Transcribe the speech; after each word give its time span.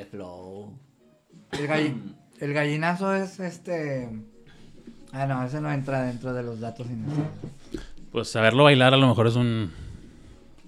Dale 0.00 0.10
flow. 0.10 0.72
El, 1.52 1.68
galli- 1.68 2.14
el 2.40 2.52
gallinazo 2.54 3.14
es 3.14 3.38
este. 3.40 4.08
Ah, 5.12 5.26
no, 5.26 5.44
ese 5.44 5.60
no 5.60 5.70
entra 5.72 6.02
dentro 6.02 6.32
de 6.32 6.42
los 6.42 6.60
datos 6.60 6.86
innecesarios. 6.88 7.28
Pues 8.12 8.28
saberlo 8.28 8.64
bailar 8.64 8.94
a 8.94 8.96
lo 8.96 9.08
mejor 9.08 9.26
es 9.26 9.36
un... 9.36 9.70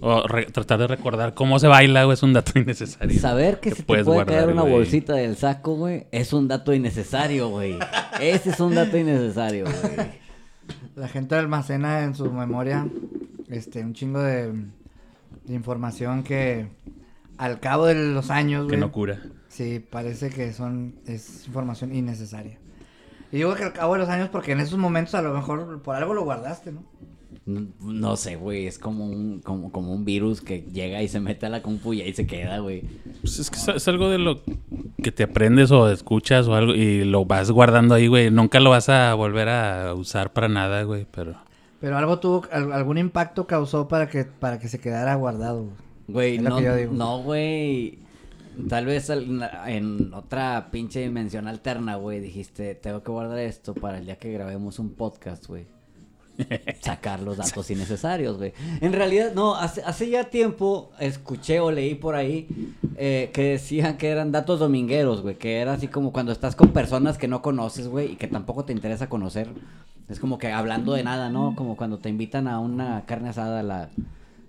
O 0.00 0.26
re- 0.26 0.46
tratar 0.46 0.80
de 0.80 0.88
recordar 0.88 1.32
cómo 1.34 1.58
se 1.60 1.68
baila, 1.68 2.04
güey, 2.04 2.14
es 2.14 2.22
un 2.24 2.32
dato 2.32 2.58
innecesario. 2.58 3.18
Saber 3.20 3.60
que, 3.60 3.70
se 3.72 3.84
puede 3.84 4.02
guardar, 4.02 4.26
caer 4.36 4.48
una 4.50 4.62
güey. 4.62 4.74
bolsita 4.74 5.14
del 5.14 5.36
saco, 5.36 5.76
güey, 5.76 6.06
es 6.10 6.32
un 6.32 6.48
dato 6.48 6.74
innecesario, 6.74 7.48
güey. 7.50 7.78
Ese 8.20 8.50
es 8.50 8.58
un 8.60 8.74
dato 8.74 8.98
innecesario, 8.98 9.64
güey. 9.64 10.08
La 10.96 11.06
gente 11.08 11.36
almacena 11.36 12.02
en 12.02 12.14
su 12.16 12.30
memoria 12.32 12.86
este 13.48 13.80
un 13.84 13.94
chingo 13.94 14.20
de, 14.20 14.52
de 15.44 15.54
información 15.54 16.22
que 16.24 16.66
al 17.38 17.60
cabo 17.60 17.86
de 17.86 17.94
los 17.94 18.30
años, 18.30 18.62
Que 18.64 18.68
güey, 18.76 18.80
no 18.80 18.92
cura. 18.92 19.20
sí, 19.48 19.78
parece 19.80 20.30
que 20.30 20.52
son 20.52 20.94
es 21.06 21.46
información 21.46 21.94
innecesaria. 21.94 22.58
Y 23.30 23.36
digo 23.36 23.54
que 23.54 23.64
al 23.64 23.72
cabo 23.72 23.94
de 23.94 24.00
los 24.00 24.08
años 24.08 24.28
porque 24.30 24.52
en 24.52 24.60
esos 24.60 24.78
momentos 24.78 25.14
a 25.14 25.22
lo 25.22 25.32
mejor 25.32 25.80
por 25.82 25.96
algo 25.96 26.12
lo 26.14 26.24
guardaste, 26.24 26.72
¿no? 26.72 26.82
No, 27.44 27.66
no 27.80 28.14
sé, 28.16 28.36
güey, 28.36 28.66
es 28.68 28.78
como 28.78 29.04
un, 29.06 29.40
como, 29.40 29.72
como 29.72 29.92
un 29.92 30.04
virus 30.04 30.40
que 30.42 30.60
llega 30.72 31.02
y 31.02 31.08
se 31.08 31.18
mete 31.18 31.46
a 31.46 31.48
la 31.48 31.60
compu 31.60 31.92
y 31.94 32.02
ahí 32.02 32.12
se 32.12 32.24
queda, 32.26 32.58
güey. 32.60 32.82
Pues 33.20 33.40
es 33.40 33.50
que 33.50 33.56
es, 33.56 33.66
es 33.68 33.88
algo 33.88 34.10
de 34.10 34.18
lo 34.18 34.42
que 35.02 35.10
te 35.10 35.24
aprendes 35.24 35.72
o 35.72 35.90
escuchas 35.90 36.46
o 36.46 36.54
algo 36.54 36.72
y 36.74 37.04
lo 37.04 37.24
vas 37.24 37.50
guardando 37.50 37.94
ahí, 37.96 38.06
güey. 38.06 38.30
Nunca 38.30 38.60
lo 38.60 38.70
vas 38.70 38.88
a 38.90 39.12
volver 39.14 39.48
a 39.48 39.92
usar 39.94 40.32
para 40.32 40.48
nada, 40.48 40.84
güey, 40.84 41.04
pero... 41.10 41.34
Pero 41.80 41.98
algo 41.98 42.20
tuvo, 42.20 42.44
al- 42.52 42.72
algún 42.72 42.96
impacto 42.98 43.48
causó 43.48 43.88
para 43.88 44.08
que, 44.08 44.24
para 44.24 44.60
que 44.60 44.68
se 44.68 44.78
quedara 44.78 45.16
guardado. 45.16 45.64
güey. 45.64 45.74
Güey, 46.08 46.38
no, 46.38 46.60
no, 46.60 47.22
güey. 47.22 47.98
Tal 48.68 48.84
vez 48.84 49.08
en 49.10 50.12
otra 50.12 50.68
pinche 50.70 51.00
dimensión 51.00 51.48
alterna, 51.48 51.96
güey, 51.96 52.20
dijiste, 52.20 52.74
tengo 52.74 53.02
que 53.02 53.10
guardar 53.10 53.38
esto 53.38 53.72
para 53.72 53.98
el 53.98 54.04
día 54.04 54.16
que 54.16 54.30
grabemos 54.30 54.78
un 54.78 54.90
podcast, 54.90 55.46
güey. 55.46 55.66
Sacar 56.80 57.20
los 57.20 57.38
datos 57.38 57.70
innecesarios, 57.70 58.36
güey. 58.36 58.52
En 58.80 58.92
realidad, 58.92 59.32
no, 59.34 59.54
hace, 59.54 59.82
hace 59.82 60.10
ya 60.10 60.24
tiempo 60.24 60.90
escuché 60.98 61.60
o 61.60 61.70
leí 61.70 61.94
por 61.94 62.14
ahí 62.14 62.74
eh, 62.96 63.30
que 63.32 63.52
decían 63.52 63.96
que 63.96 64.08
eran 64.08 64.32
datos 64.32 64.60
domingueros, 64.60 65.22
güey. 65.22 65.36
Que 65.36 65.60
era 65.60 65.74
así 65.74 65.88
como 65.88 66.12
cuando 66.12 66.32
estás 66.32 66.54
con 66.54 66.68
personas 66.68 67.16
que 67.16 67.28
no 67.28 67.40
conoces, 67.40 67.88
güey, 67.88 68.12
y 68.12 68.16
que 68.16 68.28
tampoco 68.28 68.64
te 68.64 68.72
interesa 68.72 69.08
conocer. 69.08 69.48
Es 70.08 70.20
como 70.20 70.36
que 70.38 70.52
hablando 70.52 70.92
de 70.92 71.04
nada, 71.04 71.30
¿no? 71.30 71.54
Como 71.56 71.76
cuando 71.76 71.98
te 71.98 72.10
invitan 72.10 72.48
a 72.48 72.58
una 72.58 73.04
carne 73.06 73.30
asada 73.30 73.62
la, 73.62 73.88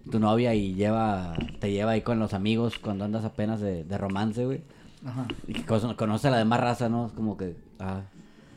tu 0.09 0.19
novia 0.19 0.53
y 0.53 0.73
lleva, 0.73 1.33
te 1.59 1.71
lleva 1.71 1.91
ahí 1.91 2.01
con 2.01 2.19
los 2.19 2.33
amigos 2.33 2.79
cuando 2.79 3.05
andas 3.05 3.25
apenas 3.25 3.59
de, 3.61 3.83
de 3.83 3.97
romance, 3.97 4.45
güey. 4.45 4.61
Ajá. 5.05 5.25
Y 5.47 5.53
que 5.53 5.63
conoce 5.95 6.27
a 6.27 6.31
la 6.31 6.37
demás 6.37 6.59
raza, 6.59 6.89
¿no? 6.89 7.07
Es 7.07 7.11
como 7.13 7.37
que, 7.37 7.57
ah, 7.79 8.01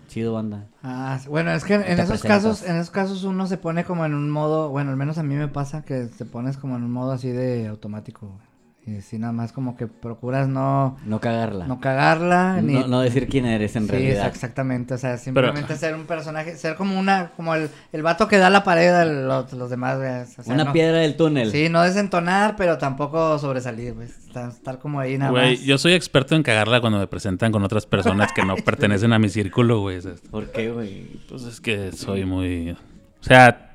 chido 0.08 0.32
banda. 0.32 0.66
Ah, 0.82 1.18
bueno, 1.28 1.50
es 1.52 1.64
que 1.64 1.74
en, 1.74 1.82
esos 1.82 2.20
presentas. 2.20 2.22
casos, 2.22 2.62
en 2.62 2.76
esos 2.76 2.90
casos 2.90 3.24
uno 3.24 3.46
se 3.46 3.58
pone 3.58 3.84
como 3.84 4.04
en 4.04 4.14
un 4.14 4.30
modo, 4.30 4.70
bueno, 4.70 4.90
al 4.90 4.96
menos 4.96 5.18
a 5.18 5.22
mí 5.22 5.34
me 5.34 5.48
pasa 5.48 5.84
que 5.84 6.04
te 6.06 6.24
pones 6.24 6.56
como 6.56 6.76
en 6.76 6.84
un 6.84 6.92
modo 6.92 7.12
así 7.12 7.30
de 7.30 7.66
automático. 7.66 8.26
güey. 8.26 8.55
Y 8.88 8.98
así 8.98 9.18
nada 9.18 9.32
más 9.32 9.52
como 9.52 9.76
que 9.76 9.88
procuras 9.88 10.46
no, 10.46 10.96
No 11.04 11.18
cagarla. 11.20 11.66
no 11.66 11.80
cagarla, 11.80 12.60
ni... 12.62 12.74
No, 12.74 12.86
no 12.86 13.00
decir 13.00 13.26
quién 13.28 13.44
eres 13.44 13.74
en 13.74 13.86
sí, 13.86 13.90
realidad. 13.90 14.28
exactamente, 14.28 14.94
o 14.94 14.98
sea, 14.98 15.18
simplemente 15.18 15.74
ser 15.76 15.96
un 15.96 16.06
personaje, 16.06 16.54
ser 16.56 16.76
como 16.76 16.96
una, 16.96 17.32
como 17.34 17.56
el, 17.56 17.68
el 17.92 18.02
vato 18.04 18.28
que 18.28 18.38
da 18.38 18.48
la 18.48 18.62
pared 18.62 18.90
a 18.94 19.04
los, 19.04 19.52
los 19.54 19.70
demás, 19.70 19.96
güey, 19.98 20.08
o 20.08 20.24
sea, 20.44 20.54
Una 20.54 20.66
no- 20.66 20.72
piedra 20.72 20.98
del 20.98 21.16
túnel. 21.16 21.50
Sí, 21.50 21.68
no 21.68 21.82
desentonar, 21.82 22.54
pero 22.54 22.78
tampoco 22.78 23.36
sobresalir, 23.40 23.94
güey, 23.94 24.06
estar, 24.06 24.50
estar 24.50 24.78
como 24.78 25.00
ahí 25.00 25.18
nada 25.18 25.32
Güey, 25.32 25.56
más. 25.56 25.64
yo 25.64 25.78
soy 25.78 25.94
experto 25.94 26.36
en 26.36 26.44
cagarla 26.44 26.80
cuando 26.80 27.00
me 27.00 27.08
presentan 27.08 27.50
con 27.50 27.64
otras 27.64 27.86
personas 27.86 28.30
que 28.32 28.44
no 28.44 28.54
pertenecen 28.64 29.12
a 29.12 29.18
mi 29.18 29.28
círculo, 29.30 29.80
güey. 29.80 29.98
¿Por 30.30 30.52
qué, 30.52 30.70
güey? 30.70 31.08
Pues 31.28 31.42
es 31.42 31.60
que 31.60 31.90
soy 31.90 32.24
muy... 32.24 32.70
O 32.70 33.24
sea, 33.24 33.72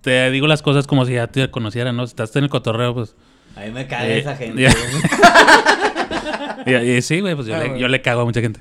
te 0.00 0.30
digo 0.30 0.46
las 0.46 0.62
cosas 0.62 0.86
como 0.86 1.04
si 1.04 1.12
ya 1.12 1.26
te 1.26 1.50
conociera, 1.50 1.92
¿no? 1.92 2.06
Si 2.06 2.12
estás 2.12 2.34
en 2.36 2.44
el 2.44 2.48
cotorreo, 2.50 2.94
pues... 2.94 3.14
A 3.58 3.64
mí 3.64 3.70
me 3.72 3.86
caga 3.86 4.06
Eh, 4.06 4.18
esa 4.18 4.36
gente. 4.36 4.62
güey. 4.62 4.74
Y, 6.66 6.74
y 6.74 7.02
sí, 7.02 7.20
güey, 7.20 7.34
pues 7.34 7.46
yo, 7.46 7.54
Ah, 7.54 7.60
le, 7.60 7.68
güey. 7.70 7.80
yo 7.80 7.88
le 7.88 8.02
cago 8.02 8.20
a 8.22 8.24
mucha 8.24 8.40
gente. 8.40 8.60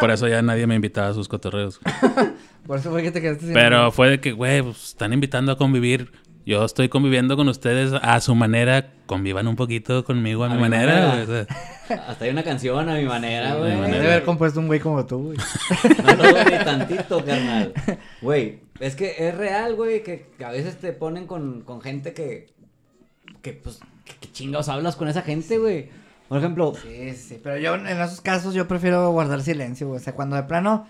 Por 0.00 0.10
eso 0.10 0.26
ya 0.26 0.42
nadie 0.42 0.66
me 0.66 0.74
invitaba 0.74 1.08
a 1.08 1.14
sus 1.14 1.28
cotorreos. 1.28 1.80
Por 2.66 2.78
eso 2.78 2.90
fue 2.90 3.02
que 3.02 3.10
te 3.10 3.20
quedaste 3.20 3.44
sin- 3.44 3.54
Pero 3.54 3.92
fue 3.92 4.08
de 4.10 4.20
que, 4.20 4.32
güey, 4.32 4.62
pues 4.62 4.84
están 4.88 5.12
invitando 5.12 5.52
a 5.52 5.56
convivir. 5.58 6.10
Yo 6.46 6.64
estoy 6.64 6.88
conviviendo 6.88 7.36
con 7.36 7.48
ustedes 7.48 7.92
a 8.02 8.20
su 8.20 8.34
manera. 8.34 8.90
Convivan 9.06 9.46
un 9.48 9.56
poquito 9.56 10.04
conmigo 10.04 10.44
a, 10.44 10.48
mi, 10.48 10.56
mi 10.56 10.60
manera, 10.62 11.08
manera. 11.08 11.24
güey. 11.26 11.40
o 11.40 11.46
sea, 11.86 11.96
Hasta 12.08 12.24
hay 12.24 12.30
una 12.30 12.42
canción 12.42 12.88
a 12.88 12.94
mi 12.96 13.04
manera, 13.04 13.54
güey. 13.54 13.70
Debe 13.72 14.06
haber 14.06 14.24
compuesto 14.24 14.60
un 14.60 14.66
güey 14.66 14.80
como 14.80 15.04
tú, 15.06 15.24
güey. 15.34 15.38
No 16.04 16.14
lo 16.14 16.28
dudo 16.30 16.44
ni 16.44 16.64
tantito, 16.64 17.24
carnal. 17.24 17.72
Güey, 18.22 18.60
es 18.80 18.96
que 18.96 19.14
es 19.18 19.34
real, 19.36 19.74
güey, 19.74 20.02
que, 20.02 20.26
que 20.36 20.44
a 20.44 20.50
veces 20.50 20.76
te 20.78 20.92
ponen 20.92 21.26
con, 21.26 21.60
con 21.62 21.80
gente 21.80 22.12
que, 22.12 22.46
que 23.42 23.52
pues, 23.52 23.80
que, 24.04 24.14
que 24.14 24.32
chingados 24.32 24.68
hablas 24.68 24.96
con 24.96 25.08
esa 25.08 25.22
gente, 25.22 25.58
güey. 25.58 25.88
Por 26.28 26.38
ejemplo, 26.38 26.72
Sí, 26.82 27.12
sí, 27.12 27.40
pero 27.42 27.58
yo 27.58 27.74
en 27.74 27.86
esos 27.86 28.20
casos 28.20 28.54
yo 28.54 28.66
prefiero 28.66 29.10
guardar 29.10 29.42
silencio, 29.42 29.88
güey. 29.88 30.00
O 30.00 30.02
sea, 30.02 30.14
cuando 30.14 30.36
de 30.36 30.42
plano 30.44 30.86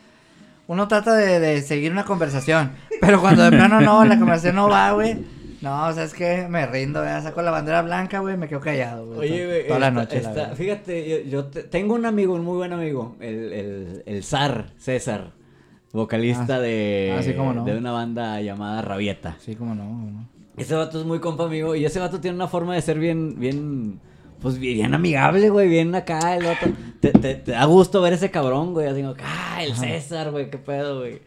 uno 0.66 0.88
trata 0.88 1.14
de, 1.14 1.40
de 1.40 1.60
seguir 1.62 1.92
una 1.92 2.04
conversación, 2.04 2.70
pero 3.00 3.20
cuando 3.20 3.42
de 3.42 3.50
plano 3.50 3.80
no, 3.80 4.04
la 4.04 4.18
conversación 4.18 4.56
no 4.56 4.68
va, 4.68 4.92
güey. 4.92 5.16
No, 5.60 5.86
o 5.86 5.92
sea, 5.94 6.04
es 6.04 6.12
que 6.14 6.46
me 6.48 6.66
rindo, 6.66 7.00
güey. 7.02 7.22
Saco 7.22 7.40
la 7.42 7.50
bandera 7.50 7.80
blanca, 7.82 8.18
güey, 8.20 8.36
me 8.36 8.48
quedo 8.48 8.60
callado, 8.60 9.06
güey. 9.06 9.18
oye, 9.32 9.46
güey, 9.46 9.66
toda 9.66 9.78
la 9.80 9.90
noche, 9.90 10.20
la 10.22 10.28
está- 10.28 10.40
verdad. 10.42 10.56
fíjate, 10.56 11.08
yo, 11.08 11.30
yo 11.30 11.44
te- 11.46 11.62
tengo 11.64 11.94
un 11.94 12.04
amigo, 12.06 12.34
un 12.34 12.44
muy 12.44 12.56
buen 12.58 12.72
amigo, 12.74 13.16
el, 13.20 13.52
el, 13.52 14.02
el 14.04 14.24
Zar, 14.24 14.66
César, 14.78 15.30
vocalista 15.92 16.56
Ah, 16.56 16.60
de, 16.60 17.14
ah, 17.18 17.22
sí, 17.22 17.32
cómo 17.34 17.52
no. 17.54 17.64
de 17.64 17.76
una 17.78 17.92
banda 17.92 18.40
llamada 18.42 18.82
Rabieta. 18.82 19.36
Sí, 19.40 19.54
como 19.56 19.74
no, 19.74 19.84
no. 19.84 20.28
Ese 20.56 20.74
vato 20.74 21.00
es 21.00 21.04
muy 21.06 21.18
compa 21.20 21.44
amigo 21.44 21.74
y 21.74 21.84
ese 21.84 21.98
vato 22.00 22.20
tiene 22.20 22.36
una 22.36 22.46
forma 22.48 22.74
de 22.74 22.82
ser 22.82 22.98
bien, 22.98 23.38
bien, 23.38 24.00
pues 24.40 24.58
bien 24.58 24.94
amigable, 24.94 25.50
güey, 25.50 25.68
bien 25.68 25.94
acá, 25.94 26.36
el 26.36 26.44
vato. 26.44 26.66
Te, 27.00 27.10
te, 27.12 27.34
te 27.34 27.52
da 27.52 27.64
gusto 27.64 28.00
ver 28.00 28.12
ese 28.12 28.30
cabrón, 28.30 28.72
güey, 28.72 28.86
así 28.86 29.00
como, 29.02 29.14
ah, 29.22 29.62
el 29.62 29.74
César, 29.74 30.30
güey, 30.30 30.50
qué 30.50 30.58
pedo, 30.58 31.00
güey. 31.00 31.20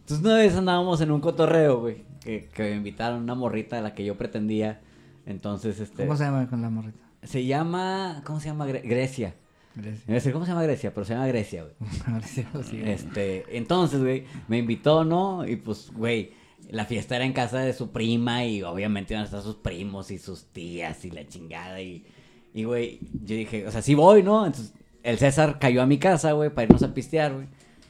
Entonces 0.00 0.24
una 0.24 0.36
vez 0.36 0.54
andábamos 0.56 1.00
en 1.00 1.10
un 1.10 1.20
cotorreo, 1.20 1.80
güey, 1.80 2.04
que, 2.22 2.48
que 2.54 2.62
me 2.62 2.76
invitaron 2.76 3.22
una 3.22 3.34
morrita 3.34 3.78
a 3.78 3.82
la 3.82 3.94
que 3.94 4.04
yo 4.04 4.16
pretendía. 4.16 4.80
Entonces, 5.26 5.80
este, 5.80 6.04
¿Cómo 6.06 6.16
se 6.16 6.24
llama 6.24 6.48
con 6.48 6.62
la 6.62 6.70
morrita? 6.70 6.98
se 7.22 7.44
llama, 7.44 8.22
¿cómo 8.24 8.38
se 8.40 8.46
llama? 8.48 8.66
Gre- 8.66 8.82
Grecia. 8.88 9.34
Gracias. 9.74 10.04
Iba 10.04 10.12
a 10.12 10.14
decir, 10.14 10.32
¿cómo 10.32 10.44
se 10.44 10.52
llama 10.52 10.62
Grecia? 10.62 10.94
Pero 10.94 11.04
se 11.04 11.12
llama 11.14 11.26
Grecia, 11.26 11.64
güey. 11.64 11.74
Ahora 12.06 12.26
sí. 12.26 12.80
Este, 12.82 13.44
entonces, 13.56 14.00
güey, 14.00 14.24
me 14.48 14.56
invitó, 14.58 15.04
¿no? 15.04 15.46
Y 15.46 15.56
pues, 15.56 15.90
güey, 15.92 16.32
la 16.70 16.84
fiesta 16.84 17.16
era 17.16 17.24
en 17.24 17.32
casa 17.32 17.60
de 17.60 17.72
su 17.72 17.90
prima 17.90 18.44
y 18.44 18.62
obviamente 18.62 19.14
iban 19.14 19.22
a 19.22 19.24
estar 19.24 19.42
sus 19.42 19.56
primos 19.56 20.10
y 20.10 20.18
sus 20.18 20.46
tías 20.46 21.04
y 21.04 21.10
la 21.10 21.26
chingada 21.26 21.80
y, 21.80 22.04
y, 22.52 22.64
güey, 22.64 23.00
yo 23.24 23.36
dije, 23.36 23.66
o 23.66 23.70
sea, 23.70 23.82
sí 23.82 23.94
voy, 23.94 24.22
¿no? 24.22 24.44
Entonces, 24.44 24.74
el 25.02 25.18
César 25.18 25.58
cayó 25.58 25.82
a 25.82 25.86
mi 25.86 25.98
casa, 25.98 26.32
güey, 26.32 26.50
para 26.50 26.64
irnos 26.64 26.82
a 26.82 26.92
pistear, 26.92 27.32
güey. 27.32 27.46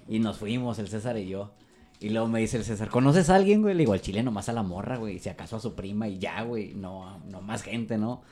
Y 0.09 0.21
nos 0.21 0.39
fuimos, 0.39 0.79
el 0.79 0.89
César 0.89 1.17
y 1.19 1.29
yo. 1.29 1.53
Y 2.01 2.11
luego 2.11 2.29
me 2.29 2.41
dice 2.41 2.57
el 2.57 2.65
César, 2.65 2.89
¿conoces 2.89 3.29
a 3.31 3.35
alguien, 3.35 3.63
güey? 3.63 3.75
Le 3.75 3.81
digo, 3.81 3.93
al 3.93 4.01
chile 4.01 4.23
nomás 4.23 4.49
a 4.49 4.53
la 4.53 4.63
morra, 4.63 4.97
güey. 4.97 5.17
Y 5.17 5.19
si 5.19 5.29
acaso 5.29 5.57
a 5.57 5.61
su 5.61 5.75
prima 5.75 6.07
y 6.07 6.19
ya, 6.19 6.43
güey. 6.43 6.75
No, 6.75 7.19
no 7.27 7.41
más 7.41 7.63
gente, 7.63 7.99
¿no? 7.99 8.23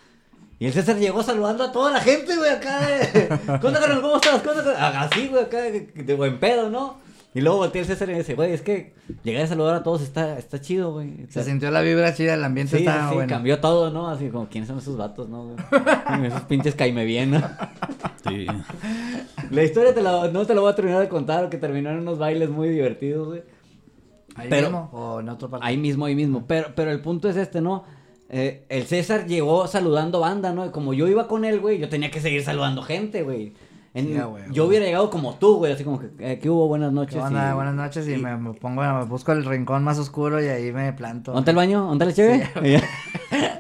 Y 0.59 0.67
el 0.67 0.73
César 0.73 0.97
llegó 0.97 1.23
saludando 1.23 1.65
a 1.65 1.73
toda 1.73 1.91
la 1.91 2.01
gente, 2.01 2.37
güey, 2.37 2.51
acá 2.51 2.87
de... 2.87 3.29
¿Cómo 3.61 3.69
estás? 3.69 3.99
¿Cómo 4.01 4.17
estás? 4.17 4.43
¿Cómo 4.43 4.61
estás? 4.61 4.77
Así, 4.79 5.29
güey, 5.29 5.43
acá 5.43 5.62
de 5.62 6.15
buen 6.15 6.39
pedo, 6.39 6.71
¿no? 6.71 7.06
Y 7.37 7.43
luego 7.43 7.59
volteé 7.59 7.83
el 7.83 7.87
César 7.87 8.09
y 8.09 8.13
me 8.13 8.19
dice, 8.19 8.35
güey, 8.35 8.53
es 8.53 8.63
que 8.63 8.95
llegar 9.23 9.45
a 9.45 9.47
saludar 9.47 9.75
a 9.75 9.83
todos 9.83 10.01
está, 10.01 10.39
está 10.39 10.59
chido, 10.59 10.93
güey. 10.95 11.27
Se 11.29 11.45
sintió 11.45 11.71
la 11.71 11.83
vibra 11.83 12.15
chida, 12.15 12.33
el 12.33 12.43
ambiente 12.43 12.79
Sí, 12.79 12.85
estaba 12.87 13.11
sí, 13.11 13.15
bueno. 13.17 13.29
cambió 13.29 13.61
todo, 13.61 13.91
¿no? 13.91 14.09
Así 14.09 14.29
como, 14.31 14.49
¿quiénes 14.49 14.69
son 14.69 14.79
esos 14.79 14.97
vatos, 14.97 15.29
no, 15.29 15.45
güey? 15.49 15.57
esos 16.27 16.41
pinches 16.45 16.75
caime 16.75 17.05
bien, 17.05 17.33
¿no? 17.33 17.43
Sí. 18.27 18.47
La 19.50 19.62
historia 19.62 19.93
te 19.93 20.03
la, 20.03 20.29
no 20.29 20.47
te 20.47 20.55
la 20.55 20.62
voy 20.62 20.73
a 20.73 20.75
terminar 20.75 21.00
de 21.03 21.09
contar, 21.11 21.50
que 21.50 21.59
terminó 21.59 21.91
en 21.91 21.99
unos 21.99 22.19
bailes 22.19 22.49
muy 22.49 22.71
divertidos, 22.71 23.29
güey. 23.29 23.43
¿Ahí 24.35 24.47
pero- 24.49 24.69
mismo 24.71 24.89
o 24.93 25.21
en 25.21 25.29
otro 25.29 25.50
parte? 25.50 25.67
Ahí 25.67 25.77
mismo, 25.77 26.06
ahí 26.06 26.15
mismo. 26.15 26.44
Pero, 26.47 26.69
pero 26.75 26.91
el 26.91 27.00
punto 27.03 27.29
es 27.29 27.37
este, 27.37 27.61
¿no? 27.61 27.85
Eh, 28.31 28.65
el 28.71 28.85
César 28.87 29.27
llegó 29.27 29.67
saludando 29.67 30.21
banda, 30.21 30.53
¿no? 30.55 30.65
Y 30.65 30.71
como 30.71 30.94
yo 30.94 31.06
iba 31.06 31.29
con 31.29 31.44
él, 31.44 31.61
güey, 31.61 31.79
yo 31.79 31.91
tenía 31.91 32.11
que 32.11 32.21
seguir 32.23 32.43
saludando 32.43 32.81
gente, 32.82 33.23
güey. 33.23 33.53
En- 33.96 34.06
Sí, 34.08 34.52
yo 34.52 34.66
hubiera 34.66 34.84
llegado 34.84 35.08
como 35.10 35.34
tú, 35.37 35.56
güey, 35.56 35.72
así 35.72 35.82
como 35.82 35.98
que, 35.98 36.08
eh, 36.19 36.38
¿qué 36.38 36.50
hubo? 36.50 36.69
Buenas 36.69 36.93
noches. 36.93 37.16
Y- 37.16 37.19
Buenas 37.54 37.75
noches 37.75 38.06
y, 38.06 38.12
y- 38.12 38.16
me, 38.19 38.37
me 38.37 38.52
pongo, 38.52 38.82
me 38.82 39.04
busco 39.04 39.32
el 39.32 39.44
rincón 39.44 39.82
más 39.84 39.98
oscuro 39.98 40.43
y 40.43 40.48
ahí 40.48 40.70
me 40.70 40.93
planto. 40.93 41.32
¿Dónde 41.32 41.40
está 41.43 41.50
el 41.52 41.56
baño? 41.56 41.84
¿Dónde 41.87 42.04
está 42.08 42.25
la 42.25 42.28
chévere? 42.52 42.82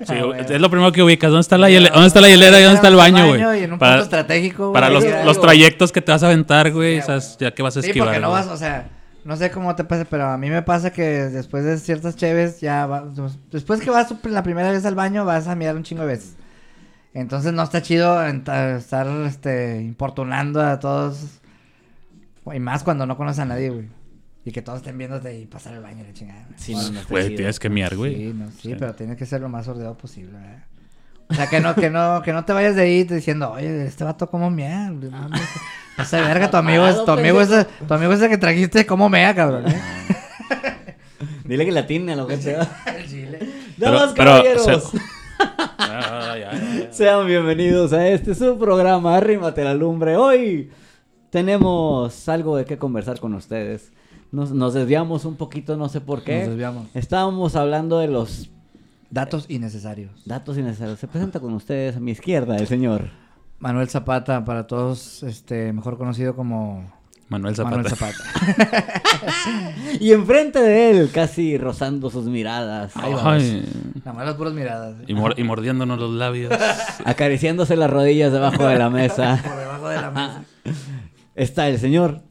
Sí, 0.06 0.14
Ah, 0.14 0.36
es 0.38 0.60
lo 0.60 0.70
primero 0.70 0.92
que 0.92 1.02
ubicas. 1.02 1.30
¿Dónde 1.30 1.40
está 1.40 1.58
la, 1.58 1.68
hiele- 1.70 1.90
¿dónde 1.90 2.06
está 2.06 2.20
la 2.20 2.28
hielera 2.28 2.60
y 2.60 2.62
dónde 2.62 2.76
está 2.76 2.88
el 2.88 2.96
baño, 2.96 3.26
güey? 3.28 3.60
Y 3.60 3.64
en 3.64 3.72
un 3.72 3.78
Para, 3.78 3.92
punto 3.94 4.04
estratégico, 4.04 4.64
güey. 4.70 4.74
para 4.74 4.90
los, 4.90 5.02
Sí, 5.02 5.10
los 5.24 5.40
trayectos 5.40 5.90
que 5.90 6.00
te 6.02 6.12
vas 6.12 6.22
a 6.22 6.26
aventar, 6.26 6.70
güey. 6.72 7.00
Sí, 7.02 7.10
o 7.10 7.20
sea, 7.20 7.36
ya 7.40 7.54
que 7.54 7.62
vas 7.62 7.76
a 7.76 7.80
Sí, 7.82 7.88
esquivar. 7.88 8.08
porque 8.08 8.20
no 8.20 8.30
vas, 8.30 8.46
o 8.46 8.56
sea, 8.56 8.88
no 9.24 9.36
sé 9.36 9.50
cómo 9.50 9.74
te 9.74 9.82
pasa, 9.84 10.04
pero 10.08 10.26
a 10.26 10.36
mí 10.38 10.50
me 10.50 10.62
pasa 10.62 10.92
que 10.92 11.02
después 11.02 11.64
de 11.64 11.78
ciertas 11.78 12.14
cheves 12.14 12.60
ya 12.60 12.86
va- 12.86 13.04
después 13.50 13.80
que 13.80 13.90
vas 13.90 14.14
la 14.24 14.42
primera 14.44 14.70
vez 14.70 14.84
al 14.84 14.94
baño 14.94 15.24
vas 15.24 15.48
a 15.48 15.54
mirar 15.56 15.74
un 15.74 15.82
chingo 15.82 16.02
de 16.02 16.08
veces. 16.08 16.36
Entonces 17.16 17.54
no 17.54 17.62
está 17.62 17.80
chido 17.80 18.22
estar 18.26 19.06
este, 19.26 19.80
importunando 19.80 20.60
a 20.60 20.78
todos. 20.78 21.40
Y 22.52 22.60
más 22.60 22.82
cuando 22.84 23.06
no 23.06 23.16
conoces 23.16 23.38
a 23.40 23.44
nadie, 23.46 23.70
güey. 23.70 23.88
Y 24.44 24.52
que 24.52 24.60
todos 24.60 24.78
estén 24.80 24.98
viéndote 24.98 25.36
y 25.36 25.46
pasar 25.46 25.72
el 25.74 25.80
baño 25.82 26.04
y 26.04 26.06
la 26.08 26.12
chingada. 26.12 26.44
güey. 26.46 26.58
Sí, 26.58 26.74
no, 26.74 26.90
no 26.90 27.00
Güey, 27.08 27.34
tienes 27.34 27.58
que 27.58 27.70
miar, 27.70 27.96
güey. 27.96 28.14
Sí, 28.14 28.32
no, 28.34 28.50
sí, 28.50 28.58
Sí. 28.62 28.76
pero 28.78 28.94
tiene 28.94 29.16
que 29.16 29.24
ser 29.24 29.40
lo 29.40 29.48
más 29.48 29.66
ordenado 29.66 29.96
posible, 29.96 30.32
¿verdad? 30.38 30.64
O 31.28 31.34
sea, 31.34 31.46
que 31.48 31.58
no, 31.60 31.74
que 31.74 31.88
no, 31.90 32.20
que 32.22 32.32
no 32.34 32.44
te 32.44 32.52
vayas 32.52 32.76
de 32.76 32.82
ahí 32.82 33.02
diciendo, 33.04 33.50
oye, 33.52 33.86
este 33.86 34.04
vato 34.04 34.28
cómo 34.30 34.50
mea. 34.50 34.90
No 34.90 36.04
sé, 36.04 36.20
verga, 36.20 36.50
tu 36.50 36.58
amigo 36.58 36.86
es, 36.86 37.02
tu 37.02 37.10
amigo 37.10 37.40
es, 37.40 37.48
tu 37.88 37.94
amigo 37.94 38.12
es 38.12 38.20
el 38.20 38.28
que 38.28 38.36
trajiste, 38.38 38.84
cómo 38.84 39.08
mea, 39.08 39.34
cabrón. 39.34 39.64
¿eh? 39.68 39.80
Dile 41.44 41.64
que 41.64 41.72
la 41.72 41.86
tiene 41.86 42.14
lo 42.14 42.26
que 42.26 42.36
sea. 42.36 42.68
Chile. 43.08 43.38
Pero, 43.78 44.12
caballeros. 44.14 44.64
se- 44.90 44.98
Ah, 45.78 46.34
ya, 46.38 46.52
ya, 46.52 46.58
ya. 46.58 46.75
Sean 46.90 47.26
bienvenidos 47.26 47.92
a 47.92 48.08
este 48.08 48.34
su 48.34 48.58
programa, 48.58 49.16
Arrímate 49.16 49.64
la 49.64 49.74
lumbre. 49.74 50.16
Hoy 50.16 50.70
tenemos 51.30 52.28
algo 52.28 52.56
de 52.56 52.64
qué 52.64 52.78
conversar 52.78 53.20
con 53.20 53.34
ustedes. 53.34 53.92
Nos, 54.32 54.52
nos 54.52 54.74
desviamos 54.74 55.24
un 55.24 55.36
poquito, 55.36 55.76
no 55.76 55.88
sé 55.88 56.00
por 56.00 56.22
qué. 56.22 56.40
Nos 56.40 56.48
desviamos. 56.48 56.86
Estábamos 56.94 57.56
hablando 57.56 57.98
de 57.98 58.08
los 58.08 58.50
Datos 59.10 59.46
innecesarios. 59.48 60.10
datos 60.24 60.58
innecesarios. 60.58 60.98
Se 60.98 61.06
presenta 61.06 61.38
con 61.38 61.54
ustedes 61.54 61.96
a 61.96 62.00
mi 62.00 62.10
izquierda 62.10 62.56
el 62.56 62.66
señor. 62.66 63.08
Manuel 63.58 63.88
Zapata, 63.88 64.44
para 64.44 64.66
todos, 64.66 65.22
este, 65.22 65.72
mejor 65.72 65.96
conocido 65.96 66.34
como 66.34 66.92
Manuel 67.28 67.56
Zapata. 67.56 67.76
Manuel 67.76 67.90
Zapata. 67.94 68.92
Y 70.00 70.12
enfrente 70.12 70.60
de 70.60 70.90
él, 70.90 71.10
casi 71.12 71.56
rozando 71.58 72.10
sus 72.10 72.26
miradas, 72.26 72.92
Ay, 72.96 73.12
Ay, 73.22 73.64
Nada 74.04 74.12
más 74.12 74.26
las 74.26 74.34
puras 74.36 74.52
miradas. 74.52 74.94
y, 75.06 75.14
mor- 75.14 75.34
y 75.38 75.42
mordiéndonos 75.42 75.98
los 75.98 76.12
labios. 76.12 76.52
acariciándose 77.04 77.76
las 77.76 77.90
rodillas 77.90 78.32
debajo 78.32 78.66
de 78.66 78.78
la 78.78 78.90
mesa, 78.90 79.40
Por 79.42 79.56
debajo 79.56 79.88
de 79.88 79.96
la 80.00 80.10
mesa. 80.10 80.44
está 81.34 81.68
el 81.68 81.78
señor, 81.78 82.22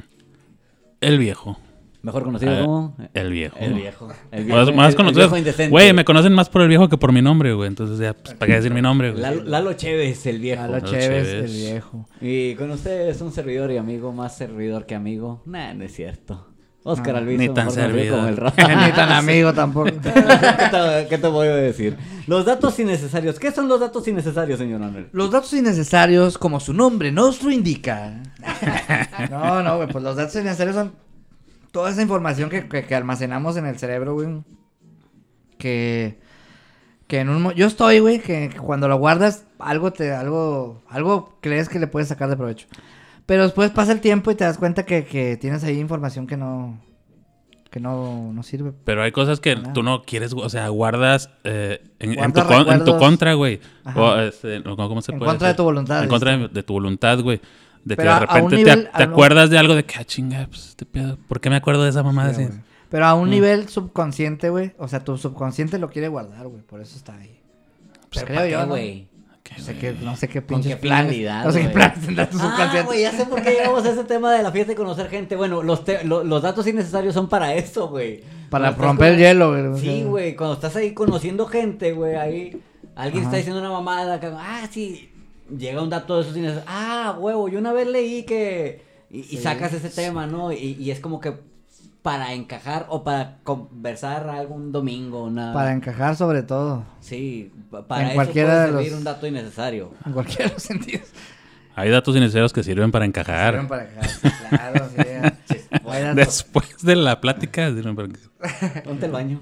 El 1.02 1.18
viejo. 1.18 1.58
Mejor 2.06 2.24
conocido 2.24 2.54
Eh, 2.54 2.62
como 2.64 2.96
El 3.14 3.32
viejo. 3.32 3.58
el 3.60 3.74
viejo. 3.74 4.08
El 4.32 4.46
Más, 4.46 4.66
viejo, 4.66 4.78
más 4.78 4.86
el- 4.88 4.90
el 4.92 4.96
conocido. 4.96 5.22
viejo 5.24 5.38
indecente. 5.38 5.72
Güey, 5.72 5.92
me 5.94 6.06
conocen 6.06 6.34
más 6.34 6.50
por 6.50 6.62
el 6.62 6.68
viejo 6.70 6.88
que 6.88 6.98
por 6.98 7.12
mi 7.12 7.22
nombre, 7.22 7.54
güey. 7.54 7.68
Entonces 7.68 7.98
ya, 8.00 8.14
pues, 8.14 8.36
¿para 8.36 8.48
qué 8.50 8.56
decir 8.58 8.74
mi 8.74 8.82
nombre, 8.82 9.10
güey? 9.12 9.22
Lalo, 9.22 9.44
Lalo 9.44 9.74
Chévez, 9.74 10.26
el 10.28 10.40
viejo. 10.40 10.62
Lalo 10.62 10.74
Lalo 10.78 10.88
Chévez, 10.88 11.28
Chévez. 11.28 11.52
el 11.52 11.52
viejo. 11.52 12.08
Y 12.22 12.56
con 12.56 12.72
ustedes 12.72 13.20
un 13.22 13.32
servidor 13.34 13.72
y 13.72 13.78
amigo, 13.78 14.14
más 14.14 14.38
servidor 14.38 14.86
que 14.86 14.96
amigo. 14.96 15.42
Nah, 15.46 15.74
no 15.74 15.84
es 15.84 15.94
cierto. 15.94 16.48
Oscar 16.88 17.14
No, 17.14 17.18
Alviso, 17.22 17.40
ni 17.42 17.50
tan 17.50 17.72
servidor. 17.72 18.16
como 18.16 18.28
el 18.28 18.36
Ni 18.86 18.92
tan 18.92 19.12
amigo 19.12 19.52
tampoco. 19.54 19.86
¿Qué 20.04 20.12
te, 20.12 21.08
qué 21.10 21.18
te 21.18 21.28
voy 21.28 21.48
a 21.48 21.56
decir? 21.56 21.98
Los 22.28 22.46
datos 22.46 22.78
innecesarios. 22.78 23.40
¿Qué 23.40 23.52
son 23.52 23.68
los 23.68 23.80
datos 23.80 24.08
innecesarios, 24.08 24.60
señor 24.60 24.82
Manuel? 24.82 25.08
Los 25.12 25.32
datos 25.32 25.52
innecesarios, 25.54 26.38
como 26.38 26.60
su 26.60 26.74
nombre 26.76 27.12
nos 27.12 27.42
lo 27.42 27.50
indica. 27.50 28.22
No, 29.32 29.64
no, 29.64 29.78
güey, 29.78 29.88
pues 29.90 30.04
los 30.04 30.16
datos 30.16 30.36
innecesarios 30.36 30.76
son 30.76 30.94
toda 31.76 31.90
esa 31.92 32.02
información 32.02 32.50
que, 32.50 32.70
que- 32.70 32.86
que 32.86 32.96
almacenamos 32.96 33.58
en 33.58 33.66
el 33.66 33.78
cerebro, 33.78 34.14
güey. 34.14 34.30
Que, 35.58 36.20
que 37.08 37.20
en 37.20 37.30
un... 37.30 37.52
Yo 37.54 37.68
estoy, 37.68 38.00
güey, 38.00 38.20
que, 38.20 38.50
que 38.50 38.58
cuando 38.58 38.88
lo 38.88 38.98
guardas, 38.98 39.46
algo 39.60 39.92
te... 39.92 40.14
Algo, 40.14 40.82
algo 40.90 41.38
crees 41.42 41.68
que 41.68 41.80
le 41.80 41.88
puedes 41.88 42.08
sacar 42.10 42.30
de 42.30 42.38
provecho. 42.38 42.68
Pero 43.26 43.44
después 43.44 43.72
pasa 43.72 43.92
el 43.92 44.00
tiempo 44.00 44.32
y 44.32 44.36
te 44.36 44.44
das 44.46 44.58
cuenta 44.58 44.86
que, 44.86 45.04
que 45.06 45.36
tienes 45.38 45.64
ahí 45.66 45.78
información 45.80 46.28
que 46.28 46.38
no... 46.38 46.80
Que 47.72 47.82
no, 47.82 48.32
no 48.32 48.42
sirve. 48.42 48.72
Pero 48.86 49.04
hay 49.04 49.12
cosas 49.12 49.42
que 49.42 49.58
Nada. 49.58 49.74
tú 49.74 49.84
no 49.84 50.04
quieres, 50.04 50.32
o 50.34 50.48
sea, 50.50 50.70
guardas 50.70 51.30
eh, 51.44 51.84
en, 52.00 52.14
tu 52.32 52.42
con- 52.44 52.54
en 52.54 52.64
tu 52.64 52.70
recuerdos. 52.70 52.98
contra, 53.00 53.34
güey. 53.34 53.60
O, 53.98 54.16
este, 54.16 54.64
¿Cómo 54.64 55.02
se 55.02 55.12
En 55.12 55.20
puede 55.20 55.32
contra 55.32 55.50
de 55.50 55.54
tu 55.56 55.64
voluntad, 55.64 56.02
En 56.04 56.08
contra 56.08 56.38
de 56.38 56.64
tu 56.64 56.72
voluntad, 56.72 57.20
güey. 57.20 57.42
De 57.86 57.96
que 57.96 58.02
Pero 58.02 58.14
de 58.16 58.20
repente 58.20 58.56
nivel- 58.58 58.90
te, 58.98 59.04
un- 59.06 59.10
acuerdas 59.12 59.50
de 59.50 59.58
algo 59.58 59.76
de 59.76 59.86
que, 59.86 59.96
ah, 60.00 60.04
chinga, 60.04 60.48
pues, 60.50 60.70
este 60.70 60.86
pedo. 60.86 61.18
¿Por 61.28 61.40
qué 61.40 61.50
me 61.50 61.56
acuerdo 61.56 61.84
de 61.84 61.92
esa 61.92 62.04
mamada 62.04 62.34
Sí, 62.34 62.44
así? 62.44 62.54
Pero 62.90 63.06
a 63.06 63.14
un 63.14 63.28
Mm. 63.28 63.32
nivel 63.32 63.70
subconsciente, 63.70 64.50
güey. 64.50 64.74
O 64.78 64.88
sea, 64.88 65.04
tu 65.04 65.18
subconsciente 65.18 65.78
lo 65.80 65.90
quiere 65.90 66.08
guardar, 66.08 66.48
güey. 66.48 66.62
Por 66.64 66.82
eso 66.82 66.98
está 66.98 67.16
ahí. 67.16 67.40
Pues 68.12 68.26
¿Pero 68.26 68.26
creo 68.28 68.48
yo, 68.62 68.68
güey? 68.68 69.08
¿Qué, 69.44 69.54
No 69.60 69.64
sé 69.64 69.78
qué, 69.78 69.94
no 70.02 70.16
sé 70.16 70.28
qué 70.28 70.42
¿Con 70.42 70.48
pinches 70.58 70.76
qué 70.76 70.82
planes. 70.82 71.12
finalidad, 71.12 71.46
No 71.46 71.52
sé 71.52 71.62
qué 71.62 71.70
planes 71.70 72.02
tendrá 72.04 72.28
tu 72.28 72.38
Ah, 72.40 72.42
subconsciente. 72.42 72.82
güey, 72.88 73.02
ya 73.04 73.12
sé 73.12 73.26
por 73.28 73.44
qué 73.44 73.52
llegamos 73.52 73.86
a 73.86 73.92
ese 73.92 74.04
tema 74.04 74.34
de 74.34 74.42
la 74.42 74.52
fiesta 74.52 74.72
y 74.72 74.76
conocer 74.76 75.08
gente. 75.10 75.36
Bueno, 75.36 75.62
los, 75.62 75.84
te- 75.86 76.04
lo- 76.04 76.24
los 76.24 76.42
datos 76.42 76.66
innecesarios 76.66 77.14
son 77.14 77.30
para 77.30 77.54
eso, 77.54 77.88
güey. 77.90 78.24
Para 78.50 78.70
Cuando 78.70 78.84
romper 78.88 79.14
el 79.14 79.20
hielo, 79.20 79.52
güey. 79.70 79.80
Sí, 79.82 80.04
güey, 80.04 80.36
cuando 80.36 80.56
estás 80.56 80.76
ahí 80.76 80.94
conociendo 80.96 81.46
gente, 81.46 81.92
güey, 81.94 82.16
ahí 82.16 82.60
alguien 82.96 83.20
Ajá. 83.26 83.28
está 83.30 83.38
diciendo 83.38 83.60
una 83.60 83.70
mamada, 83.72 84.20
que, 84.20 84.28
ah, 84.28 84.68
sí, 84.72 85.12
llega 85.50 85.82
un 85.82 85.90
dato 85.90 86.16
de 86.18 86.22
esos 86.24 86.36
innecesarios. 86.38 86.68
Ah, 86.70 87.16
huevo, 87.20 87.48
yo 87.50 87.60
una 87.60 87.74
vez 87.74 87.88
leí 87.88 88.24
que... 88.24 88.84
Y, 89.10 89.20
y 89.20 89.38
sacas 89.38 89.72
ese 89.74 89.90
tema, 89.90 90.26
¿no? 90.28 90.52
Y, 90.52 90.58
y 90.80 90.92
es 90.92 91.00
como 91.00 91.20
que 91.20 91.34
para 92.02 92.34
encajar 92.34 92.86
o 92.90 93.04
para 93.04 93.38
conversar 93.44 94.28
algún 94.30 94.72
domingo, 94.72 95.24
una... 95.24 95.54
Para 95.54 95.72
encajar 95.74 96.16
sobre 96.16 96.44
todo. 96.44 96.84
Sí, 97.00 97.52
pa- 97.72 97.88
para 97.88 98.02
En 98.02 98.08
eso 98.10 98.16
cualquiera 98.16 98.50
puede 98.50 98.62
de 98.66 98.72
los- 98.72 98.82
servir 98.84 98.98
un 98.98 99.04
dato 99.04 99.28
innecesario. 99.28 99.92
En 100.06 100.14
cualquiera 100.14 100.46
de 100.46 100.54
los 100.54 100.64
sentidos. 100.64 101.08
Hay 101.76 101.90
datos 101.90 102.16
innecesarios 102.16 102.54
que 102.54 102.64
sirven 102.64 102.92
para 102.92 103.06
Sirven 103.06 103.20
encajar. 103.22 103.68
para 103.68 103.84
encajar. 103.84 104.10
sí, 104.10 104.30
Claro, 104.50 104.90
sí. 104.96 105.55
Después 106.16 106.76
de 106.82 106.96
la 106.96 107.22
plática. 107.22 107.72
Ponte 108.84 109.06
el 109.06 109.12
baño. 109.12 109.40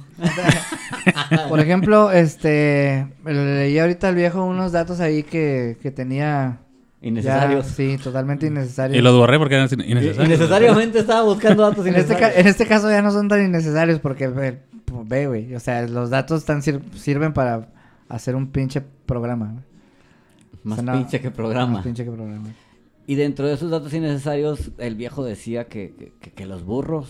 Por 1.50 1.60
ejemplo, 1.60 2.12
este. 2.12 3.08
le 3.26 3.34
Leí 3.58 3.80
ahorita 3.80 4.10
al 4.10 4.16
viejo 4.16 4.44
unos 4.44 4.72
datos 4.72 5.00
ahí 5.00 5.24
que, 5.24 5.78
que 5.82 5.92
tenía. 5.92 6.60
ya- 7.02 7.08
Innecesarios. 7.08 7.66
sí, 7.68 7.98
totalmente 8.02 8.48
innecesarios. 8.48 8.98
Y 8.98 9.02
los 9.02 9.16
borré 9.18 9.38
porque 9.38 9.56
eran 9.56 9.68
innecesarios. 9.74 10.26
Innecesariamente 10.26 11.00
estaba 11.00 11.24
buscando 11.24 11.64
datos 11.64 11.86
En 11.86 11.96
este, 11.96 12.14
ca- 12.14 12.20
innecesarios. 12.20 12.40
en 12.40 12.48
este 12.48 12.66
caso 12.68 12.90
ya 12.90 13.02
no 13.02 13.12
son 13.12 13.28
tan 13.28 13.44
innecesarios 13.44 14.00
porque 14.00 14.28
ve, 14.28 14.60
ve, 15.06 15.28
güey. 15.28 15.54
O 15.56 15.60
sea, 15.60 15.86
los 15.88 16.10
datos 16.10 16.40
están 16.42 16.62
sir- 16.62 16.82
sirven 16.96 17.34
para 17.34 17.68
hacer 18.08 18.36
un 18.36 18.48
pinche 18.48 18.82
programa. 19.06 19.56
Más 20.64 20.80
O 20.80 20.82
sea, 20.82 20.94
no- 20.94 21.00
pinche 21.00 21.20
que 21.20 21.30
programa. 21.32 21.74
Más 21.74 21.84
pinche 21.84 22.06
que 22.06 22.12
programa. 22.12 22.48
Y 23.06 23.16
dentro 23.16 23.48
de 23.48 23.54
esos 23.54 23.70
datos 23.72 23.94
innecesarios, 23.94 24.72
el 24.78 24.96
viejo 24.96 25.24
decía 25.24 25.66
que, 25.68 26.14
que, 26.36 26.46
los 26.46 26.64
burros. 26.64 27.10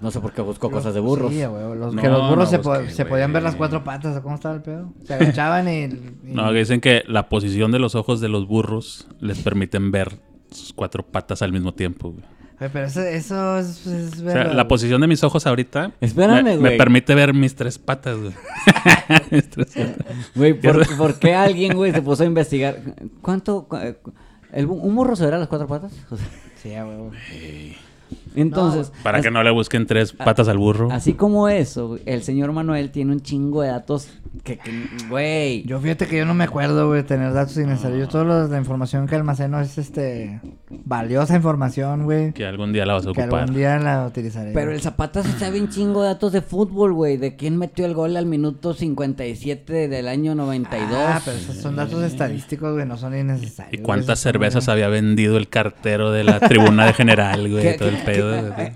No 0.00 0.10
sé 0.10 0.20
por 0.20 0.32
qué 0.32 0.42
buscó 0.42 0.70
cosas 0.70 0.92
de 0.94 1.00
burros. 1.00 1.32
Sí, 1.32 1.44
güey. 1.44 1.78
Los, 1.78 1.94
No, 1.94 2.02
que 2.02 2.08
los 2.08 2.28
burros 2.28 2.44
no 2.44 2.46
se, 2.46 2.58
po- 2.58 2.70
busqué, 2.74 2.90
se 2.90 3.04
podían 3.06 3.32
ver 3.32 3.42
las 3.42 3.54
cuatro 3.54 3.84
patas. 3.84 4.16
¿o 4.16 4.22
¿Cómo 4.22 4.34
estaba 4.34 4.54
el 4.56 4.62
pedo? 4.62 4.92
Se 5.04 5.14
agachaban 5.14 5.68
y. 5.68 5.84
y- 5.84 6.00
No, 6.24 6.50
que 6.52 6.58
dicen 6.58 6.80
que 6.80 7.02
la 7.06 7.28
posición 7.28 7.70
de 7.70 7.78
los 7.78 7.94
ojos 7.94 8.20
de 8.20 8.28
los 8.28 8.46
burros 8.48 9.06
les 9.20 9.38
permiten 9.38 9.90
ver 9.92 10.18
sus 10.50 10.72
cuatro 10.72 11.06
patas 11.06 11.40
al 11.42 11.52
mismo 11.52 11.72
tiempo, 11.72 12.10
güey. 12.10 12.24
Pero 12.58 12.86
eso, 12.86 13.00
eso 13.02 13.58
es, 13.58 13.86
es 13.86 14.12
O 14.12 14.16
sea, 14.16 14.24
verdad, 14.34 14.52
la 14.54 14.68
posición 14.68 15.00
de 15.00 15.06
mis 15.08 15.22
ojos 15.24 15.46
ahorita 15.46 15.92
Espérame, 16.00 16.42
me, 16.44 16.56
güey. 16.56 16.72
me 16.72 16.78
permite 16.78 17.14
ver 17.14 17.34
mis 17.34 17.54
tres 17.54 17.78
patas, 17.78 18.16
güey. 18.18 18.32
Mis 19.30 19.50
tres 19.50 19.74
patas. 19.74 20.06
Güey, 20.34 20.54
¿por, 20.54 20.96
por 20.96 21.18
qué 21.18 21.34
alguien, 21.34 21.74
güey, 21.76 21.92
se 21.92 22.00
puso 22.00 22.22
a 22.22 22.26
investigar? 22.26 22.80
¿Cuánto? 23.22 23.66
cu- 23.68 23.76
eh, 23.76 23.98
el 24.54 24.66
¿Un 24.66 24.94
burro 24.94 25.14
se 25.16 25.24
verá 25.24 25.38
las 25.38 25.48
cuatro 25.48 25.66
patas? 25.68 25.92
O 26.10 26.16
sea, 26.16 26.26
Sí, 26.56 26.74
a 26.74 26.86
huevo. 26.86 27.10
Entonces. 28.34 28.92
Para 29.02 29.18
as- 29.18 29.24
que 29.24 29.30
no 29.30 29.42
le 29.42 29.50
busquen 29.50 29.86
tres 29.86 30.12
patas 30.12 30.48
al 30.48 30.58
burro. 30.58 30.88
Así 30.90 31.14
como 31.14 31.48
eso, 31.48 31.98
el 32.06 32.22
señor 32.22 32.52
Manuel 32.52 32.90
tiene 32.90 33.12
un 33.12 33.20
chingo 33.20 33.62
de 33.62 33.68
datos 33.68 34.08
que, 34.42 34.58
que- 34.58 34.86
güey. 35.08 35.62
Yo 35.64 35.78
fíjate 35.80 36.06
que 36.06 36.18
yo 36.18 36.24
no 36.26 36.34
me 36.34 36.44
acuerdo, 36.44 36.88
güey, 36.88 37.02
tener 37.04 37.32
datos 37.32 37.56
innecesarios. 37.56 38.00
Yo 38.00 38.08
toda 38.08 38.48
la 38.48 38.58
información 38.58 39.06
que 39.06 39.14
almaceno 39.14 39.60
es, 39.60 39.78
este, 39.78 40.40
valiosa 40.70 41.36
información, 41.36 42.04
güey. 42.04 42.32
Que 42.32 42.46
algún 42.46 42.72
día 42.72 42.84
la 42.86 42.94
vas 42.94 43.06
a 43.06 43.12
Que 43.12 43.22
ocupar. 43.22 43.40
algún 43.42 43.56
día 43.56 43.78
la 43.78 44.06
utilizaré. 44.06 44.52
Pero 44.52 44.72
el 44.72 44.80
Zapata 44.80 45.22
se 45.22 45.32
sabe 45.38 45.60
un 45.60 45.68
chingo 45.68 46.02
de 46.02 46.08
datos 46.08 46.32
de 46.32 46.42
fútbol, 46.42 46.92
güey. 46.92 47.16
De 47.16 47.36
quién 47.36 47.56
metió 47.56 47.86
el 47.86 47.94
gol 47.94 48.16
al 48.16 48.26
minuto 48.26 48.74
57 48.74 49.88
del 49.88 50.08
año 50.08 50.34
92. 50.34 50.90
Ah, 50.98 51.20
pero 51.24 51.36
esos 51.36 51.56
son 51.56 51.76
datos 51.76 52.02
estadísticos, 52.02 52.72
güey, 52.74 52.86
no 52.86 52.96
son 52.96 53.16
innecesarios. 53.16 53.74
¿Y 53.74 53.78
cuántas 53.84 54.18
cervezas 54.20 54.68
había 54.68 54.88
vendido 54.88 55.36
el 55.36 55.48
cartero 55.48 56.10
de 56.10 56.24
la 56.24 56.40
tribuna 56.40 56.86
de 56.86 56.92
general, 56.92 57.42
¿Qué- 57.44 57.50
güey? 57.50 57.76
Todo 57.76 57.88
el 57.88 57.96
pedo. 57.98 58.23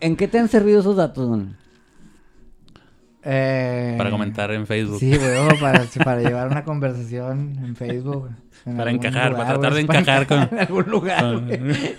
¿En 0.01 0.17
qué 0.17 0.29
te 0.29 0.39
han 0.39 0.49
servido 0.49 0.81
esos 0.81 0.97
datos, 0.97 1.29
güey? 1.29 1.47
Eh, 3.25 3.95
Para 3.99 4.11
comentar 4.11 4.51
en 4.53 4.67
Facebook. 4.67 4.99
Sí, 5.01 5.17
güey, 5.17 5.61
para, 5.61 5.85
para 6.05 6.21
llevar 6.23 6.47
una 6.49 6.65
conversación 6.65 7.59
en 7.63 7.77
Facebook. 7.77 8.21
güey, 8.21 8.33
en 8.67 8.77
Para 8.77 8.91
encajar, 8.91 9.33
para 9.37 9.49
tratar 9.49 9.75
de 9.75 9.85
para 9.85 9.99
encajar 10.01 10.27
con- 10.27 10.43
En 10.53 10.59
algún 10.61 10.85
lugar, 10.89 11.21
con- 11.23 11.47
güey. 11.47 11.61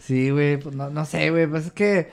Sí, 0.00 0.30
güey, 0.30 0.56
pues 0.58 0.74
no, 0.74 0.90
no 0.90 1.04
sé, 1.04 1.30
güey, 1.30 1.46
pues 1.46 1.66
es 1.66 1.72
que... 1.72 2.10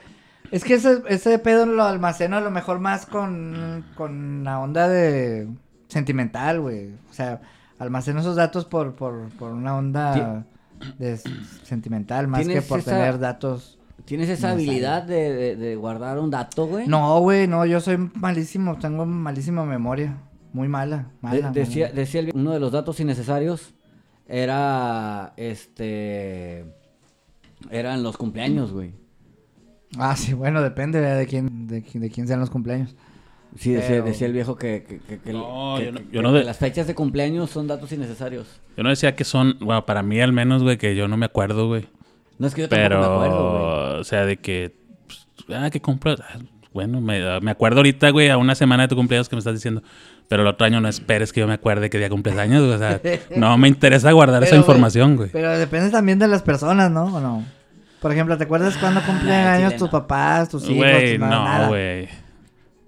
Es 0.52 0.64
que 0.64 0.74
ese, 0.74 1.02
ese 1.08 1.38
pedo 1.38 1.66
lo 1.66 1.84
almaceno 1.84 2.36
a 2.36 2.40
lo 2.40 2.50
mejor 2.50 2.78
más 2.80 3.06
con, 3.06 3.84
con 3.96 4.42
la 4.44 4.58
onda 4.60 4.88
de 4.88 5.48
sentimental, 5.88 6.60
güey. 6.60 6.88
O 7.08 7.12
sea, 7.12 7.40
almaceno 7.78 8.18
esos 8.20 8.34
datos 8.36 8.64
por, 8.64 8.94
por, 8.96 9.28
por 9.38 9.52
una 9.52 9.76
onda 9.76 10.44
de 10.98 11.20
sentimental, 11.62 12.26
más 12.26 12.40
que 12.40 12.46
¿Tienes 12.46 12.64
por 12.64 12.78
esa- 12.80 12.92
tener 12.92 13.18
datos. 13.20 13.78
¿Tienes 14.10 14.28
esa 14.28 14.48
No 14.48 14.54
habilidad 14.54 15.04
de, 15.04 15.32
de- 15.32 15.54
de 15.56 15.76
guardar 15.76 16.18
un 16.18 16.32
dato, 16.32 16.66
güey? 16.66 16.88
No, 16.88 17.20
güey, 17.20 17.46
no, 17.46 17.64
yo 17.64 17.80
soy 17.80 17.96
malísimo, 18.16 18.76
tengo 18.76 19.06
malísima 19.06 19.64
memoria. 19.64 20.16
Muy 20.52 20.66
mala, 20.66 21.12
De- 21.22 21.28
mala. 21.42 21.50
decía, 21.52 21.86
mala. 21.86 21.94
decía 22.00 22.20
el- 22.22 22.32
uno 22.34 22.50
de 22.50 22.58
los 22.58 22.72
datos 22.72 22.98
innecesarios 22.98 23.72
era 24.26 25.32
este 25.36 26.64
eran 27.70 28.02
los 28.02 28.16
cumpleaños, 28.16 28.72
güey. 28.72 28.94
Ah, 29.96 30.16
sí, 30.16 30.32
bueno, 30.34 30.60
depende 30.60 31.00
¿verdad? 31.00 31.18
de 31.18 31.26
quién, 31.28 31.68
de, 31.68 31.82
quién- 31.84 32.02
de 32.02 32.10
quién 32.10 32.26
sean 32.26 32.40
los 32.40 32.50
cumpleaños. 32.50 32.96
Sí, 33.56 33.70
decía, 33.72 33.88
Pero- 33.90 34.04
decía 34.06 34.26
el 34.26 34.32
viejo 34.32 34.56
que, 34.56 34.82
que, 34.88 34.98
que- 34.98 35.20
que- 35.20 35.32
No, 35.32 35.76
que- 35.78 35.84
yo 35.84 35.92
no- 35.92 36.00
yo 36.10 36.22
no 36.22 36.32
que 36.32 36.38
de- 36.38 36.44
las 36.46 36.58
fechas 36.58 36.88
de 36.88 36.96
cumpleaños 36.96 37.48
son 37.50 37.68
datos 37.68 37.92
innecesarios. 37.92 38.60
Yo 38.76 38.82
no 38.82 38.88
decía 38.90 39.14
que 39.14 39.22
son, 39.22 39.56
bueno, 39.60 39.86
para 39.86 40.02
mí 40.02 40.20
al 40.20 40.32
menos, 40.32 40.64
güey, 40.64 40.78
que 40.78 40.96
yo 40.96 41.06
no 41.06 41.16
me 41.16 41.26
acuerdo, 41.26 41.68
güey. 41.68 41.86
No 42.40 42.46
es 42.48 42.54
que 42.54 42.62
yo 42.62 42.68
Pero, 42.68 42.98
me 42.98 43.06
acuerdo, 43.06 43.50
güey. 43.90 44.00
o 44.00 44.04
sea, 44.04 44.24
de 44.26 44.38
que, 44.38 44.74
pues, 45.06 45.28
ah, 45.56 45.70
que 45.70 45.80
compras. 45.80 46.20
ah, 46.20 46.38
Bueno, 46.72 47.00
me, 47.00 47.40
me 47.40 47.50
acuerdo 47.52 47.78
ahorita, 47.80 48.10
güey, 48.10 48.30
a 48.30 48.36
una 48.38 48.54
semana 48.56 48.84
de 48.84 48.88
tu 48.88 48.96
cumpleaños 48.96 49.28
que 49.28 49.36
me 49.36 49.40
estás 49.40 49.54
diciendo. 49.54 49.82
Pero 50.26 50.42
el 50.42 50.48
otro 50.48 50.64
año 50.66 50.80
no 50.80 50.88
esperes 50.88 51.32
que 51.32 51.40
yo 51.40 51.46
me 51.46 51.52
acuerde 51.54 51.90
que 51.90 51.98
día 51.98 52.08
cumples 52.08 52.36
años, 52.38 52.62
güey. 52.62 52.74
O 52.74 52.78
sea, 52.78 53.00
no 53.36 53.56
me 53.58 53.68
interesa 53.68 54.10
guardar 54.12 54.42
esa 54.42 54.50
Pero, 54.52 54.62
información, 54.62 55.16
güey. 55.16 55.28
Pero 55.30 55.56
depende 55.58 55.90
también 55.90 56.18
de 56.18 56.28
las 56.28 56.42
personas, 56.42 56.90
¿no? 56.90 57.04
¿O 57.14 57.20
no? 57.20 57.44
Por 58.00 58.10
ejemplo, 58.12 58.38
¿te 58.38 58.44
acuerdas 58.44 58.76
cuando 58.78 59.02
cumplen 59.02 59.32
Ah, 59.32 59.54
años 59.54 59.68
chile, 59.70 59.78
tus 59.78 59.90
papás, 59.90 60.48
tus 60.48 60.62
hijos? 60.64 60.76
Güey, 60.76 61.18
no, 61.18 61.68
güey. 61.68 62.08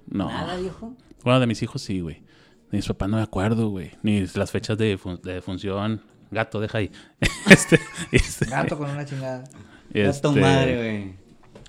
No. 0.09 0.29
Nada, 0.29 0.57
viejo. 0.57 0.95
Bueno, 1.25 1.41
de 1.41 1.47
mis 1.47 1.63
hijos 1.63 1.83
sí, 1.83 2.01
güey. 2.01 2.23
De 2.71 2.79
mis 2.79 2.87
papás 2.89 3.09
no 3.11 3.17
me 3.19 3.23
acuerdo, 3.23 3.69
güey. 3.69 3.91
Ni 4.03 4.25
las 4.35 4.51
fechas 4.51 4.79
de, 4.79 4.99
de 5.23 5.43
función. 5.43 6.01
Gato, 6.33 6.61
deja 6.61 6.79
ahí. 6.79 6.91
este, 7.51 7.79
este, 8.11 8.47
Gato 8.47 8.77
con 8.77 8.91
una 8.91 9.05
chingada. 9.05 9.45
Este, 9.93 10.29
madre, 10.29 10.77
güey. 10.77 11.15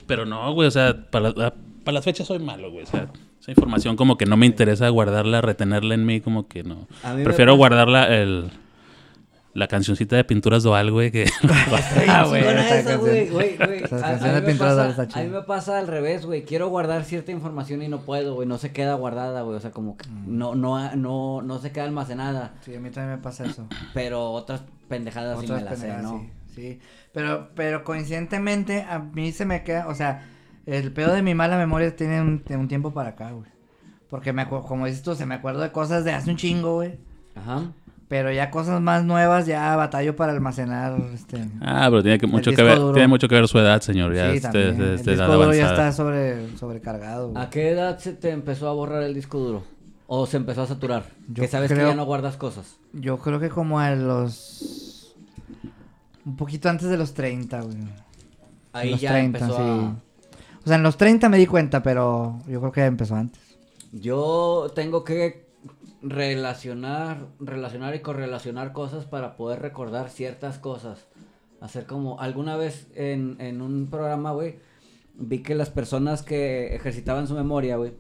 Pero 0.07 0.25
no, 0.25 0.51
güey, 0.53 0.67
o 0.67 0.71
sea, 0.71 1.09
para, 1.11 1.29
la- 1.31 1.53
para 1.83 1.93
las 1.95 2.03
fechas 2.03 2.25
soy 2.27 2.39
malo, 2.39 2.71
güey. 2.71 2.83
O 2.83 2.87
sea, 2.87 3.07
esa 3.39 3.51
información 3.51 3.95
como 3.97 4.17
que 4.17 4.25
no 4.25 4.37
me 4.37 4.45
interesa 4.45 4.87
guardarla, 4.89 5.41
retenerla 5.41 5.93
en 5.95 6.05
mí, 6.05 6.21
como 6.21 6.47
que 6.47 6.63
no. 6.63 6.87
A 7.03 7.11
mí 7.11 7.17
me 7.17 7.23
Prefiero 7.25 7.55
guardarla 7.55 8.07
el, 8.15 8.49
la 9.53 9.67
cancioncita 9.67 10.15
de 10.15 10.23
pinturas 10.23 10.63
Doal, 10.63 10.91
güey, 10.91 11.11
que... 11.11 11.25
Ah, 12.07 12.25
güey, 12.27 12.41
esa 12.43 12.79
esa, 12.79 12.95
güey, 12.97 13.29
güey, 13.29 13.57
güey. 13.57 13.83
A- 14.01 14.37
a 14.37 14.41
mí 14.41 14.53
pasa- 14.53 14.75
Dal 14.75 14.89
está 14.91 15.07
chida. 15.07 15.21
A 15.21 15.23
mí 15.25 15.29
me 15.29 15.41
pasa 15.43 15.77
al 15.77 15.87
revés, 15.87 16.25
güey. 16.25 16.43
Quiero 16.43 16.69
guardar 16.69 17.03
cierta 17.05 17.31
información 17.31 17.81
y 17.83 17.87
no 17.87 18.01
puedo, 18.01 18.33
güey. 18.35 18.47
No 18.47 18.57
se 18.57 18.71
queda 18.71 18.95
guardada, 18.95 19.41
güey. 19.43 19.55
O 19.55 19.59
sea, 19.59 19.71
como 19.71 19.95
que 19.97 20.09
Mm. 20.09 20.37
no, 20.37 20.55
no, 20.55 20.95
no, 20.95 21.41
no 21.43 21.59
se 21.59 21.71
queda 21.71 21.83
almacenada. 21.85 22.53
Sí, 22.61 22.75
a 22.75 22.79
mí 22.79 22.89
también 22.89 23.17
me 23.17 23.21
pasa 23.21 23.45
eso. 23.45 23.67
Pero 23.93 24.31
otras 24.31 24.63
pendejadas 24.87 25.39
sí 25.39 25.45
Otras 25.45 25.63
me 25.63 25.69
las 25.69 25.79
sé, 25.79 25.97
¿no? 26.01 26.19
sí, 26.19 26.29
sí. 26.55 26.79
Pero, 27.13 27.49
pero 27.55 27.83
coincidentemente 27.83 28.81
a 28.81 28.97
mí 28.99 29.31
se 29.31 29.45
me 29.45 29.63
queda, 29.63 29.87
o 29.87 29.93
sea, 29.95 30.25
el 30.65 30.91
pedo 30.91 31.13
de 31.13 31.21
mi 31.21 31.35
mala 31.35 31.57
memoria 31.57 31.95
tiene 31.95 32.21
un, 32.21 32.43
un 32.49 32.67
tiempo 32.67 32.91
para 32.91 33.09
acá, 33.09 33.31
güey. 33.31 33.51
Porque 34.09 34.33
me 34.33 34.41
acuerdo, 34.43 34.65
como 34.67 34.85
dices 34.87 35.03
tú, 35.03 35.13
se 35.15 35.25
me 35.27 35.35
acuerdo 35.35 35.61
de 35.61 35.71
cosas 35.71 36.03
de 36.05 36.11
hace 36.13 36.29
un 36.31 36.37
chingo, 36.37 36.75
güey. 36.75 36.97
Ajá. 37.35 37.71
Pero 38.07 38.31
ya 38.31 38.51
cosas 38.51 38.79
más 38.81 39.03
nuevas, 39.05 39.45
ya 39.45 39.75
batallo 39.75 40.15
para 40.15 40.33
almacenar, 40.33 40.99
este... 41.13 41.47
ah, 41.61 41.87
pero 41.89 42.03
tiene 42.03 42.19
que 42.19 42.27
mucho 42.27 42.51
que 42.51 42.61
ver, 42.61 42.77
duro. 42.77 42.93
tiene 42.93 43.07
mucho 43.07 43.27
que 43.27 43.35
ver 43.35 43.47
su 43.47 43.57
edad, 43.57 43.81
señor. 43.81 44.13
Ya 44.13 44.29
sí, 44.31 44.37
este- 44.37 44.47
también. 44.49 44.69
este- 44.71 44.83
el 44.83 44.95
este 44.95 45.11
disco 45.11 45.33
duro 45.33 45.53
ya 45.53 45.67
está 45.67 45.91
sobre, 45.93 46.55
sobrecargado, 46.57 47.29
güey. 47.29 47.43
¿A 47.43 47.49
qué 47.49 47.69
edad 47.69 47.97
se 47.97 48.13
te 48.13 48.29
empezó 48.29 48.67
a 48.69 48.73
borrar 48.73 49.03
el 49.03 49.13
disco 49.13 49.39
duro? 49.39 49.63
¿O 50.05 50.27
se 50.27 50.37
empezó 50.37 50.61
a 50.63 50.67
saturar? 50.67 51.05
Yo 51.27 51.41
que 51.41 51.47
sabes 51.47 51.71
que 51.71 51.77
ya 51.77 51.95
no 51.95 52.05
guardas 52.05 52.35
cosas. 52.37 52.75
Yo 52.91 53.17
creo 53.17 53.39
que 53.39 53.49
como 53.49 53.79
a 53.79 53.91
los... 53.91 55.15
Un 56.25 56.35
poquito 56.35 56.69
antes 56.69 56.89
de 56.89 56.97
los 56.97 57.13
30, 57.13 57.61
güey. 57.61 57.77
Ahí 58.73 58.91
los 58.91 59.01
ya 59.01 59.11
30, 59.11 59.37
empezó 59.39 59.57
sí. 59.57 59.63
a... 59.63 59.95
O 60.63 60.67
sea, 60.67 60.75
en 60.77 60.83
los 60.83 60.97
30 60.97 61.29
me 61.29 61.37
di 61.37 61.47
cuenta, 61.47 61.81
pero 61.81 62.39
yo 62.47 62.59
creo 62.59 62.71
que 62.71 62.85
empezó 62.85 63.15
antes. 63.15 63.41
Yo 63.91 64.71
tengo 64.75 65.03
que 65.03 65.42
relacionar, 66.03 67.27
relacionar 67.39 67.95
y 67.95 67.99
correlacionar 67.99 68.73
cosas 68.73 69.05
para 69.05 69.35
poder 69.35 69.61
recordar 69.61 70.09
ciertas 70.09 70.59
cosas. 70.59 71.07
Hacer 71.61 71.85
como, 71.85 72.19
alguna 72.19 72.57
vez 72.57 72.87
en, 72.93 73.37
en 73.39 73.61
un 73.61 73.87
programa, 73.89 74.31
güey, 74.31 74.59
vi 75.15 75.39
que 75.39 75.55
las 75.55 75.69
personas 75.69 76.21
que 76.21 76.75
ejercitaban 76.75 77.27
su 77.27 77.35
memoria, 77.35 77.77
güey, 77.77 77.93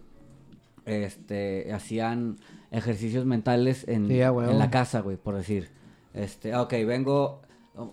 este, 0.85 1.71
hacían 1.73 2.37
ejercicios 2.71 3.25
mentales 3.25 3.87
en, 3.87 4.07
Sí, 4.07 4.17
la 4.17 4.69
casa, 4.69 5.01
güey, 5.01 5.15
por 5.17 5.35
decir. 5.35 5.69
Este, 6.13 6.55
ok, 6.55 6.73
vengo, 6.85 7.41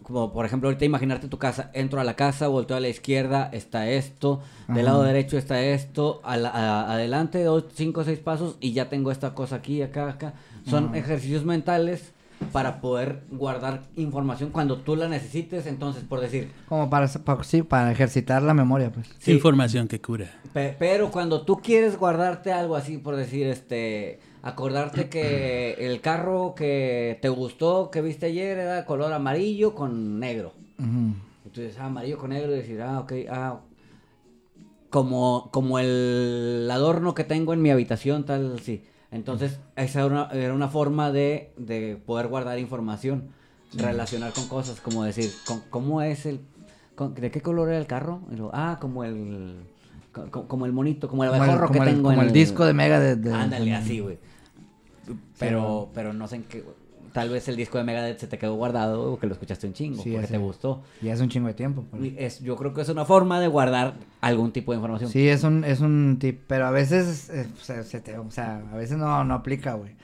como 0.02 0.32
por 0.32 0.44
ejemplo, 0.44 0.68
ahorita 0.68 0.84
imaginarte 0.84 1.28
tu 1.28 1.38
casa, 1.38 1.70
entro 1.72 2.00
a 2.00 2.04
la 2.04 2.14
casa, 2.14 2.48
volteo 2.48 2.76
a 2.76 2.80
la 2.80 2.88
izquierda, 2.88 3.48
está 3.52 3.88
esto, 3.88 4.40
del 4.68 4.84
lado 4.84 5.02
derecho 5.02 5.38
está 5.38 5.62
esto, 5.62 6.20
a 6.22 6.36
la- 6.36 6.50
a- 6.50 6.92
adelante 6.92 7.42
dos, 7.42 7.64
cinco, 7.74 8.04
seis 8.04 8.18
pasos 8.18 8.56
y 8.60 8.72
ya 8.72 8.88
tengo 8.90 9.10
esta 9.10 9.34
cosa 9.34 9.56
aquí, 9.56 9.80
acá, 9.82 10.08
acá. 10.08 10.34
Son 10.68 10.94
ejercicios 10.94 11.44
mentales 11.46 12.12
para 12.52 12.80
poder 12.80 13.22
guardar 13.30 13.82
información 13.96 14.50
cuando 14.50 14.78
tú 14.78 14.96
la 14.96 15.08
necesites, 15.08 15.66
entonces, 15.66 16.04
por 16.04 16.20
decir, 16.20 16.50
Como 16.68 16.88
para, 16.90 17.06
para- 17.08 17.44
sí, 17.44 17.62
para 17.62 17.90
ejercitar 17.92 18.42
la 18.42 18.54
memoria, 18.54 18.90
pues. 18.92 19.08
sí, 19.18 19.32
Información 19.32 19.88
que 19.88 20.00
cura. 20.00 20.30
Pe- 20.52 20.74
pero 20.78 21.10
cuando 21.10 21.42
tú 21.42 21.56
quieres 21.58 21.98
guardarte 21.98 22.52
algo 22.52 22.76
así, 22.76 22.98
por 22.98 23.16
decir, 23.16 23.46
este, 23.46 24.20
acordarte 24.42 25.08
que 25.08 25.74
el 25.78 26.00
carro 26.00 26.54
que 26.54 27.18
te 27.22 27.28
gustó, 27.28 27.90
que 27.90 28.00
viste 28.00 28.26
ayer, 28.26 28.58
era 28.58 28.84
color 28.86 29.12
amarillo 29.12 29.74
con 29.74 30.18
negro. 30.18 30.54
Ujú. 30.78 31.14
Entonces, 31.46 31.76
ah, 31.78 31.86
amarillo 31.86 32.18
con 32.18 32.30
negro, 32.30 32.52
y 32.54 32.56
decir, 32.58 32.80
ah, 32.82 33.00
ok, 33.00 33.12
ah, 33.30 33.60
como, 34.90 35.50
como 35.52 35.78
el 35.78 36.68
adorno 36.70 37.14
que 37.14 37.24
tengo 37.24 37.52
en 37.52 37.62
mi 37.62 37.70
habitación, 37.70 38.24
tal, 38.24 38.60
sí. 38.60 38.84
Entonces, 39.12 39.58
esa 39.76 40.00
era 40.00 40.06
una, 40.06 40.28
era 40.32 40.54
una 40.54 40.68
forma 40.68 41.10
de, 41.12 41.52
de 41.56 41.96
poder 42.04 42.28
guardar 42.28 42.58
información, 42.58 43.28
relacionar 43.74 44.32
con 44.32 44.48
cosas, 44.48 44.80
como 44.80 45.04
decir, 45.04 45.30
con- 45.46 45.62
¿cómo 45.70 46.02
es 46.02 46.26
el, 46.26 46.40
con- 46.96 47.14
de 47.14 47.30
qué 47.30 47.40
color 47.40 47.68
era 47.68 47.78
el 47.78 47.86
carro? 47.86 48.20
Y 48.32 48.36
ah, 48.52 48.78
como 48.80 49.04
el, 49.04 49.56
co- 50.12 50.30
co- 50.30 50.48
como 50.48 50.66
el 50.66 50.72
monito, 50.72 51.08
como 51.08 51.24
el 51.24 51.30
abejorro 51.34 51.70
que 51.70 51.78
el- 51.78 51.84
tengo 51.84 52.08
como 52.08 52.22
en 52.22 52.28
el 52.28 52.32
disco 52.34 52.64
de 52.64 52.72
Mega 52.74 53.00
de... 53.00 53.16
de- 53.16 53.32
Ándale, 53.32 53.64
de- 53.66 53.74
así, 53.76 54.00
güey. 54.00 54.18
Pero, 55.38 55.90
pero 55.94 56.12
no 56.12 56.26
sé 56.28 56.36
en 56.36 56.42
qué. 56.44 56.64
Tal 57.12 57.28
vez 57.28 57.48
el 57.48 57.56
disco 57.56 57.76
de 57.76 57.82
Megadeth 57.82 58.20
se 58.20 58.26
te 58.28 58.38
quedó 58.38 58.54
guardado 58.54 59.12
o 59.14 59.18
que 59.18 59.26
lo 59.26 59.32
escuchaste 59.32 59.66
un 59.66 59.72
chingo 59.72 60.00
Sí, 60.00 60.12
porque 60.12 60.28
te 60.28 60.38
gustó. 60.38 60.82
Y 61.02 61.08
hace 61.08 61.24
un 61.24 61.28
chingo 61.28 61.48
de 61.48 61.54
tiempo. 61.54 61.84
pues. 61.90 62.04
Y 62.04 62.14
Es, 62.16 62.38
yo 62.40 62.54
creo 62.56 62.72
que 62.72 62.82
es 62.82 62.88
una 62.88 63.04
forma 63.04 63.40
de 63.40 63.48
guardar 63.48 63.94
algún 64.20 64.52
tipo 64.52 64.70
de 64.70 64.76
información. 64.76 65.10
Sí, 65.10 65.28
es 65.28 65.42
un, 65.42 65.64
es 65.64 65.80
un 65.80 66.18
tip, 66.20 66.42
pero 66.46 66.66
a 66.66 66.70
veces, 66.70 67.28
eh, 67.30 67.48
se, 67.60 67.82
se 67.82 68.00
te, 68.00 68.16
o 68.16 68.30
sea, 68.30 68.62
a 68.72 68.76
veces 68.76 68.96
no, 68.96 69.24
no 69.24 69.34
aplica, 69.34 69.74
güey. 69.74 69.96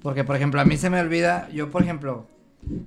Porque, 0.00 0.22
por 0.22 0.36
ejemplo, 0.36 0.60
a 0.60 0.64
mí 0.64 0.76
se 0.76 0.90
me 0.90 1.00
olvida, 1.00 1.48
yo, 1.50 1.70
por 1.72 1.82
ejemplo, 1.82 2.26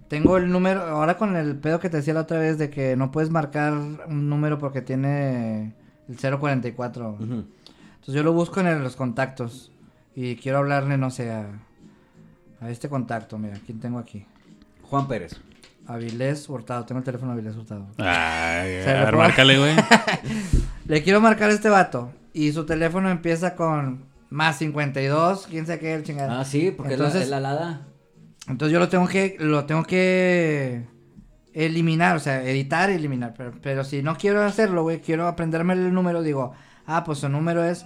tengo 0.08 0.38
el 0.38 0.50
número, 0.50 0.84
ahora 0.84 1.18
con 1.18 1.36
el 1.36 1.58
pedo 1.58 1.82
que 1.82 1.90
te 1.90 1.98
decía 1.98 2.14
la 2.14 2.22
otra 2.22 2.40
vez 2.40 2.58
de 2.58 2.70
que 2.70 2.96
no 2.96 3.12
puedes 3.12 3.30
marcar 3.32 3.74
un 3.74 4.30
número 4.30 4.58
porque 4.60 4.82
tiene 4.82 5.74
el 6.08 6.16
044. 6.18 7.10
Ujú. 7.20 7.24
Entonces 7.26 8.14
yo 8.16 8.24
lo 8.24 8.32
busco 8.32 8.62
en 8.62 8.68
el- 8.68 8.82
los 8.84 8.96
contactos 8.96 9.72
y 10.20 10.36
quiero 10.38 10.58
hablarle, 10.58 10.98
no 10.98 11.12
sé, 11.12 11.30
a, 11.32 11.46
a 12.60 12.70
este 12.72 12.90
contacto, 12.90 13.38
mira, 13.38 13.58
¿quién 13.66 13.80
tengo 13.80 14.00
aquí? 14.00 14.26
Juan 14.82 15.08
Pérez. 15.08 15.40
Avilés 15.86 16.50
Hurtado, 16.50 16.84
tengo 16.86 17.00
el 17.00 17.06
teléfono 17.06 17.32
de 17.34 17.40
Avilés 17.40 17.56
Hurtado. 17.56 17.86
Ay, 18.00 18.82
Se 18.84 18.90
a 18.90 18.94
le 19.00 19.06
ver, 19.06 19.16
márcale, 19.16 19.58
güey. 19.60 19.76
Le 20.88 21.04
quiero 21.04 21.22
marcar 21.22 21.50
a 21.50 21.54
este 21.54 21.70
vato 21.70 22.12
y 22.34 22.52
su 22.52 22.66
teléfono 22.66 23.10
empieza 23.10 23.56
con 23.56 24.06
más 24.30 24.58
52, 24.58 25.48
quién 25.50 25.66
sabe 25.66 25.80
qué, 25.80 25.94
el 25.94 26.04
chingada. 26.04 26.40
Ah, 26.40 26.46
sí, 26.46 26.72
porque 26.76 26.94
es 26.94 27.00
la- 27.00 27.06
Entonces- 27.06 27.24
es 27.26 27.30
la 27.30 27.38
alada. 27.38 27.82
Entonces 28.48 28.74
yo 28.74 28.80
lo 28.80 28.90
tengo 28.90 29.08
que, 29.08 29.36
lo 29.40 29.66
tengo 29.66 29.84
que 29.84 30.86
eliminar, 31.54 32.16
o 32.16 32.20
sea, 32.20 32.44
editar 32.44 32.90
y 32.90 32.94
eliminar. 32.94 33.34
Pero, 33.38 33.52
pero 33.62 33.84
si 33.84 34.02
no 34.02 34.18
quiero 34.18 34.42
hacerlo, 34.44 34.84
güey, 34.84 35.00
quiero 35.02 35.28
aprenderme 35.28 35.74
el 35.74 35.94
número, 35.94 36.22
digo, 36.24 36.54
ah, 36.86 37.04
pues 37.04 37.20
su 37.20 37.30
número 37.30 37.64
es 37.64 37.86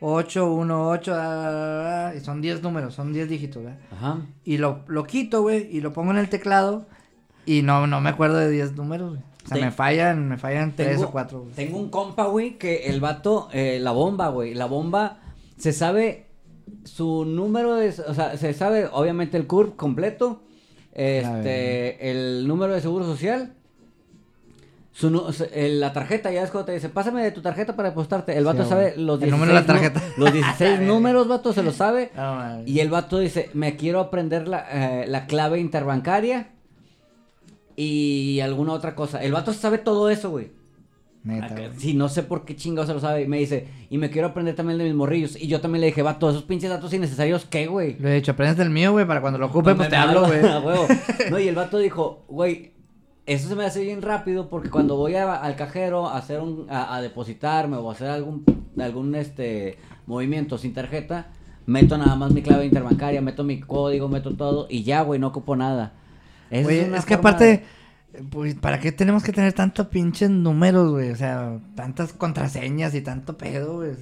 818, 0.00 1.14
ah, 1.14 1.18
ah, 1.18 2.08
ah, 2.08 2.14
y 2.16 2.20
son 2.20 2.40
10 2.40 2.62
números, 2.62 2.94
son 2.94 3.12
10 3.12 3.28
dígitos, 3.28 3.62
¿verdad? 3.62 3.78
Ajá. 3.92 4.18
Y 4.44 4.58
lo, 4.58 4.84
lo 4.88 5.04
quito, 5.04 5.42
güey, 5.42 5.68
y 5.70 5.80
lo 5.80 5.92
pongo 5.92 6.10
en 6.12 6.18
el 6.18 6.28
teclado 6.28 6.86
y 7.46 7.62
no, 7.62 7.86
no 7.86 8.00
me 8.00 8.10
acuerdo 8.10 8.36
de 8.36 8.50
10 8.50 8.76
números, 8.76 9.10
güey. 9.10 9.22
O 9.44 9.48
sea, 9.48 9.56
me 9.58 9.70
fallan, 9.70 10.28
me 10.28 10.36
fallan 10.36 10.76
3 10.76 11.02
o 11.02 11.10
4. 11.10 11.48
Tengo 11.56 11.78
un 11.78 11.88
compa, 11.88 12.26
güey, 12.26 12.58
que 12.58 12.86
el 12.86 13.00
vato, 13.00 13.48
eh, 13.52 13.78
la 13.80 13.90
bomba, 13.90 14.28
güey. 14.28 14.54
La 14.54 14.66
bomba 14.66 15.18
se 15.56 15.72
sabe 15.72 16.26
su 16.84 17.24
número 17.24 17.74
de. 17.74 17.88
O 17.88 18.14
sea, 18.14 18.36
se 18.36 18.52
sabe, 18.52 18.88
obviamente, 18.92 19.36
el 19.36 19.46
CURP 19.46 19.76
completo. 19.76 20.42
Este, 20.92 22.10
el 22.10 22.46
número 22.46 22.74
de 22.74 22.80
seguro 22.80 23.04
social. 23.04 23.54
Su, 25.00 25.46
el- 25.54 25.80
la 25.80 25.92
tarjeta, 25.92 26.30
ya 26.30 26.42
es 26.42 26.50
cuando 26.50 26.66
te 26.66 26.72
dice, 26.72 26.88
pásame 26.90 27.22
de 27.22 27.30
tu 27.32 27.40
tarjeta 27.40 27.74
para 27.74 27.88
apostarte. 27.90 28.36
El 28.36 28.44
vato 28.44 28.64
Sí, 28.64 28.68
sabe 28.68 28.94
los 28.96 29.22
El 29.22 29.30
16, 29.30 29.32
número 29.32 29.52
de 29.54 29.60
la 29.60 29.66
tarjeta. 29.66 30.02
los 30.18 30.32
16 30.32 30.80
números, 30.86 31.26
vato, 31.28 31.52
se 31.54 31.62
lo 31.62 31.72
sabe. 31.72 32.10
Y 32.66 32.80
el 32.80 32.90
vato 32.90 33.18
dice, 33.18 33.48
me 33.54 33.76
quiero 33.76 34.00
aprender 34.00 34.46
la, 34.46 34.66
eh, 34.70 35.06
la 35.08 35.26
clave 35.26 35.58
interbancaria 35.58 36.50
y 37.76 38.40
alguna 38.40 38.72
otra 38.72 38.94
cosa. 38.94 39.22
El 39.22 39.32
vato 39.32 39.52
sabe 39.52 39.78
todo 39.78 40.10
eso, 40.10 40.30
güey. 40.30 40.50
Neta, 41.22 41.48
güey. 41.54 41.70
Sí, 41.78 41.94
no 41.94 42.08
sé 42.08 42.22
por 42.22 42.44
qué 42.44 42.56
chingado 42.56 42.86
se 42.86 42.94
lo 42.94 43.00
sabe. 43.00 43.22
Y 43.22 43.26
me 43.28 43.38
dice, 43.38 43.68
y 43.90 43.98
me 43.98 44.10
quiero 44.10 44.28
aprender 44.28 44.54
también 44.54 44.78
de 44.78 44.84
mis 44.84 44.94
morrillos. 44.94 45.36
Y 45.36 45.46
yo 45.48 45.60
también 45.60 45.80
le 45.80 45.86
dije, 45.88 46.02
va, 46.02 46.18
todos 46.18 46.34
esos 46.34 46.44
pinches 46.46 46.70
datos 46.70 46.92
innecesarios, 46.92 47.44
¿qué, 47.46 47.66
güey? 47.66 47.96
Le 47.98 48.10
he 48.10 48.14
dicho, 48.16 48.32
aprendes 48.32 48.56
del 48.56 48.70
mío, 48.70 48.92
güey, 48.92 49.06
para 49.06 49.20
cuando 49.20 49.38
lo 49.38 49.46
ocupe, 49.46 49.74
pues 49.74 49.88
te 49.88 49.96
hablo, 49.96 50.22
güey. 50.26 50.40
No, 51.30 51.38
y 51.38 51.48
el 51.48 51.54
vato 51.54 51.78
dijo, 51.78 52.24
güey, 52.28 52.72
eso 53.26 53.48
se 53.48 53.54
me 53.56 53.64
hace 53.64 53.82
bien 53.82 54.02
rápido 54.02 54.48
porque 54.48 54.70
cuando 54.70 54.96
voy 54.96 55.14
a- 55.14 55.34
al 55.36 55.56
cajero 55.56 56.08
a 56.08 56.16
hacer 56.18 56.40
un, 56.40 56.66
a, 56.70 56.94
a 56.96 57.02
depositarme 57.02 57.76
o 57.76 57.88
a 57.88 57.92
hacer 57.92 58.08
algún, 58.08 58.44
algún 58.78 59.14
este 59.14 59.78
movimiento 60.06 60.58
sin 60.58 60.74
tarjeta, 60.74 61.28
meto 61.66 61.96
nada 61.98 62.16
más 62.16 62.32
mi 62.32 62.42
clave 62.42 62.64
interbancaria, 62.66 63.20
meto 63.20 63.44
mi 63.44 63.60
código, 63.60 64.08
meto 64.08 64.34
todo 64.34 64.66
y 64.68 64.82
ya, 64.82 65.02
güey, 65.02 65.20
no 65.20 65.28
ocupo 65.28 65.54
nada. 65.56 65.92
Esa 66.50 66.66
es 66.98 67.04
que 67.04 67.14
aparte, 67.14 67.64
pues, 68.30 68.54
¿para 68.56 68.80
qué 68.80 68.90
tenemos 68.90 69.22
que 69.22 69.32
tener 69.32 69.52
tantos 69.52 69.86
pinches 69.86 70.30
números, 70.30 70.90
güey? 70.90 71.10
O 71.10 71.16
sea, 71.16 71.60
tantas 71.76 72.12
contraseñas 72.12 72.94
y 72.94 73.02
tanto 73.02 73.36
pedo, 73.36 73.76
güey. 73.76 73.92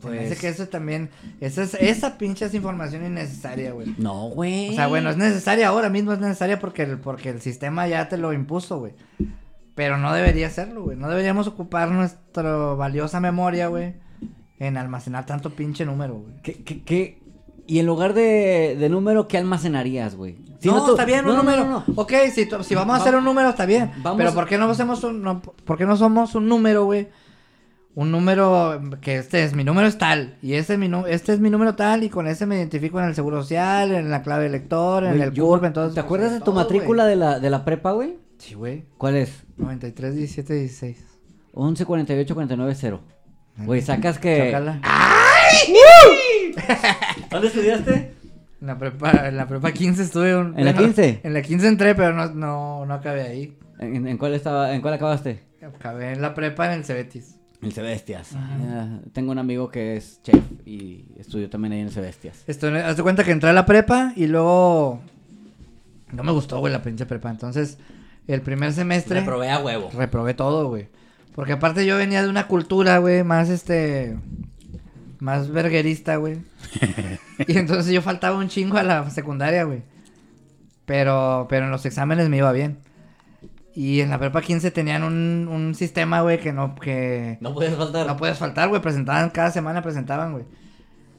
Pues- 0.00 0.30
hace 0.32 0.40
que 0.40 0.48
eso 0.48 0.66
también, 0.68 1.10
esa, 1.40 1.62
es- 1.62 1.74
esa 1.74 2.18
pinche 2.18 2.44
es 2.44 2.54
información 2.54 3.04
innecesaria, 3.06 3.72
güey. 3.72 3.94
No, 3.98 4.28
güey. 4.28 4.70
O 4.70 4.72
sea, 4.74 4.86
bueno, 4.88 5.10
es 5.10 5.16
necesaria 5.16 5.68
ahora 5.68 5.88
mismo, 5.90 6.12
es 6.12 6.18
necesaria 6.20 6.58
porque 6.58 6.82
el, 6.82 6.98
porque 6.98 7.30
el 7.30 7.40
sistema 7.40 7.86
ya 7.88 8.08
te 8.08 8.16
lo 8.18 8.32
impuso, 8.32 8.78
güey. 8.78 8.92
Pero 9.74 9.98
no 9.98 10.12
debería 10.12 10.48
serlo, 10.50 10.84
güey. 10.84 10.96
No 10.96 11.08
deberíamos 11.08 11.46
ocupar 11.46 11.90
nuestra 11.90 12.52
valiosa 12.74 13.20
memoria, 13.20 13.68
güey, 13.68 13.94
en 14.58 14.76
almacenar 14.78 15.26
tanto 15.26 15.50
pinche 15.50 15.84
número, 15.84 16.14
güey. 16.14 16.34
¿Qué, 16.42 16.62
qué, 16.64 16.82
qué? 16.82 17.18
Y 17.66 17.80
en 17.80 17.86
lugar 17.86 18.14
de, 18.14 18.76
de 18.78 18.88
número, 18.88 19.26
¿qué 19.28 19.38
almacenarías, 19.38 20.14
güey? 20.14 20.36
Si 20.60 20.68
no, 20.68 20.84
tú- 20.84 20.92
está 20.92 21.04
bien, 21.04 21.24
no, 21.24 21.32
un 21.32 21.36
no, 21.36 21.42
número. 21.42 21.84
Ok, 21.96 22.12
si, 22.32 22.48
si 22.62 22.74
vamos 22.74 22.96
a 22.96 23.00
hacer 23.00 23.16
un 23.16 23.24
número, 23.24 23.50
está 23.50 23.66
bien. 23.66 23.90
Vamos 24.02 24.18
Pero 24.18 24.32
¿por 24.32 24.46
qué 24.46 24.56
no 24.56 24.70
hacemos 24.70 25.02
un, 25.04 25.40
por 25.64 25.76
qué 25.76 25.84
no 25.84 25.96
somos 25.96 26.34
un 26.34 26.48
número, 26.48 26.84
güey? 26.84 27.08
Un 27.96 28.12
número 28.12 28.78
que 29.00 29.16
este 29.16 29.42
es, 29.42 29.54
mi 29.54 29.64
número 29.64 29.88
es 29.88 29.96
tal. 29.96 30.36
Y 30.42 30.52
ese 30.52 30.74
es 30.74 30.78
mi, 30.78 30.90
este 31.08 31.32
es 31.32 31.40
mi 31.40 31.48
número 31.48 31.76
tal. 31.76 32.02
Y 32.04 32.10
con 32.10 32.26
ese 32.26 32.44
me 32.44 32.56
identifico 32.56 33.00
en 33.00 33.06
el 33.06 33.14
seguro 33.14 33.40
social, 33.40 33.90
en 33.90 34.10
la 34.10 34.20
clave 34.22 34.44
de 34.44 34.50
lector, 34.50 35.02
en 35.04 35.12
Güey, 35.12 35.22
el 35.22 35.32
yo- 35.32 35.58
entonces. 35.64 35.94
¿Te 35.94 36.02
pues, 36.02 36.04
acuerdas 36.04 36.32
de 36.32 36.38
tu 36.40 36.44
todo, 36.44 36.56
matrícula 36.56 37.06
de 37.06 37.16
la, 37.16 37.40
de 37.40 37.48
la 37.48 37.64
prepa, 37.64 37.92
güey? 37.92 38.18
Sí, 38.36 38.52
güey. 38.54 38.84
¿Cuál 38.98 39.16
es? 39.16 39.44
93, 39.56 40.14
17, 40.14 40.52
16. 40.52 41.04
11 41.54 41.86
48 41.86 42.34
49 42.34 42.74
0. 42.78 43.00
Güey, 43.64 43.80
sacas 43.80 44.18
que. 44.18 44.50
Sácala. 44.50 44.80
¿Dónde 47.30 47.46
estudiaste? 47.48 48.14
En 48.60 48.66
la 48.66 48.76
prepa, 48.78 49.26
en 49.28 49.36
la 49.38 49.48
prepa 49.48 49.72
15 49.72 50.02
estuve. 50.02 50.36
un- 50.36 50.58
¿En 50.58 50.66
la 50.66 50.72
bueno, 50.72 50.86
15? 50.88 51.20
En 51.24 51.32
la 51.32 51.40
15 51.40 51.66
entré, 51.68 51.94
pero 51.94 52.12
no, 52.12 52.26
no, 52.28 52.84
no 52.84 52.92
acabé 52.94 53.22
ahí. 53.22 53.56
¿En, 53.78 54.06
en 54.06 54.18
cuál 54.18 54.34
estaba, 54.34 54.74
en 54.74 54.82
cuál 54.82 54.92
acabaste? 54.94 55.42
Acabé 55.62 56.12
en 56.12 56.20
la 56.20 56.34
prepa 56.34 56.66
en 56.66 56.72
el 56.72 56.84
Cebetis. 56.84 57.35
En 57.60 57.68
el 57.68 57.72
Cebestias. 57.72 58.34
Ajá. 58.34 58.58
Ah, 58.68 58.98
tengo 59.12 59.32
un 59.32 59.38
amigo 59.38 59.70
que 59.70 59.96
es 59.96 60.20
chef 60.22 60.42
y 60.64 61.06
estudió 61.18 61.48
también 61.48 61.72
ahí 61.72 61.80
en 61.80 61.86
el 61.86 61.92
Cebestias. 61.92 62.44
Esto, 62.46 62.68
haz 62.68 62.96
de 62.96 63.02
cuenta 63.02 63.24
que 63.24 63.30
entré 63.30 63.50
a 63.50 63.52
la 63.52 63.66
prepa 63.66 64.12
y 64.16 64.26
luego 64.26 65.00
no 66.12 66.22
me 66.22 66.32
gustó, 66.32 66.58
güey, 66.58 66.72
la 66.72 66.82
pinche 66.82 67.06
prepa. 67.06 67.30
Entonces, 67.30 67.78
el 68.26 68.42
primer 68.42 68.72
semestre 68.72 69.22
probé 69.22 69.50
a 69.50 69.58
huevo. 69.58 69.90
reprobé 69.94 70.34
todo, 70.34 70.68
güey. 70.68 70.88
Porque 71.34 71.52
aparte 71.52 71.84
yo 71.84 71.96
venía 71.96 72.22
de 72.22 72.28
una 72.28 72.46
cultura, 72.46 72.98
güey, 72.98 73.22
más 73.22 73.48
este 73.48 74.16
más 75.18 75.50
verguerista, 75.50 76.16
güey. 76.16 76.38
y 77.46 77.58
entonces 77.58 77.92
yo 77.92 78.02
faltaba 78.02 78.38
un 78.38 78.48
chingo 78.48 78.78
a 78.78 78.82
la 78.82 79.10
secundaria, 79.10 79.64
güey. 79.64 79.82
Pero 80.84 81.46
pero 81.48 81.66
en 81.66 81.70
los 81.70 81.84
exámenes 81.86 82.28
me 82.28 82.38
iba 82.38 82.52
bien. 82.52 82.78
Y 83.76 84.00
en 84.00 84.08
la 84.10 84.18
prepa 84.18 84.40
15 84.40 84.70
tenían 84.70 85.04
un, 85.04 85.48
un 85.52 85.74
sistema, 85.74 86.22
güey, 86.22 86.40
que 86.40 86.50
no 86.52 86.74
que 86.74 87.36
No 87.42 87.52
puedes 87.54 87.74
faltar. 87.76 88.06
no 88.06 88.16
puedes 88.16 88.38
faltar, 88.38 88.68
güey. 88.70 88.80
Presentaban, 88.80 89.28
cada 89.30 89.50
semana 89.50 89.82
presentaban, 89.82 90.32
güey. 90.32 90.44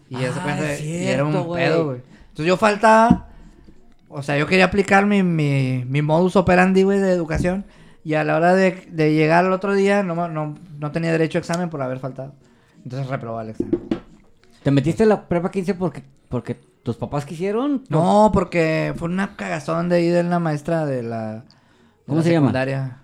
Y, 0.10 0.16
Ah, 0.16 0.32
cuenta- 0.44 0.74
es 0.74 0.82
y 0.82 1.08
era 1.08 1.24
un 1.24 1.32
pedo, 1.54 1.86
güey. 1.86 2.02
Entonces 2.30 2.46
yo 2.48 2.58
faltaba. 2.58 3.28
O 4.10 4.24
sea, 4.24 4.38
yo 4.38 4.48
quería 4.48 4.66
aplicar 4.66 5.06
mi, 5.06 5.22
mi, 5.22 5.86
mi 5.88 6.02
modus 6.02 6.36
operandi, 6.36 6.82
güey, 6.84 7.00
de 7.00 7.12
educación. 7.12 7.64
Y 8.04 8.16
a 8.16 8.24
la 8.24 8.36
hora 8.38 8.56
de, 8.56 8.88
de 8.90 9.14
llegar 9.14 9.46
al 9.46 9.54
otro 9.54 9.74
día, 9.74 10.02
no, 10.02 10.28
no, 10.28 10.56
no 10.80 10.91
tenía 10.91 11.12
derecho 11.12 11.38
a 11.38 11.41
examen 11.41 11.70
por 11.70 11.82
haber 11.82 12.00
faltado. 12.00 12.34
Entonces 12.84 13.08
reprobaba 13.10 13.43
el 13.43 13.50
examen. 13.50 13.80
¿Te 14.63 14.72
metiste 14.72 15.04
en 15.04 15.10
la 15.10 15.28
prepa 15.28 15.52
15 15.52 15.74
porque, 15.76 16.04
porque 16.30 16.56
tus 16.84 16.96
papás 16.96 17.26
quisieron? 17.26 17.84
No, 17.89 18.32
porque 18.34 18.93
fue 18.96 19.10
una 19.10 19.36
cagazón 19.36 19.89
de 19.89 19.98
ahí 19.98 20.08
de 20.08 20.24
la 20.24 20.39
maestra 20.39 20.86
de 20.86 21.04
la. 21.04 21.43
¿Cómo 22.08 22.22
se 22.24 22.32
llama? 22.32 22.48
secundaria. 22.48 22.98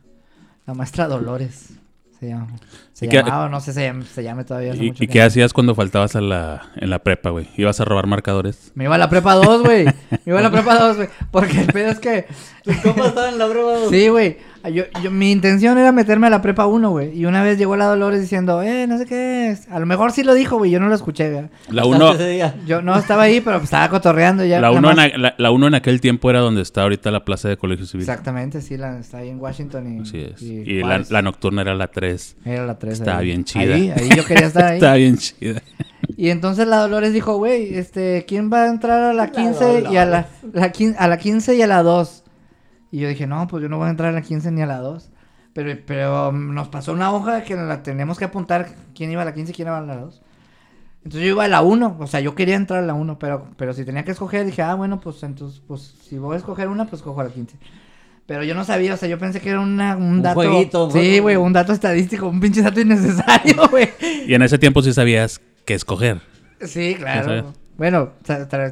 La 0.65 0.73
maestra 0.73 1.07
Dolores. 1.07 1.73
Se 2.19 2.29
llama. 2.29 2.47
Se 2.93 3.05
¿Y 3.05 3.09
qué- 3.09 3.17
llamaba, 3.17 3.49
no 3.49 3.59
sé 3.59 3.73
si 3.73 3.79
se 3.79 3.83
llama, 3.87 4.05
se 4.05 4.23
llame 4.23 4.45
todavía. 4.45 4.71
hace 4.71 4.83
¿Y, 4.85 4.87
mucho 4.91 5.03
y 5.03 5.07
qué 5.07 5.21
hacías 5.21 5.51
cuando 5.51 5.75
faltabas 5.75 6.15
a 6.15 6.21
la, 6.21 6.61
en 6.77 6.89
la 6.89 6.99
prepa, 6.99 7.31
güey? 7.31 7.49
¿Ibas 7.57 7.81
a 7.81 7.85
robar 7.85 8.07
marcadores? 8.07 8.71
Me 8.75 8.85
iba 8.85 8.95
a 8.95 8.97
la 8.97 9.09
prepa 9.09 9.35
2, 9.35 9.61
güey. 9.63 9.85
Me 9.85 10.19
iba 10.27 10.39
a 10.39 10.41
la 10.41 10.49
prepa 10.51 10.79
2, 10.79 10.95
güey. 10.95 11.09
Porque 11.31 11.59
el 11.61 11.67
pedo 11.73 11.89
es 11.91 11.99
que. 11.99 12.25
¿Tus 12.63 12.77
compas 12.77 13.07
estaban 13.07 13.33
en 13.33 13.39
la 13.39 13.49
prueba? 13.49 13.75
Sí, 13.89 14.07
güey. 14.07 14.37
Yo, 14.69 14.83
yo- 15.01 15.11
mi 15.11 15.31
intención 15.31 15.77
era 15.77 15.91
meterme 15.91 16.27
a 16.27 16.29
la 16.29 16.41
prepa 16.41 16.65
1, 16.65 16.89
güey. 16.89 17.17
Y 17.17 17.25
una 17.25 17.43
vez 17.43 17.57
llegó 17.57 17.75
la 17.75 17.85
Dolores 17.85 18.21
diciendo, 18.21 18.61
eh, 18.61 18.87
no 18.87 18.97
sé 18.97 19.05
qué 19.05 19.49
es. 19.49 19.67
A 19.69 19.79
lo 19.79 19.85
mejor 19.85 20.11
sí 20.11 20.23
lo 20.23 20.33
dijo, 20.33 20.57
güey. 20.57 20.71
Yo 20.71 20.79
no 20.79 20.87
lo 20.87 20.95
escuché, 20.95 21.31
güey. 21.31 21.45
La 21.69 21.85
1 21.85 22.07
Hasta 22.07 22.23
ese 22.23 22.31
día. 22.31 22.55
Yo 22.65 22.81
no 22.81 22.95
estaba 22.97 23.23
ahí, 23.23 23.41
pero 23.41 23.57
estaba 23.57 23.89
cotorreando 23.89 24.45
ya. 24.45 24.61
la 24.61 24.69
nada 24.69 24.79
uno 24.79 24.91
en, 24.91 25.21
la, 25.21 25.35
la 25.37 25.51
uno 25.51 25.67
en 25.67 25.75
aquel 25.75 25.99
tiempo 26.01 26.29
era 26.29 26.39
donde 26.39 26.61
está 26.61 26.83
ahorita 26.83 27.11
la 27.11 27.25
plaza 27.25 27.49
de 27.49 27.57
colegio 27.57 27.85
civil. 27.85 28.03
Exactamente, 28.03 28.61
sí, 28.61 28.77
la, 28.77 28.99
está 28.99 29.17
ahí 29.17 29.29
en 29.29 29.39
Washington 29.39 29.97
y. 29.97 30.01
Así 30.01 30.21
es. 30.21 30.41
y 30.41 30.61
Y 30.61 30.83
la, 30.83 31.21
nocturna 31.21 31.61
era 31.61 31.75
la 31.75 31.87
3. 31.87 32.37
Era 32.45 32.65
la 32.65 32.79
3. 32.79 32.93
Estaba 32.99 33.21
bien 33.21 33.43
chida. 33.43 33.75
Ahí, 33.75 33.91
ahí 33.91 34.09
yo 34.15 34.23
quería 34.25 34.47
estar 34.47 34.63
ahí. 34.71 34.75
Estaba 34.75 34.95
bien 34.95 35.17
chida. 35.17 35.61
Y 36.15 36.29
entonces 36.29 36.67
la 36.67 36.77
Dolores 36.77 37.13
dijo, 37.13 37.37
güey, 37.37 37.75
este, 37.75 38.25
¿quién 38.27 38.51
va 38.51 38.63
a 38.63 38.67
entrar 38.69 39.01
a 39.01 39.13
la 39.13 39.31
15 39.31 39.85
y 39.91 39.97
a 39.97 40.05
la, 40.05 40.27
la 40.53 40.71
a 40.97 41.07
la 41.07 41.17
15 41.17 41.55
y 41.55 41.61
a 41.61 41.67
la 41.67 41.83
2? 41.83 42.22
Y 42.93 42.99
yo 42.99 43.07
dije, 43.09 43.25
no, 43.25 43.47
pues 43.47 43.63
yo 43.63 43.69
no 43.69 43.79
voy 43.79 43.87
a 43.87 43.89
entrar 43.89 44.09
a 44.09 44.11
la 44.11 44.21
15 44.21 44.51
ni 44.51 44.61
a 44.61 44.67
la 44.67 44.77
2. 44.77 45.09
Pero, 45.53 45.75
pero 45.87 46.31
nos 46.31 46.67
pasó 46.67 46.93
una 46.93 47.11
hoja 47.11 47.43
que 47.43 47.55
la 47.55 47.81
tenemos 47.81 48.19
que 48.19 48.25
apuntar 48.25 48.69
quién 48.93 49.09
iba 49.09 49.23
a 49.23 49.25
la 49.25 49.33
15 49.33 49.51
y 49.51 49.55
quién 49.55 49.67
iba 49.67 49.79
a 49.79 49.81
la 49.81 49.95
2. 49.95 50.21
Entonces 50.97 51.21
yo 51.21 51.29
iba 51.29 51.45
a 51.45 51.47
la 51.47 51.63
1, 51.63 51.97
o 51.99 52.05
sea, 52.05 52.19
yo 52.19 52.35
quería 52.35 52.53
entrar 52.55 52.83
a 52.83 52.85
la 52.85 52.93
1, 52.93 53.17
pero, 53.17 53.47
pero 53.57 53.73
si 53.73 53.83
tenía 53.83 54.05
que 54.05 54.11
escoger, 54.11 54.45
dije, 54.45 54.61
ah, 54.61 54.75
bueno, 54.75 54.99
pues 54.99 55.23
entonces, 55.23 55.59
pues 55.67 55.95
si 56.07 56.19
voy 56.19 56.35
a 56.35 56.37
escoger 56.37 56.67
una, 56.67 56.85
pues 56.85 57.01
cojo 57.01 57.19
a 57.19 57.23
la 57.23 57.31
15. 57.31 57.57
Pero 58.27 58.43
yo 58.43 58.53
no 58.53 58.63
sabía, 58.63 58.93
o 58.93 58.97
sea, 58.97 59.09
yo 59.09 59.17
pensé 59.17 59.41
que 59.41 59.49
era 59.49 59.59
una, 59.59 59.95
un, 59.95 60.03
Un 60.03 60.21
dato. 60.21 60.35
jueguito, 60.35 60.91
sí, 60.91 61.17
güey, 61.17 61.35
un 61.35 61.51
dato 61.51 61.73
estadístico, 61.73 62.27
un 62.27 62.39
pinche 62.39 62.61
dato 62.61 62.79
innecesario, 62.79 63.55
güey. 63.71 63.89
Y 64.27 64.35
en 64.35 64.43
ese 64.43 64.59
tiempo 64.59 64.83
sí 64.83 64.93
sabías 64.93 65.41
qué 65.65 65.73
escoger. 65.73 66.21
Sí, 66.61 66.93
claro. 66.93 67.53
Bueno, 67.75 68.11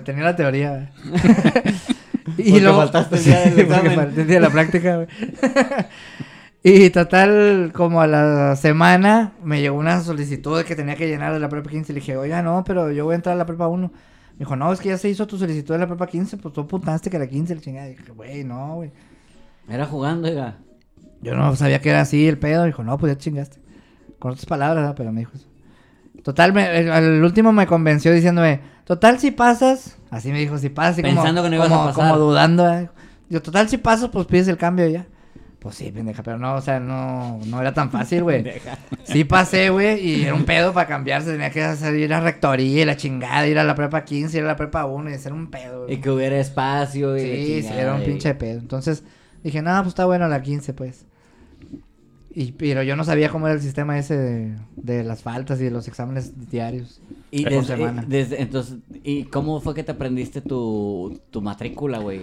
tenía 0.05 0.23
la 0.23 0.35
teoría. 0.35 0.91
y 2.37 2.51
Porque 2.51 2.67
faltaste 2.67 3.15
el 3.17 3.23
día 3.23 3.39
del 3.41 3.55
Sí, 3.55 3.63
porque 3.73 3.89
falté 3.91 4.21
el 4.21 4.27
día 4.27 4.35
de 4.37 4.41
la 4.41 4.49
práctica, 4.49 4.95
güey. 4.95 5.07
y 6.63 6.89
total, 6.91 7.71
como 7.73 8.01
a 8.01 8.07
la 8.07 8.55
semana, 8.55 9.33
me 9.43 9.61
llegó 9.61 9.77
una 9.77 9.99
solicitud 10.01 10.63
que 10.63 10.75
tenía 10.75 10.95
que 10.95 11.07
llenar 11.07 11.33
de 11.33 11.39
la 11.39 11.49
prepa 11.49 11.69
15. 11.69 11.91
Y 11.91 11.95
le 11.95 11.99
dije, 12.01 12.17
oiga, 12.17 12.41
no, 12.41 12.63
pero 12.63 12.91
yo 12.91 13.05
voy 13.05 13.13
a 13.13 13.15
entrar 13.15 13.33
a 13.35 13.37
la 13.37 13.45
prepa 13.45 13.67
1. 13.67 13.87
Me 13.87 14.37
dijo, 14.39 14.55
no, 14.55 14.71
es 14.71 14.79
que 14.79 14.89
ya 14.89 14.97
se 14.97 15.09
hizo 15.09 15.27
tu 15.27 15.37
solicitud 15.37 15.73
de 15.73 15.79
la 15.79 15.87
prepa 15.87 16.07
15, 16.07 16.37
pues 16.37 16.53
tú 16.53 16.61
apuntaste 16.61 17.09
que 17.09 17.19
la 17.19 17.27
15, 17.27 17.55
la 17.55 17.61
chingada. 17.61 17.87
Dije, 17.87 18.11
güey, 18.15 18.43
no, 18.43 18.75
güey. 18.75 18.91
Era 19.69 19.85
jugando, 19.85 20.27
oiga. 20.27 20.57
Yo 21.21 21.35
no 21.35 21.55
sabía 21.55 21.79
que 21.81 21.89
era 21.89 22.01
así 22.01 22.27
el 22.27 22.37
pedo. 22.37 22.65
Dijo, 22.65 22.83
no, 22.83 22.97
pues 22.97 23.13
ya 23.13 23.17
chingaste. 23.17 23.59
Con 24.19 24.31
otras 24.31 24.45
palabras, 24.45 24.83
¿verdad? 24.83 24.95
pero 24.97 25.11
me 25.11 25.21
dijo 25.21 25.31
eso. 25.35 25.47
Total, 26.23 26.53
me- 26.53 26.77
el- 26.79 26.91
al 26.91 27.23
último 27.23 27.51
me 27.51 27.65
convenció 27.65 28.11
diciéndome, 28.13 28.59
total, 28.85 29.19
si 29.19 29.31
pasas. 29.31 29.97
Así 30.09 30.31
me 30.31 30.39
dijo, 30.39 30.57
si 30.57 30.69
pasas. 30.69 30.93
Así 30.93 31.01
Pensando 31.01 31.41
como, 31.41 31.43
que 31.43 31.49
no 31.49 31.55
ibas 31.55 31.71
a 31.71 31.85
pasar. 31.85 31.93
como 31.93 32.17
dudando. 32.17 32.71
¿eh? 32.73 32.89
Yo, 33.29 33.41
total, 33.41 33.69
si 33.69 33.77
pasas, 33.77 34.09
pues 34.09 34.25
pides 34.27 34.47
el 34.47 34.57
cambio 34.57 34.87
ya. 34.87 35.05
Pues 35.59 35.75
sí, 35.75 35.91
pendeja, 35.91 36.23
pero 36.23 36.39
no, 36.39 36.55
o 36.55 36.61
sea, 36.61 36.79
no, 36.79 37.39
no 37.45 37.61
era 37.61 37.71
tan 37.71 37.91
fácil, 37.91 38.23
güey. 38.23 38.43
Sí 39.03 39.25
pasé, 39.25 39.69
güey, 39.69 40.03
y 40.03 40.23
era 40.23 40.33
un 40.33 40.43
pedo 40.43 40.73
para 40.73 40.87
cambiarse. 40.87 41.31
Tenía 41.33 41.51
que 41.51 41.63
hacer, 41.63 41.95
ir 41.97 42.11
a 42.15 42.19
rectoría 42.19 42.81
y 42.81 42.85
la 42.85 42.97
chingada, 42.97 43.45
ir 43.47 43.59
a 43.59 43.63
la 43.63 43.75
prepa 43.75 44.03
15, 44.03 44.39
ir 44.39 44.43
a 44.43 44.47
la 44.47 44.55
prepa 44.55 44.85
1 44.85 45.11
y 45.11 45.13
hacer 45.13 45.33
un 45.33 45.51
pedo. 45.51 45.87
Y 45.87 45.97
que 45.97 46.09
hubiera 46.09 46.39
espacio 46.39 47.15
y 47.15 47.21
Sí, 47.21 47.61
sí, 47.61 47.73
era 47.77 47.93
un 47.93 48.03
pinche 48.03 48.33
pedo. 48.33 48.57
Entonces 48.59 49.03
dije, 49.43 49.61
nada, 49.61 49.83
pues 49.83 49.89
está 49.89 50.05
bueno 50.05 50.27
la 50.27 50.41
15, 50.41 50.73
pues. 50.73 51.05
Y, 52.33 52.53
pero 52.53 52.81
yo 52.81 52.95
no 52.95 53.03
sabía 53.03 53.29
cómo 53.29 53.45
era 53.45 53.53
el 53.53 53.61
sistema 53.61 53.99
ese 53.99 54.17
de, 54.17 54.55
de 54.77 55.03
las 55.03 55.21
faltas 55.21 55.61
y 55.61 55.65
de 55.65 55.71
los 55.71 55.87
exámenes 55.87 56.49
diarios. 56.49 57.01
Y 57.33 57.43
Por 57.43 57.53
desde, 57.53 57.77
semana. 57.77 58.03
desde- 58.07 58.41
entonces, 58.41 58.77
¿y 59.03 59.23
cómo 59.23 59.61
fue 59.61 59.73
que 59.73 59.83
te 59.83 59.93
aprendiste 59.93 60.41
tu, 60.41 61.21
tu 61.29 61.41
matrícula, 61.41 61.99
güey? 61.99 62.21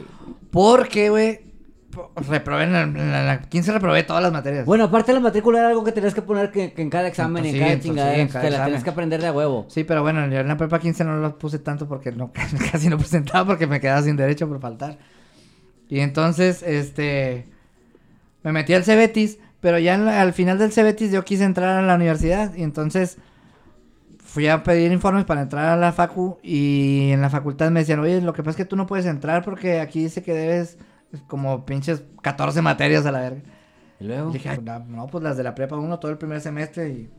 Porque, 0.50 1.08
güey, 1.08 1.40
reprobé 2.28 2.64
en 2.64 2.72
la, 2.74 2.86
la- 2.86 3.24
la 3.24 3.40
15 3.40 3.72
reprobé 3.72 4.02
todas 4.02 4.22
las 4.22 4.30
materias. 4.32 4.66
Bueno, 4.66 4.84
aparte 4.84 5.12
la 5.14 5.20
matrícula 5.20 5.60
era 5.60 5.68
algo 5.68 5.82
que 5.82 5.92
tenías 5.92 6.12
que 6.14 6.20
poner 6.20 6.50
que, 6.50 6.72
que 6.74 6.82
en 6.82 6.90
cada 6.90 7.08
examen 7.08 7.44
en 7.46 7.52
sí, 7.52 7.58
cada 7.58 7.80
chingada, 7.80 8.14
sí, 8.14 8.20
en 8.20 8.28
te 8.28 8.50
la 8.50 8.64
tenías 8.64 8.84
que 8.84 8.90
aprender 8.90 9.20
de 9.22 9.28
a 9.28 9.32
huevo. 9.32 9.64
Sí, 9.68 9.84
pero 9.84 10.02
bueno, 10.02 10.28
yo 10.28 10.40
en 10.40 10.48
la 10.48 10.56
prepa 10.58 10.78
15 10.78 11.04
no 11.04 11.16
lo 11.16 11.38
puse 11.38 11.58
tanto 11.58 11.88
porque 11.88 12.12
no, 12.12 12.30
casi 12.72 12.88
no 12.90 12.98
presentaba 12.98 13.46
porque 13.46 13.66
me 13.66 13.80
quedaba 13.80 14.02
sin 14.02 14.16
derecho 14.16 14.46
por 14.46 14.60
faltar. 14.60 14.98
Y 15.88 16.00
entonces, 16.00 16.62
este, 16.62 17.46
me 18.42 18.52
metí 18.52 18.74
al 18.74 18.84
Cebetis, 18.84 19.38
Pero 19.60 19.78
ya 19.78 19.96
la- 19.96 20.20
al 20.20 20.34
final 20.34 20.58
del 20.58 20.70
Cebetis 20.70 21.10
yo 21.10 21.24
quise 21.24 21.44
entrar 21.44 21.78
a 21.78 21.82
la 21.82 21.94
universidad 21.96 22.54
y 22.54 22.62
entonces 22.62 23.16
fui 24.28 24.46
a 24.46 24.62
pedir 24.62 24.92
informes 24.92 25.24
para 25.24 25.40
entrar 25.40 25.64
a 25.70 25.76
la 25.76 25.90
facu 25.90 26.38
y 26.42 27.10
en 27.12 27.22
la 27.22 27.30
facultad 27.30 27.70
me 27.70 27.80
decían, 27.80 27.98
oye, 28.00 28.20
lo 28.20 28.34
que 28.34 28.42
pasa 28.42 28.50
es 28.50 28.56
que 28.56 28.64
tú 28.66 28.76
no 28.76 28.86
puedes 28.86 29.06
entrar 29.06 29.42
porque 29.42 29.80
aquí 29.80 30.02
dice 30.02 30.22
que 30.22 30.34
debes 30.34 30.76
como 31.26 31.64
pinches 31.64 32.02
14 32.20 32.60
materias 32.60 33.06
a 33.06 33.12
la 33.12 33.20
verga. 33.20 33.40
Y 33.98 34.04
luego. 34.04 34.28
Y 34.30 34.34
dije, 34.34 34.50
"Ay, 34.50 34.58
no, 34.86 35.06
pues 35.06 35.24
las 35.24 35.38
de 35.38 35.42
la 35.44 35.54
prepa 35.54 35.76
uno 35.76 35.98
todo 35.98 36.12
el 36.12 36.18
primer 36.18 36.40
semestre 36.42 36.90
y 36.90 37.10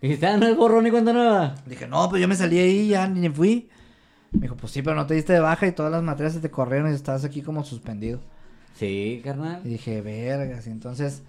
Dijiste, 0.00 0.26
ah, 0.26 0.36
no 0.36 0.46
es 0.46 0.56
borrón 0.56 0.84
ni 0.84 0.90
cuenta 0.90 1.12
nueva. 1.12 1.56
dije, 1.66 1.86
no, 1.86 2.08
pues 2.08 2.22
yo 2.22 2.28
me 2.28 2.36
salí 2.36 2.58
ahí 2.58 2.78
y 2.80 2.88
ya 2.88 3.08
ni 3.08 3.28
fui. 3.28 3.68
Me 4.30 4.40
dijo, 4.42 4.56
pues 4.56 4.72
sí, 4.72 4.80
pero 4.80 4.96
no 4.96 5.06
te 5.06 5.14
diste 5.14 5.32
de 5.34 5.40
baja 5.40 5.66
y 5.66 5.72
todas 5.72 5.92
las 5.92 6.02
materias 6.02 6.32
se 6.34 6.40
te 6.40 6.50
corrieron 6.50 6.90
y 6.90 6.94
estás 6.94 7.24
aquí 7.24 7.42
como 7.42 7.62
suspendido. 7.64 8.20
Sí, 8.74 9.20
carnal. 9.24 9.60
Y 9.64 9.70
dije, 9.70 10.00
vergas, 10.00 10.66
y 10.66 10.70
entonces 10.70 11.24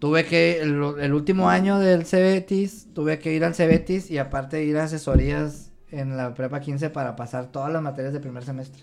tuve 0.00 0.24
que, 0.24 0.60
el, 0.60 0.82
el 0.98 1.14
último 1.14 1.48
año 1.48 1.78
del 1.78 2.06
Cebetis, 2.06 2.88
tuve 2.92 3.20
que 3.20 3.32
ir 3.32 3.44
al 3.44 3.54
Cebetis 3.54 4.10
y 4.10 4.18
aparte 4.18 4.64
ir 4.64 4.76
a 4.78 4.84
asesorías 4.84 5.70
en 5.92 6.16
la 6.16 6.34
prepa 6.34 6.60
15 6.60 6.90
para 6.90 7.14
pasar 7.14 7.46
todas 7.46 7.72
las 7.72 7.82
materias 7.82 8.12
del 8.12 8.22
primer 8.22 8.42
semestre. 8.44 8.82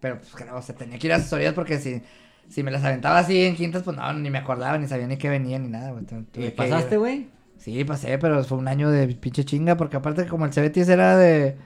Pero 0.00 0.18
pues 0.18 0.34
claro, 0.34 0.56
o 0.56 0.62
sea, 0.62 0.74
tenía 0.74 0.98
que 0.98 1.06
ir 1.06 1.12
a 1.12 1.16
asesorías 1.16 1.54
porque 1.54 1.78
si, 1.78 2.02
si 2.48 2.62
me 2.62 2.70
las 2.70 2.82
aventaba 2.82 3.18
así 3.18 3.44
en 3.44 3.54
quintas, 3.54 3.82
pues 3.82 3.96
no, 3.96 4.12
ni 4.14 4.30
me 4.30 4.38
acordaba, 4.38 4.78
ni 4.78 4.88
sabía 4.88 5.06
ni 5.06 5.18
qué 5.18 5.28
venía 5.28 5.58
ni 5.58 5.68
nada, 5.68 5.92
güey. 5.92 6.04
¿Y 6.34 6.50
pasaste, 6.50 6.96
güey? 6.96 7.28
Sí, 7.58 7.84
pasé, 7.84 8.18
pero 8.18 8.42
fue 8.44 8.58
un 8.58 8.68
año 8.68 8.90
de 8.90 9.06
pinche 9.08 9.44
chinga, 9.44 9.76
porque 9.76 9.96
aparte 9.96 10.26
como 10.26 10.44
el 10.44 10.52
Cebetis 10.52 10.88
era 10.88 11.16
de, 11.16 11.56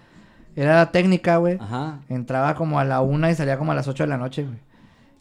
era 0.54 0.90
técnica, 0.90 1.36
güey. 1.36 1.58
Ajá. 1.60 2.00
Entraba 2.08 2.54
como 2.54 2.80
a 2.80 2.84
la 2.84 3.00
una 3.00 3.30
y 3.30 3.34
salía 3.34 3.56
como 3.56 3.72
a 3.72 3.74
las 3.74 3.88
8 3.88 4.04
de 4.04 4.08
la 4.08 4.18
noche, 4.18 4.44
güey. 4.44 4.58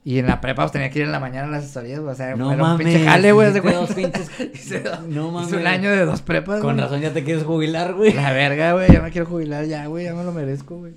Y 0.08 0.20
en 0.20 0.28
la 0.28 0.40
prepa 0.40 0.62
pues 0.62 0.72
tenía 0.72 0.90
que 0.90 1.00
ir 1.00 1.06
en 1.06 1.12
la 1.12 1.20
mañana 1.20 1.48
a 1.48 1.52
las 1.52 1.66
asesorías, 1.66 2.00
güey. 2.00 2.14
O 2.14 2.16
sea, 2.16 2.34
No 2.38 2.54
era 2.54 2.64
un 2.64 2.70
mames. 2.70 2.88
pinche 2.88 3.04
jale, 3.06 3.32
güey. 3.34 3.48
haz 3.48 3.54
de 3.56 3.60
hiciste 3.60 3.78
cuenta. 3.98 4.20
dos 4.22 4.30
pinches- 4.30 4.52
Hice 4.56 4.80
dos- 4.80 5.02
No 5.10 5.32
mames. 5.32 5.50
hice 5.50 5.58
un 5.58 5.68
año 5.68 5.92
de 5.92 6.06
dos 6.06 6.22
prepas, 6.22 6.62
Con 6.62 6.78
razón 6.78 7.02
ya 7.02 7.12
te 7.12 7.26
quieres 7.26 7.44
jubilar, 7.44 7.94
güey. 7.94 8.14
La 8.14 8.32
verga, 8.32 8.72
güey. 8.72 8.90
Ya 8.90 9.02
me 9.02 9.12
quiero 9.12 9.28
jubilar 9.28 9.66
ya, 9.66 9.86
güey. 9.88 10.06
Ya 10.06 10.14
me 10.14 10.24
lo 10.24 10.32
merezco, 10.32 10.78
güey. 10.78 10.94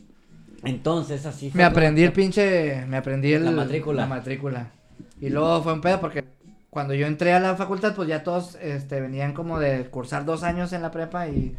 Entonces, 0.63 1.27
así 1.27 1.51
fue. 1.51 1.59
Me 1.59 1.65
aprendí 1.65 2.03
el 2.03 2.13
pinche... 2.13 2.85
Me 2.87 2.99
aprendí 2.99 3.33
el... 3.33 3.45
La 3.47 3.51
matrícula. 3.51 4.03
La 4.03 4.07
matrícula. 4.09 4.71
Y 5.21 5.29
luego 5.31 5.63
fue 5.63 5.73
un 5.73 5.81
pedo 5.81 6.01
porque 6.01 6.25
cuando 6.69 6.95
yo 6.95 7.07
entré 7.07 7.33
a 7.33 7.41
la 7.41 7.57
facultad, 7.57 7.95
pues 7.97 8.09
ya 8.09 8.23
todos 8.23 8.57
este, 8.63 9.01
venían 9.01 9.33
como 9.33 9.59
de 9.59 9.87
cursar 9.87 10.25
dos 10.25 10.43
años 10.45 10.73
en 10.73 10.83
la 10.83 10.91
prepa 10.91 11.27
y... 11.29 11.57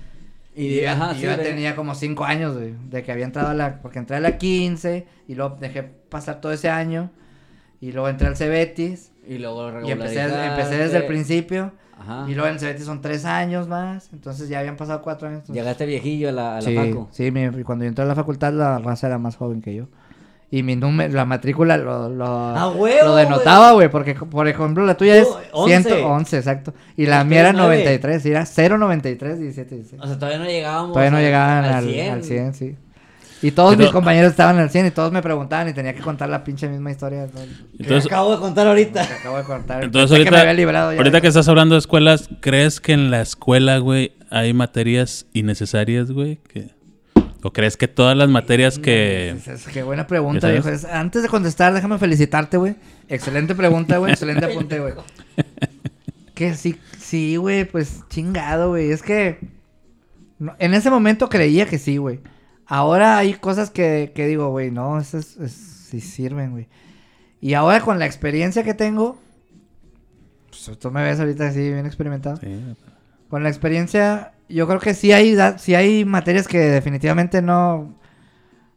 Y, 0.56 0.66
Y, 0.68 0.82
ya- 0.82 0.94
ajá, 0.94 1.12
y 1.14 1.16
sí, 1.16 1.22
yo 1.24 1.30
ya 1.32 1.36
güey. 1.36 1.48
tenía 1.48 1.76
como 1.76 1.96
cinco 1.96 2.24
años, 2.26 2.56
güey, 2.58 2.76
de 2.90 3.04
que 3.04 3.12
había 3.12 3.26
entrado 3.26 3.50
a 3.50 3.54
la... 3.54 3.82
Porque 3.82 4.00
entré 4.00 4.16
a 4.18 4.20
la 4.22 4.38
15 4.38 5.06
y 5.28 5.36
luego 5.36 5.58
dejé 5.60 5.84
pasar 5.84 6.40
todo 6.40 6.52
ese 6.54 6.70
año. 6.70 7.10
Y 7.82 7.92
luego 7.92 8.08
entré 8.08 8.28
al 8.28 8.38
Cebetis 8.38 9.12
Y 9.28 9.38
luego 9.40 9.70
y 9.86 9.92
empecé, 9.92 10.28
desde 10.78 10.98
el 10.98 11.06
principio. 11.06 11.72
Ajá. 12.00 12.26
Y 12.28 12.34
luego 12.34 12.48
en 12.48 12.54
el 12.54 12.60
Cebetis 12.60 12.86
son 12.86 13.02
tres 13.02 13.26
años 13.26 13.68
más. 13.68 14.10
Entonces 14.14 14.48
ya 14.50 14.60
habían 14.60 14.78
pasado 14.78 15.02
cuatro 15.02 15.28
años. 15.28 15.40
entonces- 15.42 15.56
Llegaste 15.62 15.86
viejillo 15.86 16.30
a 16.30 16.32
la, 16.32 16.52
a 16.58 16.62
la 16.62 16.62
sí, 16.62 16.76
facu. 16.76 17.08
sí, 17.12 17.32
mi- 17.32 17.44
y 17.46 17.64
cuando 17.64 17.84
yo 17.84 17.90
entré 17.90 18.04
a 18.06 18.08
la 18.08 18.16
facultad 18.16 18.54
la 18.54 18.80
raza 18.80 19.08
era 19.08 19.18
más 19.18 19.36
joven 19.36 19.62
que 19.62 19.76
yo. 19.76 19.86
Y 20.54 20.64
mi 20.64 20.76
número, 20.76 21.14
la 21.14 21.24
matrícula 21.24 21.78
lo, 21.78 22.10
lo, 22.10 22.26
¡A 22.26 22.70
huevo, 22.72 23.06
lo 23.06 23.16
denotaba, 23.16 23.72
güey, 23.72 23.90
porque 23.90 24.16
por 24.16 24.48
ejemplo 24.50 24.86
la 24.86 24.98
tuya 24.98 25.16
es 25.16 25.26
Tú, 25.28 25.36
11. 25.54 25.82
111, 25.84 26.38
exacto. 26.38 26.74
Y 26.98 27.06
la 27.06 27.24
mía 27.24 27.40
era 27.40 27.52
tuya 27.52 27.62
es 27.64 27.68
nueve. 27.70 27.84
93, 27.84 28.26
y 28.26 28.30
era 28.32 28.46
093, 28.46 29.40
17, 29.40 29.76
16. 29.76 30.02
O 30.02 30.08
sea, 30.08 30.16
todavía 30.20 30.40
no 30.40 30.46
llegábamos. 30.46 30.92
Todavía 30.92 31.12
no 31.12 31.18
al- 31.18 31.24
llegaban 31.24 31.64
al, 31.66 31.74
al 32.12 32.24
100. 32.24 32.54
sí. 32.54 32.76
Y 33.42 33.52
todos 33.52 33.72
Pero- 33.76 33.86
mis 33.86 33.92
compañeros 33.92 34.32
estaban 34.32 34.58
al 34.60 34.70
100 34.70 34.86
y 34.88 34.92
todos 34.92 35.12
me 35.12 35.22
preguntaban 35.22 35.68
y 35.70 35.74
tenía 35.74 35.94
que 35.96 36.02
contar 36.02 36.30
la 36.30 36.44
pinche 36.44 36.68
misma 36.70 36.92
historia. 36.92 37.26
¿no? 37.34 37.86
Que 37.88 37.96
acabo 37.96 38.32
de 38.34 38.38
contar 38.40 38.68
ahorita. 38.68 39.08
Que 39.08 39.14
acabo 39.16 39.38
de 39.38 39.44
contar. 39.44 39.84
entonces 39.84 40.10
Pensé 40.12 40.24
que 40.24 40.30
ahorita, 40.30 40.36
me 40.36 40.42
había 40.42 40.54
librado 40.54 40.92
ya 40.92 40.98
ahorita 40.98 41.18
de- 41.18 41.22
que 41.22 41.28
estás 41.28 41.48
hablando 41.48 41.76
de 41.76 41.80
escuelas, 41.80 42.30
¿crees 42.40 42.80
que 42.80 42.94
en 42.94 43.10
la 43.10 43.22
escuela, 43.22 43.80
güey, 43.80 44.12
hay 44.30 44.54
materias 44.54 45.26
innecesarias, 45.34 46.12
güey? 46.12 46.38
Que... 46.48 46.70
¿O 47.44 47.52
crees 47.52 47.76
que 47.76 47.88
todas 47.88 48.16
las 48.16 48.30
materias 48.30 48.78
que... 48.78 49.32
Es, 49.32 49.48
es- 49.48 49.68
qué 49.68 49.82
buena 49.82 50.06
pregunta, 50.06 50.48
¿Ya 50.48 50.62
viejo. 50.62 50.70
antes 50.92 51.24
de 51.24 51.28
contestar, 51.28 51.74
déjame 51.74 51.98
felicitarte, 51.98 52.58
güey. 52.58 52.76
Excelente 53.10 53.56
pregunta, 53.56 53.98
güey. 53.98 54.12
Excelente 54.12 54.46
apunte, 54.46 54.80
güey. 54.80 54.94
Que 56.36 56.56
sí, 56.56 56.78
sí, 57.00 57.36
güey, 57.36 57.66
pues 57.66 58.02
chingado, 58.10 58.70
güey. 58.70 58.92
Es 58.92 59.02
que 59.04 59.40
no- 60.40 60.56
en 60.60 60.74
ese 60.74 60.90
momento 60.90 61.30
creía 61.30 61.66
que 61.66 61.78
sí, 61.78 61.98
güey. 61.98 62.20
Ahora 62.74 63.18
hay 63.18 63.34
cosas 63.34 63.70
que, 63.70 64.14
que 64.16 64.26
digo, 64.28 64.50
güey, 64.50 64.72
no, 64.72 64.98
esas 64.98 65.36
es, 65.36 65.52
sí 65.52 66.00
sirven, 66.00 66.52
güey. 66.52 66.70
Y 67.42 67.54
ahora 67.54 67.82
con 67.82 68.00
la 68.00 68.06
experiencia 68.06 68.64
que 68.64 68.74
tengo, 68.74 69.18
pues 70.50 70.80
tú 70.80 70.90
me 70.90 71.04
ves 71.04 71.20
ahorita 71.20 71.48
así 71.48 71.60
bien 71.60 71.86
experimentado. 71.86 72.38
Sí, 72.38 72.48
Con 73.28 73.44
la 73.44 73.50
experiencia, 73.50 74.32
yo 74.48 74.70
creo 74.70 74.80
que 74.80 74.94
sí 74.94 75.12
hay, 75.12 75.36
sí 75.58 75.76
hay 75.76 76.06
materias 76.06 76.48
que 76.48 76.60
definitivamente 76.60 77.42
no, 77.42 77.94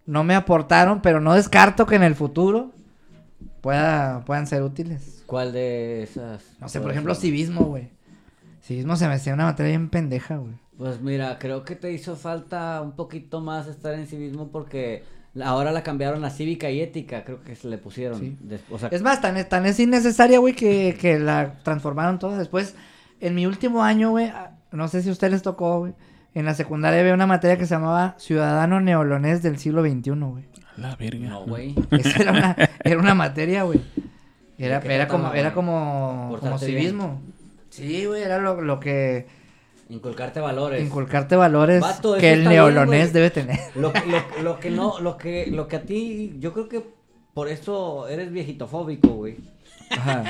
no 0.07 0.25
me 0.25 0.35
aportaron, 0.35 1.01
pero 1.01 1.21
no 1.21 1.35
descarto 1.35 1.87
que 1.87 1.95
en 1.95 2.03
el 2.03 2.17
futuro 2.17 2.73
pueda, 3.61 4.25
puedan 4.25 4.49
ser 4.49 4.65
útiles. 4.65 5.23
¿Cuál 5.27 5.53
de 5.53 6.03
esas? 6.03 6.43
No 6.59 6.69
sé, 6.69 6.81
por 6.81 6.91
ejemplo, 6.91 7.15
civismo, 7.15 7.67
güey. 7.67 7.93
Civismo 8.65 8.97
se 8.97 9.07
me 9.09 9.15
hacía 9.15 9.35
una 9.35 9.45
materia 9.45 9.71
bien 9.71 9.91
pendeja, 9.91 10.37
güey. 10.37 10.55
Pues 10.79 11.01
mira, 11.01 11.39
creo 11.39 11.65
que 11.65 11.77
te 11.77 11.93
hizo 11.93 12.17
falta 12.17 12.81
un 12.83 12.93
poquito 12.93 13.41
más 13.41 13.67
estar 13.69 13.95
en 13.95 14.07
civismo 14.07 14.49
porque 14.51 15.05
ahora 15.45 15.71
la 15.71 15.83
cambiaron 15.83 16.25
a 16.25 16.31
cívica 16.31 16.71
y 16.71 16.81
ética, 16.81 17.25
creo 17.25 17.43
que 17.43 17.55
se 17.57 17.69
le 17.69 17.79
pusieron. 17.79 18.19
Sí. 18.19 18.37
Des- 18.41 18.63
o 18.71 18.79
sea, 18.79 18.89
Es 18.91 19.03
más, 19.03 19.21
tan, 19.21 19.37
es- 19.37 19.49
tan 19.49 19.67
es 19.67 19.79
innecesaria, 19.79 20.39
güey, 20.39 20.55
que, 20.55 20.97
que 21.01 21.19
la 21.19 21.55
transformaron 21.63 22.19
toda. 22.19 22.39
Después, 22.39 22.75
en 23.21 23.35
mi 23.35 23.47
último 23.47 23.85
año, 23.85 24.11
güey, 24.11 24.27
ah, 24.29 24.57
no 24.73 24.89
sé 24.89 25.03
si 25.03 25.11
a 25.11 25.13
ustedes 25.13 25.33
les 25.35 25.43
tocó, 25.43 25.81
güey. 25.81 25.95
En 26.35 26.45
la 26.47 26.55
secundaria 26.55 27.01
había 27.01 27.15
una 27.15 27.27
materia 27.29 27.57
que 27.59 27.67
se 27.67 27.75
llamaba 27.75 28.17
Ciudadano 28.19 28.81
Neolonés 28.81 29.43
del 29.43 29.59
siglo 29.59 29.83
XXI, 29.83 30.11
güey. 30.11 30.45
A 30.77 30.81
La 30.81 30.97
verga. 30.97 31.29
no, 31.29 31.45
güey. 31.47 31.75
Esa 31.93 32.23
era 32.23 32.33
una, 32.33 32.57
era 32.83 32.99
una 32.99 33.15
materia, 33.15 33.63
güey. 33.63 33.81
Era, 34.57 34.79
¿De 34.79 34.87
qué 34.87 34.95
era 34.95 35.09
como, 35.09 35.33
era 35.35 35.53
como, 35.53 36.37
como 36.39 36.59
bien. 36.59 37.19
Sí, 37.75 38.07
güey, 38.07 38.23
era 38.23 38.39
lo, 38.39 38.61
lo 38.61 38.79
que 38.79 39.27
Inculcarte 39.89 40.39
valores. 40.41 40.81
inculcarte 40.81 41.35
valores 41.35 41.81
Vato, 41.81 42.17
que 42.17 42.33
el 42.33 42.41
bien, 42.41 42.53
neolonés 42.53 43.13
debe 43.13 43.31
tener. 43.31 43.59
Lo, 43.75 43.93
lo, 44.37 44.43
lo 44.43 44.61
que 44.61 44.71
no, 44.71 45.01
lo 45.01 45.17
que, 45.17 45.49
lo 45.49 45.67
que 45.67 45.77
a 45.77 45.83
ti, 45.83 46.37
yo 46.39 46.53
creo 46.53 46.69
que 46.69 46.85
por 47.35 47.49
eso 47.49 48.07
eres 48.07 48.31
viejitofóbico, 48.31 49.09
güey. 49.09 49.39
Ajá. 49.91 50.23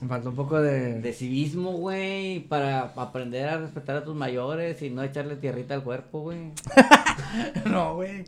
Me 0.00 0.08
faltó 0.08 0.30
un 0.30 0.36
poco 0.36 0.60
de... 0.60 1.00
De 1.02 1.12
civismo, 1.12 1.72
güey, 1.72 2.40
para 2.40 2.92
aprender 2.96 3.46
a 3.48 3.58
respetar 3.58 3.96
a 3.96 4.04
tus 4.04 4.16
mayores 4.16 4.80
y 4.80 4.88
no 4.88 5.02
echarle 5.02 5.36
tierrita 5.36 5.74
al 5.74 5.82
cuerpo, 5.84 6.20
güey. 6.22 6.52
No, 7.66 7.96
güey. 7.96 8.24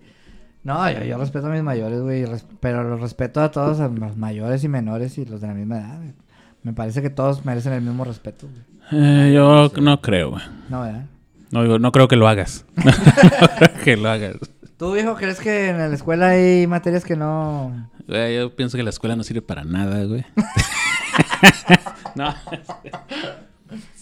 No, 0.62 0.90
yo, 0.90 1.04
yo 1.04 1.16
respeto 1.16 1.46
a 1.46 1.50
mis 1.50 1.62
mayores, 1.62 2.00
güey, 2.00 2.24
pero 2.60 2.84
los 2.84 3.00
respeto 3.00 3.40
a 3.40 3.50
todos, 3.50 3.80
a 3.80 3.88
los 3.88 4.16
mayores 4.16 4.62
y 4.62 4.68
menores 4.68 5.16
y 5.16 5.24
los 5.24 5.40
de 5.40 5.46
la 5.46 5.54
misma 5.54 5.78
edad, 5.78 5.96
güey. 5.98 6.25
Me 6.66 6.72
parece 6.72 7.00
que 7.00 7.10
todos 7.10 7.44
merecen 7.44 7.74
el 7.74 7.80
mismo 7.80 8.02
respeto. 8.02 8.48
Eh, 8.90 9.30
yo 9.32 9.70
no 9.80 10.00
creo, 10.00 10.30
güey. 10.30 10.42
No, 10.68 10.80
¿verdad? 10.80 11.04
No, 11.52 11.62
digo, 11.62 11.78
no 11.78 11.92
creo 11.92 12.08
que 12.08 12.16
lo 12.16 12.26
hagas. 12.26 12.64
no 12.74 12.90
creo 13.56 13.74
que 13.84 13.96
lo 13.96 14.10
hagas. 14.10 14.34
¿Tú, 14.76 14.92
viejo, 14.92 15.14
crees 15.14 15.38
que 15.38 15.68
en 15.68 15.78
la 15.78 15.94
escuela 15.94 16.30
hay 16.30 16.66
materias 16.66 17.04
que 17.04 17.14
no... 17.14 17.88
Güey, 18.08 18.34
yo 18.34 18.56
pienso 18.56 18.76
que 18.76 18.82
la 18.82 18.90
escuela 18.90 19.14
no 19.14 19.22
sirve 19.22 19.42
para 19.42 19.62
nada, 19.62 20.02
güey. 20.06 20.26
no. 22.16 22.34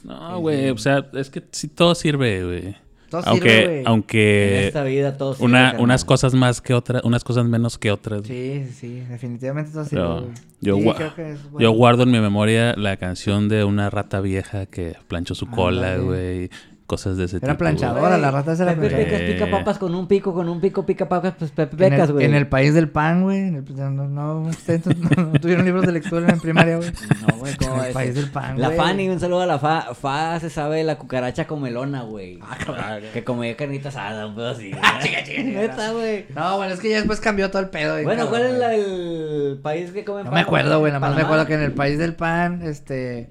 No, 0.02 0.40
güey, 0.40 0.70
o 0.70 0.78
sea, 0.78 1.04
es 1.12 1.28
que 1.28 1.44
sí 1.50 1.68
todo 1.68 1.94
sirve, 1.94 2.44
güey. 2.44 2.76
Todo 3.22 3.30
Aunque, 3.32 3.48
sirve, 3.50 3.66
güey. 3.66 3.80
en 3.80 3.86
aunque 3.88 4.66
esta 4.68 4.84
vida 4.84 5.16
todo 5.16 5.34
sirve, 5.34 5.46
una, 5.46 5.76
unas 5.78 6.04
cosas 6.04 6.34
más 6.34 6.60
que 6.60 6.74
otras, 6.74 7.02
unas 7.04 7.24
cosas 7.24 7.46
menos 7.46 7.78
que 7.78 7.90
otras. 7.90 8.26
Sí, 8.26 8.64
sí, 8.74 9.00
definitivamente 9.08 9.70
todo 9.72 9.84
sirve, 9.84 10.02
Pero 10.02 10.26
yo, 10.60 10.76
Sí, 10.76 10.90
creo 10.96 11.14
que 11.14 11.30
es 11.32 11.42
yo 11.42 11.48
bueno. 11.50 11.70
guardo 11.72 12.02
en 12.04 12.10
mi 12.10 12.20
memoria 12.20 12.74
la 12.76 12.96
canción 12.96 13.48
de 13.48 13.64
una 13.64 13.90
rata 13.90 14.20
vieja 14.20 14.66
que 14.66 14.94
planchó 15.08 15.34
su 15.34 15.46
cola, 15.48 15.94
Ándale. 15.94 16.02
güey. 16.04 16.50
Cosas 16.86 17.16
de 17.16 17.24
ese 17.24 17.36
tipo. 17.36 17.46
Era 17.46 17.54
güey. 17.54 17.58
planchador. 17.60 17.98
Ahora 17.98 18.18
la 18.18 18.30
rata 18.30 18.52
esa 18.52 18.64
era 18.64 18.74
Pepe. 18.74 18.94
Pecas 18.94 19.20
pica 19.22 19.50
papas 19.50 19.78
con 19.78 19.94
un 19.94 20.06
pico, 20.06 20.34
con 20.34 20.50
un 20.50 20.60
pico 20.60 20.84
pica 20.84 21.08
papas, 21.08 21.32
pues 21.38 21.50
Pepe 21.50 21.78
Pecas, 21.78 22.10
güey. 22.10 22.26
en 22.26 22.34
el 22.34 22.46
país 22.46 22.74
del 22.74 22.90
pan, 22.90 23.22
güey. 23.22 23.38
el- 23.56 23.64
No, 23.74 23.90
no, 23.90 24.06
no, 24.06 24.40
no 24.50 25.40
tuvieron 25.40 25.64
libros 25.64 25.86
de 25.86 25.92
lectura 25.92 26.28
en 26.30 26.40
primaria, 26.40 26.76
güey. 26.76 26.90
No, 27.26 27.38
güey, 27.38 27.56
¿cómo 27.56 27.76
En 27.78 27.84
el 27.86 27.92
país 27.94 28.14
del 28.14 28.30
pan, 28.30 28.60
La 28.60 28.66
güey. 28.68 28.76
Fanny, 28.78 29.08
un 29.08 29.18
saludo 29.18 29.40
a 29.40 29.46
la 29.46 29.58
Fa. 29.58 29.94
Fa 29.94 30.38
se 30.40 30.50
sabe 30.50 30.84
la 30.84 30.98
cucaracha 30.98 31.46
comelona, 31.46 32.02
güey. 32.02 32.38
Ah, 32.42 32.98
que 33.14 33.24
comía 33.24 33.56
carnita 33.56 33.88
asada, 33.88 34.26
un 34.26 34.34
pedo 34.34 34.50
así. 34.50 34.70
güey. 35.26 35.44
Neta, 35.44 35.90
güey. 35.92 36.26
No, 36.34 36.58
bueno, 36.58 36.74
es 36.74 36.80
que 36.80 36.90
ya 36.90 36.96
después 36.98 37.18
cambió 37.18 37.50
todo 37.50 37.62
el 37.62 37.70
pedo. 37.70 37.98
y 37.98 38.04
Bueno, 38.04 38.28
¿cuál 38.28 38.42
es 38.42 38.58
la- 38.58 38.74
el 38.74 39.58
país 39.62 39.90
que 39.90 40.04
come 40.04 40.18
No 40.18 40.24
pan? 40.26 40.34
me 40.34 40.40
acuerdo, 40.40 40.80
güey. 40.80 40.92
Nada 40.92 41.00
más 41.00 41.16
me 41.16 41.22
acuerdo 41.22 41.46
que 41.46 41.54
en 41.54 41.62
el 41.62 41.72
país 41.72 41.98
del 41.98 42.14
pan, 42.14 42.60
este. 42.62 43.30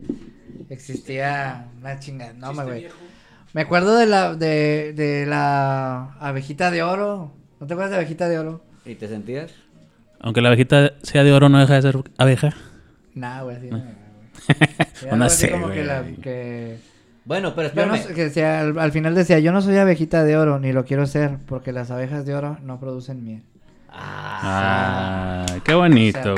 Existía 0.70 1.68
una 1.80 2.00
chingada. 2.00 2.34
No, 2.34 2.52
me 2.54 2.64
güey. 2.64 2.88
Me 3.54 3.62
acuerdo 3.62 3.96
de 3.98 4.06
la, 4.08 4.36
de, 4.36 4.94
de 4.96 5.26
la 5.26 6.14
abejita 6.20 6.72
de 6.72 6.84
oro. 6.84 7.32
¿No 7.60 7.68
te 7.68 7.74
acuerdas 7.74 7.92
de 7.92 7.98
abejita 7.98 8.28
de 8.28 8.40
oro? 8.40 8.64
¿Y 8.86 8.96
te 8.96 9.08
sentías? 9.08 9.52
Aunque 10.20 10.42
la 10.42 10.50
abejita 10.50 10.94
sea 11.04 11.24
de 11.24 11.32
oro, 11.34 11.50
no 11.50 11.60
deja 11.60 11.76
de 11.76 11.82
ser 11.82 11.98
abeja. 12.18 12.50
Nah, 13.14 13.44
güey, 13.44 13.58
así 13.58 13.70
no, 13.70 13.78
No 13.78 13.84
algo 15.12 15.26
así 15.26 15.38
sé, 15.46 15.52
como 15.52 15.68
que, 15.68 15.74
güey. 15.76 15.86
la- 15.86 16.04
que- 16.22 16.78
Bueno, 17.26 17.54
pero 17.56 17.72
yo 17.74 17.86
no 17.86 17.94
espérame. 17.94 18.16
que 18.16 18.24
decía, 18.24 18.62
al, 18.62 18.80
al 18.80 18.92
final 18.92 19.14
decía, 19.16 19.40
yo 19.40 19.52
no 19.52 19.62
soy 19.62 19.78
abejita 19.78 20.24
de 20.24 20.36
oro, 20.36 20.60
ni 20.60 20.72
lo 20.74 20.84
quiero 20.86 21.06
ser, 21.06 21.38
porque 21.46 21.72
las 21.72 21.92
abejas 21.92 22.26
de 22.26 22.34
oro 22.36 22.58
no 22.64 22.80
producen 22.80 23.24
miel. 23.24 23.44
Ah, 23.90 25.46
Ah, 25.48 25.60
qué 25.64 25.74
bonito. 25.76 26.36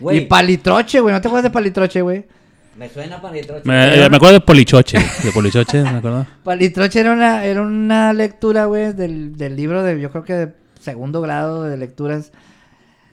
Güey. 0.00 0.18
Y 0.18 0.20
palitroche, 0.22 1.00
güey, 1.00 1.14
¿no 1.14 1.20
te 1.20 1.28
acuerdas 1.28 1.44
de 1.44 1.50
palitroche, 1.50 2.02
güey? 2.02 2.24
Me 2.76 2.88
suena 2.88 3.20
palitroche. 3.20 3.62
Me, 3.64 4.04
eh, 4.04 4.10
me 4.10 4.16
acuerdo 4.16 4.34
de 4.34 4.40
Polichoche. 4.40 4.98
De 5.22 5.32
Polichoche, 5.32 5.82
¿me 5.82 5.88
acuerdo? 5.98 6.26
Palitroche 6.44 7.00
era 7.00 7.12
una, 7.12 7.44
era 7.44 7.62
una 7.62 8.12
lectura, 8.12 8.64
güey, 8.66 8.92
del, 8.92 9.36
del 9.36 9.56
libro 9.56 9.82
de, 9.82 10.00
yo 10.00 10.10
creo 10.10 10.24
que 10.24 10.32
de 10.34 10.52
segundo 10.80 11.20
grado 11.20 11.62
de 11.64 11.76
lecturas, 11.76 12.32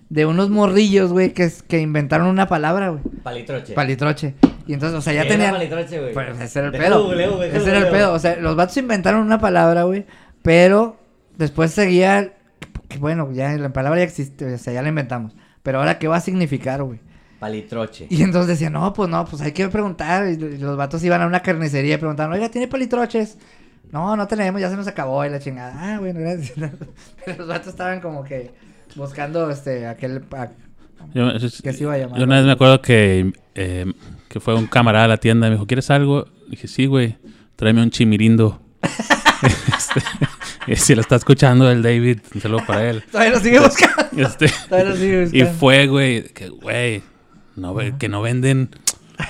de 0.09 0.25
unos 0.25 0.49
morrillos, 0.49 1.11
güey, 1.13 1.33
que, 1.33 1.43
es- 1.43 1.63
que 1.63 1.79
inventaron 1.79 2.27
una 2.27 2.47
palabra, 2.47 2.89
güey. 2.89 3.01
Palitroche. 3.23 3.73
Palitroche. 3.73 4.33
Y 4.67 4.73
entonces, 4.73 4.97
o 4.97 5.01
sea, 5.01 5.13
ya 5.13 5.21
¿Qué 5.21 5.27
era 5.29 5.35
tenían... 5.37 5.53
palitroche, 5.53 5.99
güey? 5.99 6.13
Pues 6.13 6.39
ese 6.41 6.59
era 6.59 6.67
el 6.67 6.73
pedo. 6.73 7.05
güey, 7.05 7.49
ese 7.49 7.69
era 7.69 7.77
el 7.79 7.87
pedo. 7.89 8.13
O 8.13 8.19
sea, 8.19 8.35
los 8.37 8.55
vatos 8.55 8.75
inventaron 8.77 9.21
una 9.21 9.39
palabra, 9.39 9.83
güey, 9.83 10.05
pero 10.41 10.97
después 11.37 11.71
seguía... 11.71 12.33
Bueno, 12.99 13.29
ya 13.31 13.51
la 13.57 13.71
palabra 13.71 13.99
ya 13.99 14.05
existe, 14.05 14.53
o 14.53 14.57
sea, 14.57 14.73
ya 14.73 14.81
la 14.81 14.89
inventamos. 14.89 15.33
Pero 15.63 15.79
ahora, 15.79 15.97
¿qué 15.97 16.07
va 16.09 16.17
a 16.17 16.21
significar, 16.21 16.83
güey? 16.83 16.99
Palitroche. 17.41 18.05
Y 18.09 18.21
entonces 18.21 18.47
decían, 18.49 18.71
no, 18.73 18.93
pues 18.93 19.09
no, 19.09 19.25
pues 19.25 19.41
hay 19.41 19.51
que 19.51 19.67
preguntar. 19.67 20.27
Y 20.29 20.37
los 20.37 20.77
vatos 20.77 21.03
iban 21.03 21.21
a 21.21 21.25
una 21.27 21.41
carnicería 21.41 21.95
y 21.95 21.97
preguntaban, 21.97 22.31
oiga, 22.31 22.49
¿tiene 22.49 22.67
palitroches? 22.67 23.37
No, 23.91 24.15
no 24.15 24.27
tenemos, 24.27 24.61
ya 24.61 24.69
se 24.69 24.77
nos 24.77 24.87
acabó 24.87 25.25
y 25.25 25.29
la 25.29 25.39
chingada. 25.39 25.73
Ah, 25.75 25.99
bueno, 25.99 26.19
gracias. 26.19 26.53
Pero 27.25 27.37
los 27.39 27.47
vatos 27.47 27.69
estaban 27.69 27.99
como 27.99 28.23
que 28.23 28.51
buscando 28.95 29.49
este, 29.49 29.87
aquel. 29.87 30.23
a- 30.31 30.49
Yo, 31.15 31.29
¿Qué 31.63 31.73
se 31.73 31.83
iba 31.83 31.93
a 31.93 31.97
llamar? 31.97 32.19
yo 32.19 32.25
una 32.25 32.35
vez 32.37 32.45
me 32.45 32.51
acuerdo 32.51 32.79
que, 32.81 33.33
eh, 33.55 33.91
que 34.29 34.39
fue 34.39 34.53
un 34.55 34.67
camarada 34.67 35.05
a 35.05 35.07
la 35.09 35.17
tienda 35.17 35.47
y 35.47 35.49
me 35.49 35.55
dijo, 35.55 35.65
¿quieres 35.65 35.89
algo? 35.89 36.27
dije, 36.47 36.67
sí, 36.67 36.85
güey, 36.85 37.17
tráeme 37.55 37.81
un 37.81 37.89
chimirindo. 37.89 38.61
Este, 39.43 40.01
y 40.67 40.75
si 40.75 40.93
lo 40.93 41.01
está 41.01 41.15
escuchando 41.15 41.71
el 41.71 41.81
David, 41.81 42.19
un 42.35 42.41
saludo 42.41 42.63
para 42.67 42.87
él. 42.87 43.03
Todavía 43.11 43.31
lo 43.33 43.39
sigue 43.39 43.59
buscando. 43.59 44.21
Este, 44.27 44.47
Todavía 44.69 44.89
lo 44.91 44.95
sigue 44.95 45.23
y 45.23 45.23
buscando. 45.41 45.53
fue, 45.59 45.87
güey, 45.87 46.23
que, 46.29 46.49
güey, 46.49 47.01
no, 47.55 47.73
ve- 47.73 47.93
que 47.99 48.09
no 48.09 48.21
venden. 48.21 48.69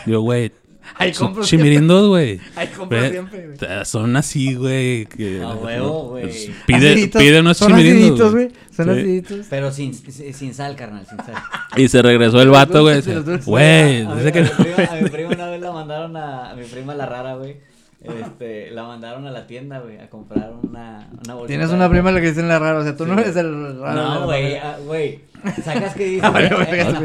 Digo, 0.06 0.22
güey, 0.22 0.52
Ahí 0.96 1.14
compro 1.14 1.44
siempre. 1.44 1.70
chimirindos, 1.70 2.08
güey. 2.10 2.40
Ahí 2.56 2.68
compro 2.68 3.00
Ve, 3.00 3.12
siempre, 3.12 3.48
güey. 3.48 3.86
Son 3.86 4.16
así, 4.18 4.56
güey. 4.56 5.06
que- 5.06 5.42
A 5.42 5.54
huevo, 5.54 6.10
güey. 6.10 6.24
pues, 6.24 6.50
Pide, 6.66 6.92
Aciditos, 6.92 7.22
pide 7.22 7.40
unos 7.40 7.58
Son 7.58 7.68
chimirindos. 7.70 8.04
aciditos, 8.04 8.32
güey. 8.34 8.50
Son 8.76 8.86
Sí. 8.86 8.92
aciditos. 8.92 9.48
Pero 9.50 9.72
sin, 9.72 9.94
sin, 9.94 10.54
sal, 10.54 10.76
carnal, 10.76 11.06
sin 11.08 11.18
sal. 11.18 11.36
Y 11.78 11.88
se 11.88 12.02
regresó 12.02 12.42
el 12.42 12.50
vato, 12.50 12.82
güey. 12.82 12.96
dulces, 13.02 13.16
los 13.16 13.26
dulces. 13.26 13.46
Güey, 13.46 14.02
A 14.02 14.06
mi- 14.06 14.12
a 14.12 14.16
mi 14.16 14.24
no. 14.24 14.32
prima- 14.32 14.92
A 14.92 14.96
mi 15.02 15.10
prima 15.10 15.30
una 15.30 15.50
vez 15.50 15.62
la 15.62 15.72
mandaron 15.72 16.18
a... 16.18 16.52
A 16.52 16.56
mi 16.56 16.64
prima 16.66 16.96
la 16.96 17.06
rara, 17.06 17.36
güey. 17.36 17.58
Este, 18.02 18.72
la 18.72 18.84
mandaron 18.84 19.28
a 19.28 19.32
la 19.32 19.46
tienda, 19.46 19.80
güey, 19.80 20.00
a 20.00 20.10
comprar 20.10 20.54
una, 20.64 21.08
una 21.24 21.36
bolsita. 21.36 21.48
Tienes 21.48 21.70
una 21.70 21.88
prima 21.88 22.12
la 22.12 22.20
que 22.20 22.30
dicen 22.30 22.48
la 22.48 22.58
rara. 22.58 22.80
O 22.80 22.84
sea, 22.84 22.96
tú 22.96 23.06
Sí, 23.06 23.12
no 23.12 23.20
eres 23.20 23.36
el 23.36 23.80
raro. 23.80 24.02
No, 24.02 24.26
güey, 24.26 24.56
ah, 24.58 24.78
güey. 24.84 25.20
Sacas 25.64 25.94
que 25.94 26.06
dices. 26.10 26.24
Ah, 26.24 26.32
vale, 26.32 26.48
eh, 26.48 26.52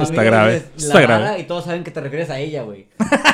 está 0.02 0.22
grave, 0.22 0.54
dices, 0.54 0.84
está 0.84 0.94
la 0.94 1.00
grave. 1.02 1.24
rara, 1.24 1.38
Y 1.38 1.44
todos 1.44 1.64
saben 1.64 1.84
que 1.84 1.90
te 1.90 2.00
refieres 2.00 2.30
a 2.30 2.38
ella, 2.38 2.62
güey. 2.62 2.88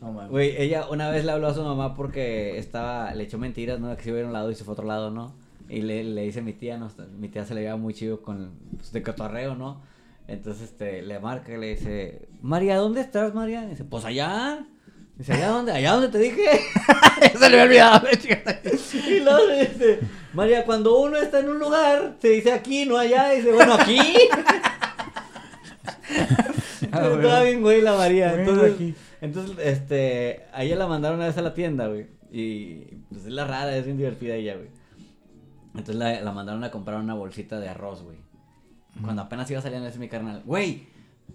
No, 0.00 0.12
mames. 0.12 0.30
Güey, 0.30 0.54
ella 0.62 0.86
una 0.90 1.10
vez 1.10 1.24
le 1.24 1.32
habló 1.32 1.48
a 1.48 1.54
su 1.54 1.64
mamá 1.64 1.94
porque 1.94 2.58
estaba, 2.58 3.12
le 3.14 3.24
echó 3.24 3.38
mentiras, 3.38 3.80
¿no? 3.80 3.96
Que 3.96 4.02
se 4.02 4.10
iba 4.10 4.18
a 4.18 4.20
ir 4.20 4.24
a 4.26 4.28
un 4.28 4.34
lado 4.34 4.50
y 4.50 4.54
se 4.54 4.62
fue 4.62 4.72
a 4.72 4.74
otro 4.74 4.86
lado, 4.86 5.10
¿no? 5.10 5.34
Y 5.68 5.80
le, 5.82 6.04
le 6.04 6.22
dice 6.22 6.40
a 6.40 6.42
mi 6.42 6.52
tía, 6.52 6.76
¿no? 6.76 6.90
Mi 7.18 7.28
tía 7.28 7.44
se 7.44 7.54
le 7.54 7.62
lleva 7.62 7.76
muy 7.76 7.92
chido 7.94 8.22
con, 8.22 8.52
pues, 8.76 8.92
de 8.92 9.02
cotorreo, 9.02 9.54
¿no? 9.56 9.80
Entonces, 10.28 10.64
este, 10.64 11.02
le 11.02 11.18
marca 11.18 11.52
y 11.52 11.56
le 11.58 11.68
dice, 11.74 12.28
María, 12.42 12.76
¿dónde 12.76 13.00
estás, 13.00 13.34
María? 13.34 13.64
Y 13.64 13.70
dice, 13.70 13.84
pues 13.84 14.04
allá. 14.04 14.64
Dice, 15.16 15.32
¿allá 15.32 15.48
dónde? 15.48 15.72
¿Allá 15.72 15.92
dónde 15.92 16.08
te 16.08 16.18
dije? 16.18 16.60
se 17.38 17.50
le 17.50 17.60
había 17.60 17.92
olvidado. 17.96 18.08
Y 19.08 19.20
luego 19.20 19.46
le 19.46 19.66
dice, 19.66 20.00
María, 20.34 20.64
cuando 20.64 20.98
uno 21.00 21.16
está 21.16 21.40
en 21.40 21.48
un 21.48 21.58
lugar, 21.58 22.16
se 22.20 22.28
dice 22.28 22.52
aquí, 22.52 22.84
no 22.84 22.98
allá. 22.98 23.32
Y 23.34 23.38
dice, 23.38 23.52
bueno, 23.52 23.74
aquí. 23.74 24.00
Ah, 26.92 27.08
Estaba 27.12 27.42
bien, 27.42 27.62
güey, 27.62 27.82
la 27.82 27.94
María. 27.96 28.28
Bueno, 28.30 28.42
Entonces, 28.52 28.74
aquí. 28.74 28.94
entonces, 29.20 29.56
este, 29.58 30.46
a 30.52 30.62
ella 30.62 30.76
la 30.76 30.86
mandaron 30.86 31.18
una 31.18 31.26
vez 31.26 31.36
a 31.36 31.42
la 31.42 31.52
tienda, 31.52 31.88
güey. 31.88 32.06
Y 32.30 32.76
pues 33.10 33.24
es 33.26 33.32
la 33.32 33.44
rara, 33.44 33.76
es 33.76 33.84
bien 33.84 33.96
divertida 33.98 34.34
ella, 34.34 34.54
güey. 34.54 34.68
Entonces 35.74 35.96
la, 35.96 36.20
la 36.20 36.32
mandaron 36.32 36.62
a 36.64 36.70
comprar 36.70 37.00
una 37.00 37.14
bolsita 37.14 37.58
de 37.60 37.68
arroz, 37.68 38.02
güey. 38.02 38.16
Cuando 39.02 39.22
apenas 39.22 39.50
iba 39.50 39.60
saliendo 39.60 39.88
ese 39.88 39.98
mi 39.98 40.08
carnal. 40.08 40.42
Güey, 40.46 40.86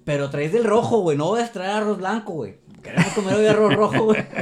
pero 0.04 0.30
traes 0.30 0.52
del 0.54 0.64
rojo, 0.64 1.02
güey. 1.02 1.18
No 1.18 1.32
vas 1.32 1.50
a 1.50 1.54
traer 1.54 1.72
arroz 1.72 1.98
blanco, 1.98 2.34
güey. 2.34 2.56
Queremos 2.84 3.14
comer 3.14 3.36
hoy 3.36 3.46
arroz 3.48 3.74
rojo, 3.76 4.04
güey. 4.06 4.24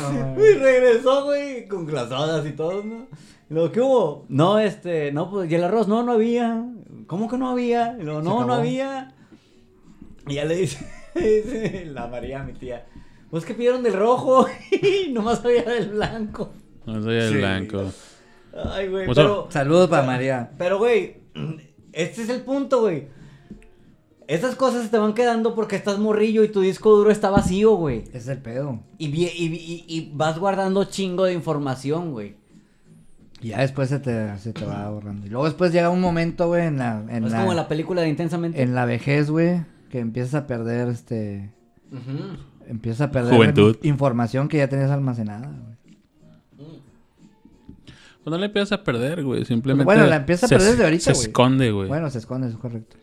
No. 0.00 0.34
Y 0.44 0.54
regresó, 0.54 1.24
güey, 1.24 1.66
con 1.66 1.86
glasadas 1.86 2.46
y 2.46 2.52
todo, 2.52 2.82
¿no? 2.84 3.06
Y 3.50 3.54
luego, 3.54 3.72
¿qué 3.72 3.80
hubo? 3.80 4.26
No, 4.28 4.58
este, 4.58 5.10
no, 5.12 5.30
pues, 5.30 5.50
y 5.50 5.54
el 5.54 5.64
arroz, 5.64 5.88
no, 5.88 6.02
no 6.02 6.12
había. 6.12 6.64
¿Cómo 7.06 7.28
que 7.28 7.36
no 7.38 7.48
había? 7.50 7.96
Y 7.98 8.04
luego, 8.04 8.22
no, 8.22 8.44
no 8.44 8.54
había. 8.54 9.14
Y 10.26 10.34
ya 10.34 10.44
le 10.44 10.56
dice, 10.56 10.86
dice 11.14 11.86
la 11.86 12.06
María, 12.06 12.42
mi 12.42 12.52
tía, 12.52 12.86
pues 13.30 13.44
que 13.44 13.54
pidieron 13.54 13.82
del 13.82 13.94
rojo 13.94 14.46
y 14.70 15.08
nomás 15.12 15.44
había 15.44 15.62
del 15.62 15.90
blanco. 15.90 16.52
No 16.86 17.02
soy 17.02 17.16
el 17.16 17.30
Sí. 17.32 17.36
blanco. 17.38 17.84
Ay, 18.72 18.88
güey, 18.88 19.06
Pues, 19.06 19.16
pero... 19.16 19.48
Saludos 19.50 19.88
para 19.88 20.02
María. 20.04 20.50
Pero, 20.58 20.78
güey, 20.78 21.16
este 21.92 22.22
es 22.22 22.28
el 22.28 22.42
punto, 22.42 22.80
güey. 22.82 23.08
Esas 24.28 24.54
cosas 24.56 24.84
se 24.84 24.88
te 24.90 24.98
van 24.98 25.14
quedando 25.14 25.54
porque 25.54 25.74
estás 25.74 25.98
morrillo 25.98 26.44
y 26.44 26.48
tu 26.48 26.60
disco 26.60 26.94
duro 26.94 27.10
está 27.10 27.30
vacío, 27.30 27.74
güey. 27.76 28.04
Es 28.12 28.28
el 28.28 28.38
pedo. 28.38 28.78
Y, 28.98 29.08
vi- 29.08 29.24
y, 29.34 29.46
y- 29.46 29.84
y 29.88 30.12
vas 30.14 30.38
guardando 30.38 30.84
chingo 30.84 31.24
de 31.24 31.32
información, 31.32 32.12
güey. 32.12 32.36
Y 33.40 33.48
ya 33.48 33.60
después 33.62 33.88
se 33.88 33.98
te, 34.00 34.36
se 34.38 34.52
te 34.52 34.64
va 34.66 34.90
borrando. 34.90 35.26
Y 35.26 35.30
luego 35.30 35.46
después 35.46 35.72
llega 35.72 35.88
un 35.90 36.00
momento, 36.02 36.46
güey, 36.48 36.66
en 36.66 36.76
la, 36.78 37.02
en 37.08 37.24
es 37.24 37.32
la, 37.32 37.40
como 37.40 37.54
la 37.54 37.68
película 37.68 38.02
de 38.02 38.08
Intensamente. 38.10 38.60
en 38.62 38.74
la 38.74 38.84
vejez, 38.84 39.30
güey, 39.30 39.62
que 39.90 39.98
empiezas 40.00 40.34
a 40.34 40.46
perder, 40.46 40.88
este, 40.88 41.50
Ujú. 41.90 42.36
empiezas 42.68 43.00
a 43.08 43.10
perder 43.10 43.34
Juventud. 43.34 43.76
información 43.82 44.48
que 44.48 44.58
ya 44.58 44.68
tenías 44.68 44.90
almacenada, 44.90 45.46
güey. 45.46 46.76
Pues 48.24 48.30
no 48.32 48.36
le 48.38 48.46
empiezas 48.46 48.72
a 48.72 48.84
perder, 48.84 49.24
güey. 49.24 49.44
Simplemente. 49.46 49.84
Bueno, 49.86 50.06
la 50.06 50.16
empiezas 50.16 50.50
a 50.52 50.54
perder 50.54 50.72
desde 50.72 50.84
ahorita, 50.84 51.14
Se 51.14 51.28
esconde, 51.28 51.70
güey. 51.70 51.88
Bueno, 51.88 52.10
se 52.10 52.18
esconde, 52.18 52.48
eso 52.48 52.56
es 52.56 52.60
correcto. 52.60 52.96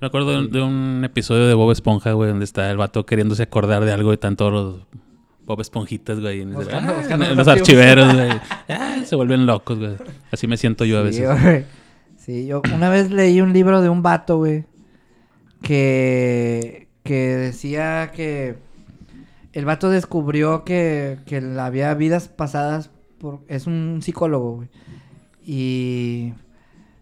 Me 0.00 0.06
acuerdo 0.06 0.30
de 0.32 0.38
un, 0.38 0.50
de 0.50 0.62
un 0.62 1.02
episodio 1.04 1.46
de 1.46 1.54
Bob 1.54 1.70
Esponja, 1.72 2.12
güey, 2.12 2.30
donde 2.30 2.44
está 2.44 2.70
el 2.70 2.76
vato 2.78 3.04
queriéndose 3.04 3.42
acordar 3.42 3.84
de 3.84 3.92
algo 3.92 4.10
y 4.10 4.14
están 4.14 4.36
todos 4.36 4.52
los 4.52 4.86
Bob 5.44 5.60
Esponjitas, 5.60 6.20
güey. 6.20 6.40
en- 6.42 6.54
Buscando- 6.54 6.94
buscando 6.94 7.26
los 7.28 7.36
los 7.36 7.48
archiveros, 7.48 8.14
güey. 8.14 8.30
Ah, 8.68 8.96
se 9.04 9.16
vuelven 9.16 9.44
locos, 9.46 9.78
güey. 9.78 9.96
Así 10.32 10.46
me 10.46 10.56
siento 10.56 10.84
yo 10.84 11.00
a 11.00 11.12
Sí, 11.12 11.20
veces. 11.20 11.42
güey. 11.42 11.64
Sí, 12.16 12.46
yo 12.46 12.62
una 12.74 12.88
vez 12.88 13.10
leí 13.10 13.40
un 13.40 13.52
libro 13.52 13.80
de 13.82 13.88
un 13.88 14.02
vato, 14.02 14.38
güey, 14.38 14.64
que, 15.62 16.88
que 17.02 17.14
decía 17.36 18.10
que 18.14 18.56
el 19.52 19.64
vato 19.64 19.90
descubrió 19.90 20.64
que, 20.64 21.18
que 21.26 21.38
había 21.58 21.92
vidas 21.94 22.28
pasadas, 22.28 22.90
por, 23.18 23.40
es 23.48 23.66
un 23.66 24.00
psicólogo, 24.02 24.56
güey, 24.56 24.68
y 25.44 26.32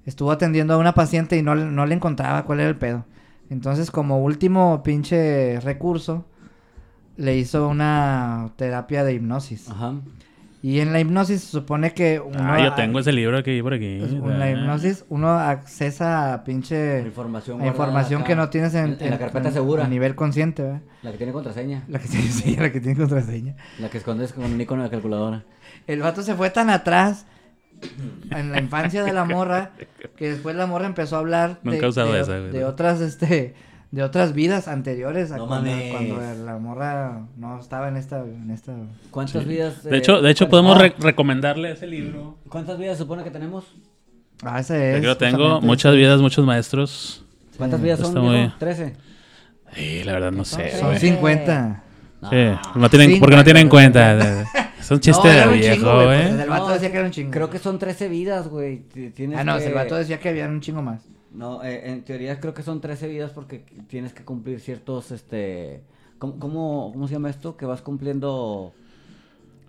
estuvo 0.09 0.31
atendiendo 0.33 0.75
a 0.75 0.79
una 0.79 0.95
paciente 0.95 1.37
y 1.37 1.43
no, 1.43 1.55
le- 1.55 1.65
no 1.67 1.87
le 1.87 1.95
encontraba 1.95 2.45
cuál 2.45 2.61
era 2.61 2.69
el 2.69 2.77
pedo. 2.77 3.05
Entonces, 3.51 3.91
como 3.91 4.19
último 4.23 4.83
pinche 4.83 5.59
recurso, 5.61 6.25
le 7.17 7.37
hizo 7.37 7.69
una 7.69 8.51
terapia 8.57 9.05
de 9.05 9.15
hipnosis. 9.15 9.69
Ajá. 9.71 9.95
Y 10.61 10.81
en 10.81 10.93
la 10.93 10.99
hipnosis 10.99 11.43
se 11.43 11.47
supone 11.53 11.93
que 11.95 12.19
uno... 12.21 12.37
Ah, 12.41 12.61
yo 12.61 12.75
tengo 12.75 12.99
ese 12.99 13.13
libro 13.13 13.39
aquí 13.39 13.63
por 13.63 13.75
aquí. 13.75 14.01
En 14.03 14.39
la 14.41 14.47
Ah. 14.47 14.51
hipnosis 14.51 15.05
uno 15.09 15.31
accesa 15.31 16.35
a 16.35 16.43
pinche 16.45 17.03
Información 17.07 17.61
a 17.63 17.67
información 17.69 18.21
acá. 18.23 18.27
que 18.29 18.35
no 18.37 18.49
tienes 18.51 18.75
en, 18.75 18.97
En 19.01 19.11
la 19.11 19.19
carpeta 19.19 19.49
en- 19.49 19.55
segura. 19.55 19.85
a 19.85 19.89
nivel 19.89 20.17
consciente, 20.17 20.63
¿verdad? 20.65 20.81
La 21.03 21.13
que 21.13 21.17
tiene 21.19 21.33
contraseña. 21.33 21.85
La 21.89 22.01
que, 22.01 22.09
tiene- 22.09 22.27
sí, 22.33 22.57
la 22.57 22.73
que 22.73 22.81
tiene 22.81 22.99
contraseña. 22.99 23.55
La 23.79 23.89
que 23.89 23.99
escondes 23.99 24.33
con 24.33 24.45
un 24.53 24.61
icono 24.61 24.83
de 24.83 24.91
calculadora. 24.91 25.45
El 25.87 26.01
vato 26.03 26.23
se 26.23 26.35
fue 26.35 26.51
tan 26.51 26.71
atrás 26.71 27.25
en 28.31 28.53
la 28.53 28.61
infancia 28.61 29.05
de 29.05 29.13
la 29.13 29.25
morra 29.25 29.71
que 30.17 30.31
después 30.31 30.57
la 30.57 30.67
morra 30.67 30.87
empezó 30.87 31.17
a 31.17 31.19
hablar 31.21 31.61
de, 31.63 31.71
Nunca 31.71 31.87
he 31.87 31.89
usado 31.89 32.13
de- 32.13 32.21
esa, 32.21 32.39
güey. 32.39 32.51
de 32.51 32.65
otras 32.65 33.01
este 33.01 33.55
de 33.91 34.03
otras 34.03 34.35
vidas 34.35 34.69
anteriores 34.69 35.33
a 35.33 35.39
No 35.39 35.47
cuando, 35.47 35.71
la 36.45 36.59
morra 36.59 37.23
no 37.37 37.59
estaba 37.59 37.89
en 37.89 37.97
esta 37.97 38.19
en 38.19 38.51
esta 38.51 38.75
¿Cuántas 39.11 39.47
vidas? 39.47 39.83
De 39.83 39.95
eh, 39.95 39.99
hecho, 39.99 40.21
de 40.21 40.31
hecho 40.31 40.49
podemos 40.49 40.77
ah, 40.77 40.81
re- 40.83 40.95
recomendarle 40.99 41.73
ese 41.73 41.87
libro. 41.87 42.37
¿Cuántas 42.49 42.79
vidas 42.79 42.99
supone 42.99 43.25
que 43.25 43.31
tenemos? 43.31 43.65
Ah, 44.43 44.61
ese 44.61 44.91
es. 44.93 44.97
Aquí 44.99 45.07
lo 45.07 45.17
tengo. 45.17 45.61
Muchas 45.63 45.95
vidas, 45.95 46.21
muchos 46.21 46.45
maestros. 46.45 47.25
¿Cuántas 47.57 47.81
vidas 47.81 47.99
son? 48.01 48.15
Muy- 48.23 48.37
viejo? 48.37 48.55
¿Trece? 48.59 48.95
Sí, 49.75 50.05
la 50.05 50.13
verdad 50.13 50.33
no 50.33 50.45
sé. 50.45 50.71
Son 50.79 50.89
güey. 50.89 50.99
50. 51.01 51.83
No. 52.21 52.31
Sí, 52.31 52.37
no 52.75 52.91
tienen, 52.91 53.19
porque 53.21 53.37
no 53.37 53.45
tienen 53.45 53.69
cuenta. 53.69 54.45
Es 54.89 54.93
un 54.93 55.01
chiste 55.01 55.29
No, 55.29 55.35
era 55.35 55.47
de 55.49 55.53
un 55.53 55.61
viejo, 55.61 55.75
chingo, 55.77 55.95
güey, 55.95 56.07
güey. 56.07 56.29
pues, 56.31 56.41
El 56.41 56.49
vato 56.49 56.67
No, 56.67 56.73
decía 56.73 56.91
que 56.91 56.97
era 56.97 57.07
un 57.07 57.13
chingo. 57.13 57.31
Creo 57.31 57.51
que 57.51 57.59
son 57.59 57.79
13 57.79 58.09
vidas, 58.09 58.49
güey. 58.49 58.79
T- 58.85 59.11
Tienes 59.11 59.39
Ah, 59.39 59.45
no, 59.45 59.59
que- 59.59 59.67
el 59.67 59.75
vato 59.75 59.97
decía 59.97 60.19
que 60.19 60.31
había 60.31 60.47
un 60.49 60.61
chingo 60.63 60.81
más. 60.81 61.03
No, 61.31 61.63
eh, 61.63 61.91
en 61.91 62.03
teoría 62.05 62.41
creo 62.41 62.55
que 62.55 62.63
son 62.63 62.81
13 62.81 63.07
vidas 63.07 63.33
porque 63.33 63.67
tienes 63.89 64.15
que 64.15 64.25
cumplir 64.25 64.61
ciertos, 64.61 65.11
este... 65.11 65.83
¿Cómo, 66.19 66.39
cómo, 66.39 66.91
cómo 66.95 67.07
se 67.07 67.13
llama 67.15 67.29
esto? 67.29 67.57
Que 67.59 67.67
vas 67.67 67.83
cumpliendo... 67.83 68.73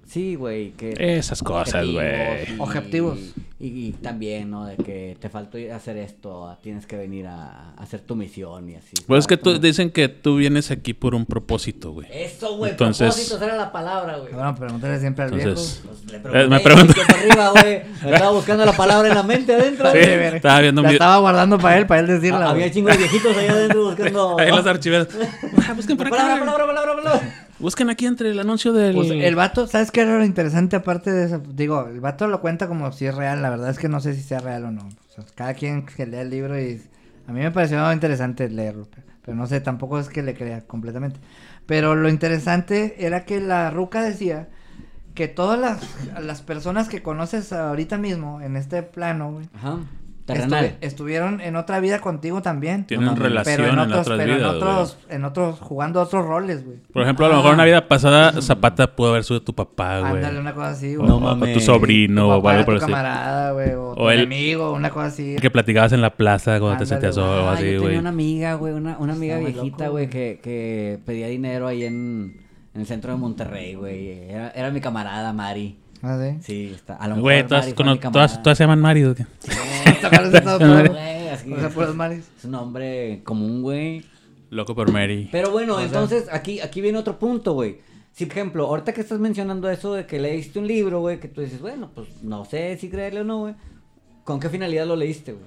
Sí, 0.09 0.33
güey, 0.35 0.71
que... 0.71 0.95
Esas 0.97 1.43
cosas, 1.43 1.85
güey. 1.85 2.57
Objetivos. 2.59 3.19
Y, 3.59 3.67
y 3.89 3.91
también, 3.91 4.49
¿no? 4.49 4.65
De 4.65 4.77
que 4.77 5.17
te 5.19 5.29
faltó 5.29 5.57
hacer 5.75 5.97
esto, 5.97 6.57
tienes 6.63 6.85
que 6.87 6.95
venir 6.95 7.27
a, 7.27 7.73
a 7.77 7.83
hacer 7.83 7.99
tu 7.99 8.15
misión 8.15 8.69
y 8.69 8.75
así. 8.75 8.95
Pues 9.05 9.19
es 9.19 9.27
que 9.27 9.35
tú, 9.37 9.59
dicen 9.59 9.91
que 9.91 10.07
tú 10.07 10.37
vienes 10.37 10.71
aquí 10.71 10.93
por 10.93 11.13
un 11.13 11.25
propósito, 11.25 11.91
güey. 11.91 12.07
Eso, 12.11 12.55
güey, 12.57 12.71
Entonces- 12.71 13.07
propósitos 13.13 13.41
era 13.41 13.55
la 13.57 13.71
palabra, 13.71 14.17
güey. 14.17 14.33
Bueno, 14.33 14.55
pregúntale 14.55 14.99
siempre 14.99 15.25
al 15.25 15.33
Entonces- 15.37 15.81
viejo. 15.83 15.97
Pues 15.99 16.11
le 16.11 16.17
Eh, 16.17 16.21
pregunté, 16.21 16.47
me 16.47 16.59
pregunto- 16.61 16.93
volteó 16.95 17.05
para 17.05 17.19
arriba, 17.19 17.49
güey. 17.61 17.81
Estaba 18.13 18.31
buscando 18.31 18.65
la 18.65 18.73
palabra 18.73 19.09
en 19.09 19.15
la 19.15 19.23
mente 19.23 19.53
adentro. 19.53 19.91
Sí, 19.91 19.97
güey. 19.97 20.35
estaba 20.37 20.59
viendo 20.61 20.81
un 20.81 20.87
La 20.87 20.93
estaba 20.93 21.17
guardando 21.19 21.57
para 21.59 21.77
él, 21.77 21.85
para 21.85 21.99
él 22.01 22.07
decirla. 22.07 22.45
Ah, 22.47 22.49
Había 22.51 22.63
güey. 22.63 22.71
chingos 22.73 22.93
de 22.93 22.97
viejitos 22.97 23.37
allá 23.37 23.51
adentro 23.51 23.83
buscando. 23.83 24.39
Ahí 24.39 24.49
los 24.49 24.65
archiveros. 24.65 25.07
Busquen 25.75 25.97
por 25.97 26.09
Palabra, 26.09 26.35
acá. 26.35 26.45
palabra, 26.45 26.65
palabra, 26.65 26.95
palabra. 26.95 27.45
Busquen 27.59 27.89
aquí 27.89 28.05
entre 28.05 28.31
el 28.31 28.39
anuncio 28.39 28.71
del. 28.73 28.95
Pues 28.95 29.09
el 29.11 29.35
vato, 29.35 29.67
¿sabes 29.67 29.91
qué 29.91 30.01
era 30.01 30.17
lo 30.17 30.23
interesante 30.25 30.75
aparte 30.77 31.11
de 31.11 31.25
eso? 31.25 31.39
Digo, 31.53 31.87
el 31.87 31.99
vato 31.99 32.27
lo 32.27 32.41
cuenta 32.41 32.67
como 32.67 32.91
si 32.91 33.05
es 33.05 33.15
real, 33.15 33.41
la 33.41 33.49
verdad 33.49 33.69
es 33.69 33.77
que 33.79 33.89
no 33.89 33.99
sé 33.99 34.15
si 34.15 34.21
sea 34.21 34.39
real 34.39 34.65
o 34.65 34.71
no. 34.71 34.87
O 34.87 35.11
sea, 35.13 35.25
cada 35.35 35.53
quien 35.53 35.85
que 35.85 36.05
lea 36.05 36.21
el 36.21 36.29
libro 36.29 36.59
y 36.59 36.81
a 37.27 37.31
mí 37.33 37.41
me 37.41 37.51
pareció 37.51 37.91
interesante 37.91 38.49
leerlo, 38.49 38.85
pe- 38.85 39.03
pero 39.23 39.35
no 39.37 39.45
sé, 39.45 39.59
tampoco 39.61 39.99
es 39.99 40.09
que 40.09 40.23
le 40.23 40.33
crea 40.33 40.61
completamente. 40.61 41.19
Pero 41.65 41.95
lo 41.95 42.09
interesante 42.09 43.05
era 43.05 43.25
que 43.25 43.39
la 43.41 43.69
ruca 43.69 44.01
decía 44.01 44.47
que 45.13 45.27
todas 45.27 45.59
las, 45.59 45.81
las 46.23 46.41
personas 46.41 46.87
que 46.87 47.03
conoces 47.03 47.51
ahorita 47.51 47.97
mismo 47.97 48.41
en 48.41 48.55
este 48.55 48.81
plano, 48.83 49.33
güey, 49.33 49.49
Ajá. 49.53 49.79
Estuvi- 50.33 50.49
Terrenal. 50.49 50.77
estuvieron 50.81 51.41
en 51.41 51.55
otra 51.55 51.79
vida 51.79 51.99
contigo 51.99 52.41
también. 52.41 52.85
Tienen 52.85 53.05
No 53.07 53.15
relación 53.15 53.55
pero 53.57 53.67
en 53.69 53.73
en, 53.73 53.79
otros, 53.79 53.99
otras 54.01 54.17
pero 54.19 54.35
vidas. 54.35 54.49
en 54.49 54.55
otros, 54.57 54.97
en 55.09 55.25
otros, 55.25 55.59
jugando 55.59 56.01
otros 56.01 56.25
roles, 56.25 56.65
güey. 56.65 56.77
Por 56.93 57.03
ejemplo, 57.03 57.25
a 57.25 57.29
lo 57.29 57.35
mejor 57.37 57.53
una 57.53 57.65
vida 57.65 57.87
pasada 57.87 58.41
Zapata 58.41 58.95
pudo 58.95 59.09
haber 59.11 59.23
sido 59.23 59.41
tu 59.41 59.53
papá, 59.53 59.99
güey. 59.99 60.13
Ándale, 60.15 60.39
una 60.39 60.53
cosa 60.53 60.69
así, 60.69 60.95
güey. 60.95 61.07
No 61.07 61.17
o, 61.17 61.31
o 61.33 61.53
tu 61.53 61.59
sobrino 61.59 62.21
Tu 62.23 62.27
o 62.31 62.37
papá 62.37 62.49
algo 62.51 62.59
era 62.59 62.65
por 62.65 62.77
tu 62.79 62.83
así. 62.85 62.91
camarada, 62.91 63.51
güey, 63.53 63.71
o, 63.73 63.89
O 63.91 63.95
tu 63.95 64.09
el- 64.09 64.23
amigo, 64.23 64.71
una 64.73 64.89
cosa 64.89 65.05
así. 65.07 65.35
Que 65.41 65.49
platicabas 65.51 65.91
en 65.93 66.01
la 66.01 66.11
plaza 66.15 66.59
cuando 66.59 66.77
te 66.77 66.83
Ándale, 66.83 66.85
sentías 66.87 67.15
solo 67.15 67.45
o 67.45 67.47
Ah, 67.49 67.53
así, 67.53 67.65
yo 67.65 67.71
güey. 67.79 67.83
tenía 67.83 67.99
una 67.99 68.09
amiga, 68.09 68.53
güey, 68.55 68.73
una, 68.73 68.97
una 68.99 69.13
amiga 69.13 69.37
Está 69.39 69.49
viejita, 69.51 69.87
güey. 69.89 70.09
que, 70.09 70.39
que 70.43 70.99
pedía 71.05 71.27
dinero 71.27 71.67
ahí 71.67 71.83
en, 71.83 72.41
en 72.73 72.81
el 72.81 72.87
centro 72.87 73.11
de 73.11 73.17
Monterrey, 73.17 73.73
güey. 73.75 74.09
Era, 74.29 74.49
era 74.51 74.69
mi 74.71 74.79
camarada, 74.81 75.33
Mari. 75.33 75.77
Ah, 76.01 76.17
sí. 76.21 76.37
Sí, 76.41 76.71
está. 76.73 76.95
A 76.95 77.03
lo 77.07 77.15
mejor 77.15 77.21
Güey, 77.21 77.37
Mari 77.37 77.47
todas, 77.49 77.65
fue 77.65 77.75
cono- 77.75 77.91
mi 77.93 77.99
todas, 77.99 78.13
camarada. 78.13 78.43
todas 78.43 78.57
se 78.57 78.63
llaman 78.63 78.79
güey. 79.15 79.27
Tocarse 80.01 80.41
todo, 80.41 80.59
Güey, 80.59 81.27
así, 81.29 81.51
O 81.53 81.59
sea, 81.59 81.69
puros 81.69 81.95
mares. 81.95 82.25
Es 82.37 82.45
un 82.45 82.51
nombre 82.51 83.21
común, 83.23 83.61
güey. 83.61 84.05
Loco 84.49 84.73
por 84.75 84.91
Mary. 84.91 85.29
Pero 85.31 85.51
bueno, 85.51 85.73
O 85.75 85.77
sea- 85.77 85.85
entonces 85.85 86.27
aquí, 86.31 86.59
aquí 86.61 86.81
viene 86.81 86.97
otro 86.97 87.19
punto, 87.19 87.53
güey. 87.53 87.79
Si, 88.13 88.25
por 88.25 88.37
ejemplo, 88.37 88.65
ahorita 88.65 88.93
que 88.93 89.01
estás 89.01 89.19
mencionando 89.19 89.69
eso 89.69 89.93
de 89.93 90.05
que 90.05 90.19
leíste 90.19 90.57
un 90.59 90.67
libro, 90.67 90.99
güey, 91.01 91.19
que 91.19 91.27
tú 91.27 91.41
dices, 91.41 91.61
bueno, 91.61 91.91
pues 91.93 92.07
no 92.23 92.43
sé 92.45 92.75
si 92.77 92.89
creerle 92.89 93.21
o 93.21 93.23
no, 93.23 93.39
güey. 93.39 93.53
¿Con 94.23 94.39
qué 94.39 94.49
finalidad 94.49 94.85
lo 94.87 94.95
leíste, 94.95 95.33
güey? 95.33 95.45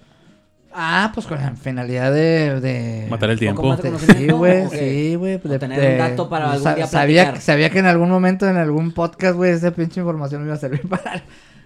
Ah, 0.75 1.11
pues 1.15 1.27
con 1.27 1.39
la 1.39 1.55
finalidad 1.55 2.13
de... 2.13 2.61
de... 2.61 3.07
Matar 3.11 3.31
el 3.31 3.37
¿O 3.37 3.39
tiempo. 3.39 3.77
de- 3.77 3.99
Sí, 3.99 4.29
güey, 4.29 4.69
sí, 4.71 5.15
güey. 5.17 5.35
O 5.35 5.49
de- 5.49 5.59
tener 5.59 5.81
de- 5.81 5.93
un 5.93 5.99
dato 5.99 6.29
para 6.29 6.47
algún 6.53 6.63
sa- 6.65 6.75
día 6.75 6.87
sabía, 6.87 7.23
platicar. 7.25 7.43
sabía 7.43 7.71
que 7.71 7.79
en 7.81 7.87
algún 7.87 8.09
momento, 8.11 8.49
en 8.49 8.57
algún 8.57 8.93
podcast, 8.93 9.37
güey, 9.37 9.51
esa 9.53 9.71
pinche 9.73 10.01
información 10.01 10.41
me 10.43 10.47
iba 10.47 10.55
a 10.55 10.59
servir 10.59 10.83
para... 10.89 11.23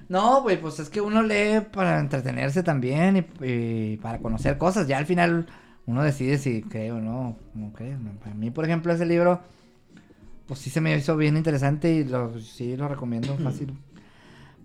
No, 0.09 0.42
güey, 0.42 0.61
pues 0.61 0.79
es 0.79 0.88
que 0.88 1.01
uno 1.01 1.23
lee 1.23 1.61
para 1.73 1.99
entretenerse 1.99 2.62
también 2.62 3.16
y, 3.16 3.45
y 3.45 3.97
para 3.99 4.19
conocer 4.19 4.57
cosas. 4.59 4.87
Ya 4.87 4.99
al 4.99 5.07
final 5.07 5.47
uno 5.87 6.03
decide 6.03 6.38
si 6.38 6.62
cree 6.62 6.92
o 6.92 7.01
no. 7.01 7.37
Como 7.53 7.73
cree. 7.73 7.97
Para 8.23 8.35
mí, 8.35 8.51
por 8.51 8.64
ejemplo, 8.64 8.92
ese 8.92 9.05
libro, 9.05 9.40
pues 10.47 10.61
sí 10.61 10.71
se 10.71 10.81
me 10.81 10.97
hizo 10.97 11.16
bien 11.16 11.37
interesante 11.37 11.92
y 11.92 12.05
lo, 12.05 12.38
sí 12.40 12.77
lo 12.77 12.87
recomiendo 12.88 13.37
fácil. 13.38 13.75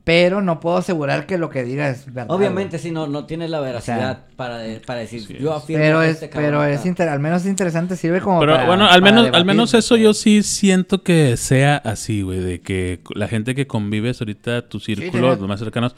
Pero 0.04 0.42
no 0.42 0.60
puedo 0.60 0.78
asegurar 0.78 1.28
que 1.28 1.38
lo 1.38 1.52
que 1.52 1.64
diga 1.64 1.88
es 1.90 2.06
verdad. 2.12 2.32
Obviamente, 2.32 2.80
si 2.80 2.90
no, 2.90 3.06
no 3.06 3.26
tienes 3.28 3.52
la 3.52 3.60
veracidad 3.60 4.26
para, 4.36 4.60
para 4.84 5.02
decir, 5.02 5.22
Sí. 5.22 5.38
yo 5.40 5.54
afirmo 5.54 5.84
Pero 5.84 6.00
que 6.02 6.08
es, 6.10 6.24
este 6.24 6.28
pero 6.36 6.64
es 6.64 6.84
inter- 6.88 7.08
al 7.10 7.20
menos 7.20 7.44
es 7.44 7.48
interesante, 7.50 7.96
sirve 7.96 8.20
como 8.20 8.40
Pero 8.40 8.54
para- 8.54 8.66
bueno, 8.66 8.86
al 8.86 9.00
para 9.02 9.14
menos, 9.22 9.36
al 9.36 9.46
menos 9.46 9.74
eso 9.76 9.98
yo 9.98 10.16
sí 10.16 10.42
siento 10.42 11.04
que 11.04 11.38
sea 11.38 11.78
así, 11.78 12.24
güey, 12.24 12.40
de 12.40 12.62
que 12.62 13.00
la 13.14 13.28
gente 13.28 13.54
que 13.54 13.68
convives 13.68 14.20
ahorita, 14.22 14.68
tus 14.68 14.86
círculos, 14.86 15.12
tenía- 15.14 15.30
los 15.36 15.48
más 15.48 15.60
cercanos, 15.60 15.96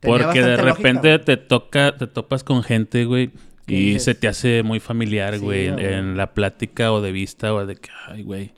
porque 0.00 0.42
de 0.42 0.56
lógica, 0.56 0.62
repente 0.74 1.18
te 1.20 1.36
toca, 1.36 1.96
te 1.96 2.08
topas 2.08 2.42
con 2.42 2.64
gente, 2.64 3.04
güey, 3.04 3.30
¿Qué 3.64 3.74
y 3.74 3.86
dices? 3.90 4.02
se 4.04 4.14
te 4.16 4.26
hace 4.26 4.64
muy 4.64 4.80
familiar, 4.80 5.34
Sí, 5.34 5.40
güey, 5.40 5.66
en, 5.66 5.74
güey. 5.74 5.86
en 5.94 6.16
la 6.16 6.34
plática 6.34 6.92
o 6.92 7.00
de 7.00 7.12
vista 7.12 7.54
o 7.54 7.64
de 7.64 7.76
que, 7.76 7.90
ay, 8.08 8.22
güey, 8.24 8.46
Sí, 8.46 8.52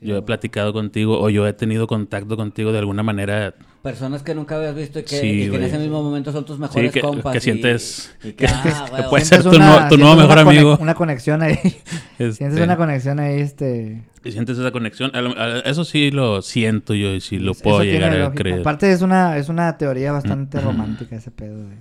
yo 0.00 0.08
he 0.08 0.18
güey. 0.18 0.24
platicado 0.24 0.72
contigo 0.72 1.20
o 1.20 1.28
yo 1.30 1.46
he 1.46 1.52
tenido 1.52 1.86
contacto 1.86 2.36
contigo 2.36 2.72
de 2.72 2.78
alguna 2.78 3.02
manera. 3.02 3.54
Personas 3.82 4.22
que 4.22 4.34
nunca 4.34 4.56
habías 4.56 4.74
visto 4.74 4.98
y 4.98 5.04
que, 5.04 5.16
Sí, 5.20 5.26
y 5.26 5.38
que 5.38 5.44
en 5.46 5.50
güey. 5.52 5.64
ese 5.64 5.78
mismo 5.78 6.02
momento 6.02 6.32
son 6.32 6.44
tus 6.44 6.58
mejores 6.58 6.92
que- 6.92 7.00
compas. 7.00 7.32
que 7.32 7.38
y- 7.38 7.40
sientes- 7.40 8.14
y 8.22 8.32
que- 8.32 8.46
ah, 8.46 8.60
que 8.62 8.70
güey, 8.70 8.90
puede 8.90 9.08
güey. 9.08 9.24
ser 9.24 9.42
tu 9.42 9.58
nuevo- 9.58 9.88
tu 9.88 9.96
nuevo 9.98 10.16
mejor 10.16 10.32
una 10.38 10.50
amigo. 10.50 10.78
Una 10.80 10.94
conexión 10.94 11.42
ahí. 11.42 11.58
este, 12.18 12.32
Sientes 12.32 12.60
una 12.60 12.76
conexión 12.76 13.20
ahí, 13.20 13.40
este... 13.40 14.04
y 14.24 14.32
sientes 14.32 14.58
esa 14.58 14.70
conexión. 14.70 15.10
A 15.14 15.20
lo- 15.22 15.38
a- 15.38 15.60
eso 15.60 15.84
sí 15.84 16.10
lo 16.10 16.42
siento 16.42 16.94
yo 16.94 17.14
y 17.14 17.20
sí 17.22 17.38
lo 17.38 17.52
eso 17.52 17.62
puedo 17.62 17.82
llegar 17.82 18.12
a 18.12 18.18
lógica. 18.18 18.34
creer. 18.42 18.60
Aparte 18.60 18.92
es 18.92 19.00
una, 19.02 19.36
es 19.38 19.48
una 19.48 19.78
teoría 19.78 20.12
bastante 20.12 20.58
Mm. 20.58 20.64
romántica 20.64 21.16
ese 21.16 21.30
pedo 21.30 21.56
de... 21.58 21.76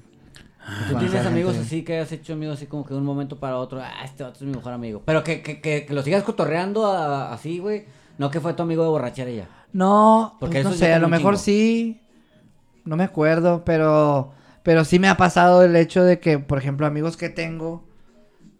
¿Tú 0.87 0.93
Conocer 0.93 1.09
tienes 1.09 1.25
amigos 1.27 1.57
así 1.57 1.81
que 1.81 1.97
has 1.99 2.11
hecho 2.11 2.33
amigos 2.33 2.57
así 2.57 2.67
como 2.67 2.85
que 2.85 2.93
de 2.93 2.99
un 2.99 3.05
momento 3.05 3.37
para 3.39 3.57
otro? 3.57 3.81
Ah, 3.81 4.05
este 4.05 4.23
vato 4.23 4.35
es 4.35 4.41
mi 4.43 4.51
mejor 4.55 4.71
amigo. 4.71 5.01
Pero 5.03 5.23
que, 5.23 5.41
que, 5.41 5.59
que, 5.61 5.83
que 5.85 5.93
lo 5.95 6.03
sigas 6.03 6.21
cotorreando 6.23 6.85
a- 6.85 7.33
así, 7.33 7.57
güey. 7.59 7.85
No 8.19 8.29
que 8.29 8.39
fue 8.39 8.53
tu 8.53 8.61
amigo 8.63 8.83
de 8.83 8.89
borrachera 8.89 9.31
y 9.31 9.37
ya. 9.37 9.49
No, 9.73 10.37
Porque 10.39 10.61
pues 10.61 10.65
no 10.65 10.73
sé, 10.73 10.93
a 10.93 10.99
lo 10.99 11.07
mejor 11.09 11.33
chingo. 11.35 11.43
sí. 11.43 12.01
No 12.85 12.95
me 12.95 13.03
acuerdo, 13.03 13.63
pero 13.65 14.33
pero 14.61 14.83
sí 14.85 14.99
me 14.99 15.07
ha 15.09 15.17
pasado 15.17 15.63
el 15.63 15.75
hecho 15.75 16.03
de 16.03 16.19
que, 16.19 16.37
por 16.37 16.57
ejemplo, 16.59 16.85
amigos 16.85 17.17
que 17.17 17.29
tengo 17.29 17.87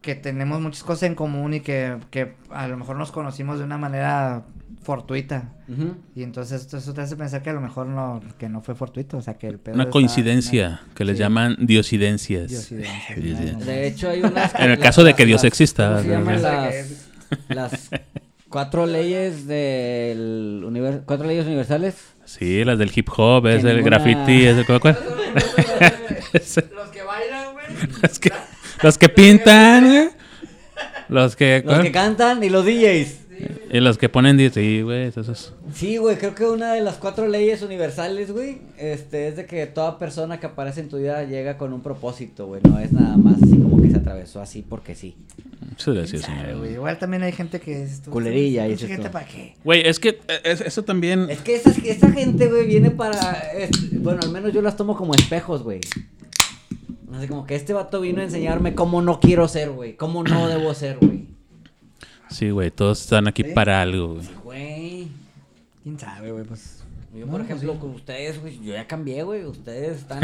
que 0.02 0.16
tenemos 0.16 0.62
muchas 0.62 0.82
cosas 0.84 1.04
en 1.04 1.14
común 1.16 1.54
y 1.54 1.60
que, 1.60 1.98
que 2.10 2.36
a 2.52 2.68
lo 2.70 2.78
mejor 2.78 2.96
nos 2.96 3.12
conocimos 3.12 3.60
de 3.60 3.66
una 3.66 3.78
manera 3.78 4.46
fortuita. 4.82 5.56
Y 6.16 6.24
entonces 6.24 6.62
esto- 6.62 6.78
eso 6.78 6.94
te 6.94 7.02
hace 7.02 7.16
pensar 7.18 7.42
que 7.44 7.50
a 7.50 7.54
lo 7.54 7.60
mejor 7.62 7.86
no 7.88 8.22
que 8.40 8.48
no 8.48 8.62
fue 8.62 8.76
fortuito, 8.76 9.18
o 9.18 9.22
sea, 9.22 9.34
que 9.38 9.48
el 9.48 9.60
pedo 9.60 9.76
Una 9.76 9.90
coincidencia 9.90 10.82
que 10.96 11.04
les 11.04 11.18
sí. 11.18 11.20
llaman 11.24 11.58
diosidencias. 11.60 12.48
Diosidencias, 12.50 13.20
Sí, 13.20 13.36
sí. 13.36 13.52
¿no? 13.54 13.66
De 13.66 13.88
hecho, 13.88 14.10
hay 14.10 14.22
unas. 14.22 14.56
En 14.56 14.72
el 14.72 14.80
caso 14.80 15.04
de 15.04 15.14
que 15.16 15.26
Dios 15.26 15.42
las- 15.44 15.48
exista, 15.52 15.90
¿Cómo 15.90 16.02
se 16.02 16.08
¿no? 16.08 16.14
llaman 16.14 16.34
No 16.36 16.40
sé 16.40 17.10
las, 17.50 17.50
las 17.50 17.90
cuatro 18.50 18.86
leyes 18.86 19.48
del 19.48 20.64
univer- 20.66 21.02
cuatro 21.06 21.26
leyes 21.28 21.46
universales? 21.46 21.96
Sí, 22.26 22.64
las 22.64 22.78
del 22.78 22.92
hip 22.94 23.08
hop, 23.16 23.48
es 23.48 23.64
el 23.64 23.78
ninguna- 23.78 23.98
graffiti, 23.98 24.46
es 24.46 24.58
el 24.58 24.66
cuál? 24.80 24.98
Los 26.34 26.90
que 26.90 27.02
bailan, 27.04 27.54
güey. 27.54 27.66
los, 28.04 28.20
que, 28.20 28.32
los 28.84 28.98
que 28.98 29.10
pintan, 29.10 29.88
güey. 29.88 30.10
Los 31.08 31.36
que, 31.36 31.64
Los 31.66 31.80
que 31.80 31.92
cantan 31.92 32.44
y 32.44 32.50
los 32.50 32.64
DJs. 32.66 33.16
y 33.72 33.80
los 33.80 33.98
que 33.98 34.10
ponen 34.10 34.38
sí, 34.52 34.82
güey, 34.84 35.08
esos. 35.08 35.54
Sí, 35.74 35.98
güey, 35.98 36.18
creo 36.18 36.36
que 36.36 36.46
una 36.46 36.74
de 36.74 36.82
las 36.82 36.96
cuatro 36.98 37.28
leyes 37.28 37.64
universales, 37.64 38.32
güey, 38.32 38.60
este, 38.78 39.28
es 39.28 39.36
de 39.38 39.46
que 39.48 39.66
toda 39.66 39.98
persona 39.98 40.40
que 40.40 40.46
aparece 40.46 40.82
en 40.82 40.90
tu 40.90 40.98
vida 40.98 41.24
llega 41.24 41.58
con 41.58 41.74
un 41.74 41.82
propósito, 41.82 42.46
güey. 42.46 42.62
No 42.64 42.78
es 42.80 42.92
nada 42.92 43.18
más 43.18 43.42
así 43.42 43.58
como 43.58 43.82
que 43.82 43.90
se 43.90 43.98
atravesó 43.98 44.40
así 44.42 44.62
porque 44.68 44.94
sí. 44.94 45.16
Güey. 45.86 46.74
Igual 46.74 46.98
también 47.00 47.24
hay 47.24 47.32
gente 47.32 47.60
que 47.60 47.84
es 47.84 48.02
Culerilla, 48.10 48.66
dices 48.66 48.88
gente 48.90 49.10
para 49.10 49.26
qué. 49.26 49.56
Güey, 49.64 49.88
es 49.88 50.00
que 50.00 50.20
eh, 50.28 50.42
es- 50.44 50.62
eso 50.62 50.84
también. 50.84 51.30
Es 51.30 51.40
que 51.42 51.56
esa, 51.56 51.70
esa 51.72 52.12
gente, 52.12 52.48
güey, 52.48 52.68
viene 52.68 52.92
para... 52.92 53.20
es- 53.54 54.02
bueno, 54.02 54.20
al 54.24 54.32
menos 54.32 54.52
yo 54.54 54.62
las 54.62 54.76
tomo 54.76 54.96
como 54.96 55.14
espejos, 55.16 55.64
güey. 55.64 55.80
Así 57.14 57.28
como 57.28 57.46
que 57.46 57.56
este 57.56 57.74
vato 57.74 58.02
vino 58.02 58.22
a 58.22 58.24
enseñarme 58.26 58.76
cómo 58.76 59.02
no 59.02 59.20
quiero 59.20 59.48
ser, 59.48 59.72
güey. 59.72 59.96
Cómo 59.96 60.24
no 60.24 60.48
debo 60.48 60.74
ser, 60.74 60.98
güey. 61.02 61.26
Sí, 62.30 62.52
güey, 62.52 62.70
todos 62.72 63.02
están 63.02 63.28
aquí 63.28 63.44
¿Sí? 63.44 63.52
para 63.56 63.82
algo, 63.82 64.16
güey. 64.16 64.28
Güey. 64.44 65.08
¿Quién 65.84 65.98
sabe, 66.00 66.32
güey? 66.32 66.44
Pues 66.44 66.84
Yo, 67.16 67.26
No, 67.26 67.32
por 67.32 67.42
ejemplo, 67.42 67.74
sí. 67.74 67.80
con 67.80 67.90
ustedes, 67.96 68.40
güey, 68.40 68.60
yo 68.64 68.74
ya 68.74 68.86
cambié, 68.86 69.24
güey. 69.24 69.44
Ustedes 69.46 69.98
están... 70.02 70.20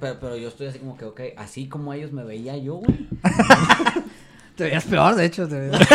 pero, 0.00 0.18
pero 0.20 0.36
yo 0.38 0.48
estoy 0.48 0.68
así 0.68 0.78
como 0.78 0.96
que, 0.96 1.04
ok, 1.04 1.20
así 1.36 1.66
como 1.68 1.92
ellos 1.92 2.12
me 2.12 2.24
veía 2.24 2.56
yo, 2.56 2.76
güey. 2.76 2.96
te 4.56 4.64
veías 4.64 4.84
peor, 4.84 5.14
de 5.14 5.24
hecho. 5.26 5.46
Te 5.48 5.58
veías... 5.60 5.78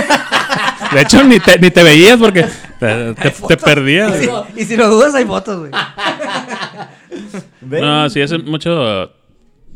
De 0.94 1.02
hecho, 1.02 1.24
ni 1.24 1.40
te, 1.40 1.60
ni 1.60 1.70
te 1.70 1.84
veías 1.84 2.18
porque 2.18 2.46
te, 2.80 3.14
te- 3.14 3.30
te 3.32 3.58
perdías. 3.58 4.24
y, 4.24 4.28
güey. 4.28 4.44
si, 4.56 4.62
y 4.62 4.66
si 4.66 4.78
lo 4.78 4.90
dudas, 4.90 5.14
hay 5.14 5.26
fotos, 5.26 5.60
güey. 5.60 5.72
No, 7.62 8.10
sí, 8.10 8.22
es 8.22 8.44
mucho. 8.44 9.12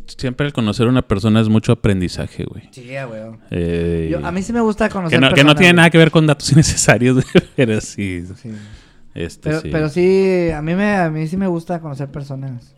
Siempre 0.05 0.45
el 0.47 0.53
conocer 0.53 0.85
a 0.87 0.89
una 0.89 1.01
persona 1.01 1.39
es 1.41 1.49
mucho 1.49 1.71
aprendizaje, 1.71 2.43
güey. 2.45 2.67
Sí, 2.71 2.87
güey. 3.07 3.21
Eh, 3.51 4.09
Yo- 4.11 4.25
a 4.25 4.31
mí 4.31 4.41
sí 4.43 4.51
me 4.53 4.59
gusta 4.61 4.89
conocer 4.89 5.17
que 5.19 5.21
no, 5.21 5.27
que 5.27 5.31
no 5.31 5.35
personas, 5.35 5.55
tiene 5.57 5.71
güey. 5.73 5.77
nada 5.77 5.89
que 5.89 5.97
ver 5.97 6.11
con 6.11 6.25
datos 6.27 6.51
innecesarios, 6.53 7.15
güey, 7.15 7.45
pero 7.55 7.79
sí. 7.81 8.23
Sí. 8.41 8.49
Este, 9.13 9.49
Pero, 9.49 9.61
sí. 9.61 9.69
pero 9.71 9.89
sí, 9.89 10.49
a 10.55 10.61
mí, 10.63 10.73
me, 10.73 10.95
a 10.95 11.09
mí 11.11 11.27
sí 11.27 11.37
me 11.37 11.47
gusta 11.47 11.79
conocer 11.79 12.09
personas. 12.09 12.73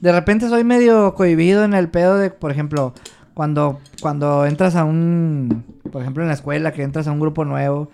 De 0.00 0.12
repente 0.12 0.48
soy 0.48 0.62
medio 0.64 1.14
cohibido 1.14 1.64
en 1.64 1.74
el 1.74 1.88
pedo 1.88 2.16
de, 2.16 2.30
por 2.30 2.52
ejemplo, 2.52 2.94
Cuando, 3.34 3.80
cuando 4.00 4.46
entras 4.46 4.76
a 4.76 4.84
un, 4.84 5.64
por 5.90 6.02
ejemplo 6.02 6.22
en 6.22 6.28
la 6.28 6.34
escuela, 6.34 6.72
que 6.72 6.82
entras 6.82 7.06
a 7.08 7.12
un 7.12 7.20
grupo 7.20 7.44
nuevo, 7.44 7.90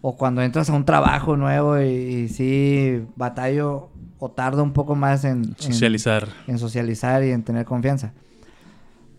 o 0.00 0.16
cuando 0.16 0.42
entras 0.42 0.70
a 0.70 0.72
un 0.72 0.84
trabajo 0.84 1.36
nuevo 1.36 1.80
y, 1.80 1.84
y 1.84 2.28
sí 2.28 3.02
batallo 3.16 3.88
o 4.18 4.30
tardo 4.30 4.62
un 4.62 4.72
poco 4.72 4.94
más 4.94 5.24
en, 5.24 5.56
Socializar. 5.58 6.28
en 6.46 6.58
socializar 6.58 7.22
y 7.24 7.30
en 7.30 7.42
tener 7.42 7.64
confianza. 7.64 8.12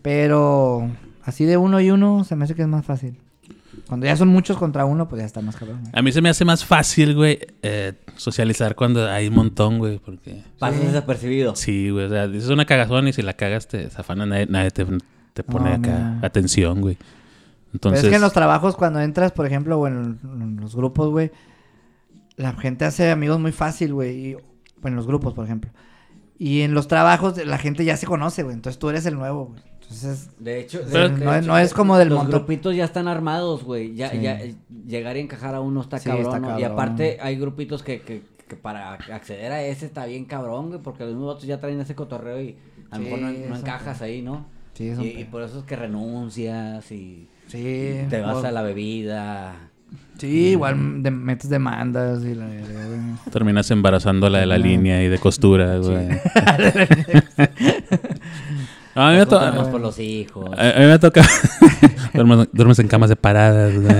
Pero 0.02 0.90
así 1.24 1.44
de 1.44 1.56
uno 1.56 1.80
y 1.80 1.90
uno 1.90 2.24
se 2.24 2.36
me 2.36 2.44
hace 2.44 2.54
que 2.54 2.62
es 2.62 2.68
más 2.68 2.84
fácil. 2.84 3.16
Cuando 3.86 4.06
ya 4.06 4.16
son 4.16 4.28
muchos 4.28 4.58
contra 4.58 4.84
uno, 4.84 5.08
pues 5.08 5.20
ya 5.20 5.26
está 5.26 5.40
más 5.40 5.56
cabrón. 5.56 5.82
¿eh? 5.86 5.90
A 5.92 6.02
mí 6.02 6.12
se 6.12 6.20
me 6.20 6.28
hace 6.28 6.44
más 6.44 6.64
fácil, 6.64 7.14
güey, 7.14 7.38
eh, 7.62 7.94
socializar 8.16 8.74
cuando 8.74 9.08
hay 9.08 9.28
un 9.28 9.34
montón, 9.34 9.78
güey, 9.78 9.98
porque... 9.98 10.42
Pasas 10.58 10.80
desapercibido. 10.80 11.54
Sí, 11.56 11.90
güey, 11.90 12.06
o 12.06 12.08
sea, 12.08 12.26
dices 12.28 12.50
una 12.50 12.66
cagazón 12.66 13.08
y 13.08 13.12
si 13.12 13.22
la 13.22 13.34
cagas 13.34 13.68
te 13.68 13.88
zafana, 13.88 14.26
nadie, 14.26 14.46
nadie 14.46 14.70
te, 14.72 14.84
te 15.42 15.52
pone 15.52 15.70
No, 15.70 15.76
acá 15.76 16.18
atención, 16.26 16.80
güey. 16.80 16.96
Pero 16.96 17.08
Entonces, 17.74 18.04
es 18.04 18.10
que 18.10 18.16
en 18.16 18.22
los 18.22 18.32
trabajos, 18.32 18.76
cuando 18.76 19.00
entras, 19.00 19.30
por 19.32 19.46
ejemplo, 19.46 19.78
o 19.78 19.86
en, 19.86 20.18
en 20.24 20.56
los 20.60 20.74
grupos, 20.74 21.10
güey, 21.10 21.30
la 22.36 22.52
gente 22.54 22.84
hace 22.84 23.10
amigos 23.10 23.38
muy 23.40 23.52
fácil, 23.52 23.94
güey. 23.94 24.36
En 24.84 24.96
los 24.96 25.06
grupos, 25.06 25.34
por 25.34 25.44
ejemplo. 25.44 25.70
Y 26.38 26.62
en 26.62 26.72
los 26.74 26.88
trabajos, 26.88 27.36
la 27.44 27.58
gente 27.58 27.84
ya 27.84 27.96
se 27.96 28.06
conoce, 28.06 28.42
güey. 28.42 28.54
Entonces 28.54 28.78
tú 28.78 28.88
eres 28.90 29.06
el 29.06 29.14
nuevo, 29.14 29.46
güey. 29.46 29.62
Entonces, 29.82 30.30
De 30.38 30.60
hecho, 30.60 30.80
Pero 30.90 31.08
de- 31.08 31.16
de 31.16 31.24
no 31.24 31.32
es- 31.32 31.38
hecho, 31.42 31.46
no 31.48 31.58
es 31.58 31.74
como 31.74 31.98
del 31.98 32.08
los 32.08 32.18
montón. 32.18 32.38
grupitos 32.40 32.74
ya 32.76 32.84
están 32.84 33.06
armados, 33.08 33.64
güey. 33.64 33.94
Ya, 33.94 34.10
Sí. 34.10 34.20
ya 34.20 34.38
llegar 34.86 35.16
y 35.16 35.20
encajar 35.20 35.54
a 35.54 35.60
uno 35.60 35.80
está 35.80 35.98
Sí, 35.98 36.08
cabrón. 36.10 36.44
está. 36.44 36.60
Y 36.60 36.64
aparte 36.64 37.18
hay 37.20 37.36
grupitos 37.38 37.82
que, 37.82 38.00
que, 38.02 38.22
que 38.48 38.56
para 38.56 38.92
acceder 38.94 39.52
a 39.52 39.62
ese 39.62 39.86
está 39.86 40.06
bien 40.06 40.24
cabrón, 40.26 40.68
güey, 40.68 40.80
porque 40.80 41.04
los 41.04 41.14
mismos 41.14 41.34
otros 41.34 41.46
ya 41.46 41.58
traen 41.60 41.80
ese 41.80 41.94
cotorreo 41.94 42.40
y 42.40 42.56
a 42.90 42.98
lo 42.98 43.04
Sí, 43.04 43.10
mejor 43.10 43.20
no, 43.50 43.56
encajas 43.56 44.00
ahí, 44.02 44.22
¿no? 44.22 44.46
Sí, 44.78 44.88
es 44.88 44.98
Y, 44.98 45.00
un 45.02 45.06
y 45.06 45.10
pedo. 45.12 45.30
por 45.30 45.42
eso 45.42 45.58
es 45.58 45.64
que 45.64 45.76
renuncias 45.76 46.90
y 46.92 47.26
Sí. 47.48 48.00
te 48.08 48.20
vas 48.20 48.36
por- 48.36 48.46
a 48.46 48.52
la 48.52 48.62
bebida. 48.62 49.54
Sí, 50.18 50.48
igual 50.50 51.02
de- 51.02 51.10
metes 51.10 51.48
demandas 51.48 52.22
y 52.24 52.34
la 52.34 52.46
verga, 52.46 52.86
güey. 52.86 53.00
terminas 53.32 53.70
embarazando 53.70 54.26
a 54.26 54.30
la 54.30 54.38
de 54.40 54.46
la 54.46 54.58
línea 54.58 55.02
y 55.02 55.08
de 55.08 55.18
costura, 55.18 55.78
güey. 55.78 56.08
No, 58.94 59.02
a 59.06 59.10
mí 59.12 59.16
me 59.18 59.26
toca... 59.26 59.70
por 59.70 59.80
los 59.80 59.98
hijos. 59.98 60.50
A, 60.58 60.70
a 60.70 60.80
mí 60.80 60.86
me 60.86 60.98
toca... 60.98 61.22
duermes, 62.14 62.48
duermes 62.52 62.78
en 62.80 62.88
camas 62.88 63.10
separadas, 63.10 63.74
güey. 63.74 63.86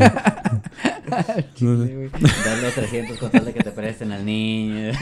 Darle 1.61 2.71
300 2.75 3.19
con 3.19 3.31
tal 3.31 3.45
de 3.45 3.53
que 3.55 3.63
te 3.63 3.71
presten 3.71 4.13
al 4.13 4.25
niño. 4.27 4.93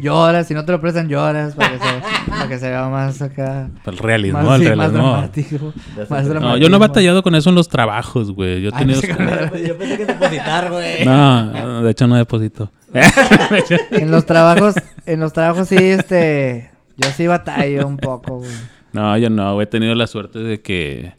Lloras, 0.00 0.46
si 0.48 0.54
no 0.54 0.64
te 0.64 0.72
lo 0.72 0.80
prestan, 0.80 1.08
lloras 1.08 1.54
para 1.54 1.70
que 1.72 1.78
se, 1.78 1.84
para 2.30 2.48
que 2.48 2.58
se 2.58 2.68
vea 2.70 2.88
más 2.88 3.20
acá. 3.22 3.70
El 3.86 3.98
realismo, 3.98 4.42
más, 4.42 4.60
el 4.60 4.68
sí, 4.70 4.76
más 4.76 4.92
realismo. 4.92 5.10
dramático. 5.12 5.72
Más 5.96 6.10
no, 6.10 6.16
No, 6.18 6.28
dramático. 6.28 6.56
yo 6.58 6.68
no 6.68 6.76
he 6.76 6.80
batallado 6.80 7.22
con 7.22 7.34
eso 7.34 7.50
en 7.50 7.56
los 7.56 7.68
trabajos, 7.68 8.32
güey. 8.32 8.62
Yo 8.62 8.70
he 8.70 8.72
Ay, 8.74 8.78
tenido... 8.86 9.00
pensé 9.00 9.16
que- 9.52 9.68
Yo 9.68 9.78
pensé 9.78 9.96
que 9.98 10.06
depositar, 10.06 10.70
güey. 10.70 11.04
No, 11.04 11.82
de 11.82 11.90
hecho 11.90 12.06
no 12.06 12.16
deposito. 12.16 12.70
En 13.92 14.10
los 14.10 14.26
trabajos, 14.26 14.74
en 15.06 15.20
los 15.20 15.32
trabajos 15.32 15.68
sí, 15.68 15.76
este, 15.76 16.70
yo 16.96 17.08
sí 17.10 17.26
batallo 17.26 17.86
un 17.86 17.96
poco, 17.96 18.38
güey. 18.38 18.50
No, 18.92 19.16
yo 19.18 19.30
no, 19.30 19.54
güey. 19.54 19.64
He 19.64 19.66
tenido 19.68 19.94
la 19.94 20.06
suerte 20.06 20.38
de 20.40 20.60
que... 20.60 21.12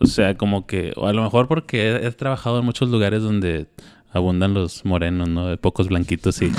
O 0.00 0.06
sea, 0.06 0.36
como 0.36 0.66
que... 0.66 0.92
O 0.96 1.06
a 1.06 1.12
lo 1.12 1.22
mejor 1.22 1.48
porque 1.48 1.88
he, 1.90 2.06
he 2.06 2.12
trabajado 2.12 2.58
en 2.60 2.64
muchos 2.64 2.90
lugares 2.90 3.22
donde 3.22 3.66
abundan 4.12 4.54
los 4.54 4.84
morenos, 4.84 5.28
¿no? 5.28 5.46
De 5.48 5.56
pocos 5.56 5.88
blanquitos 5.88 6.40
y, 6.42 6.52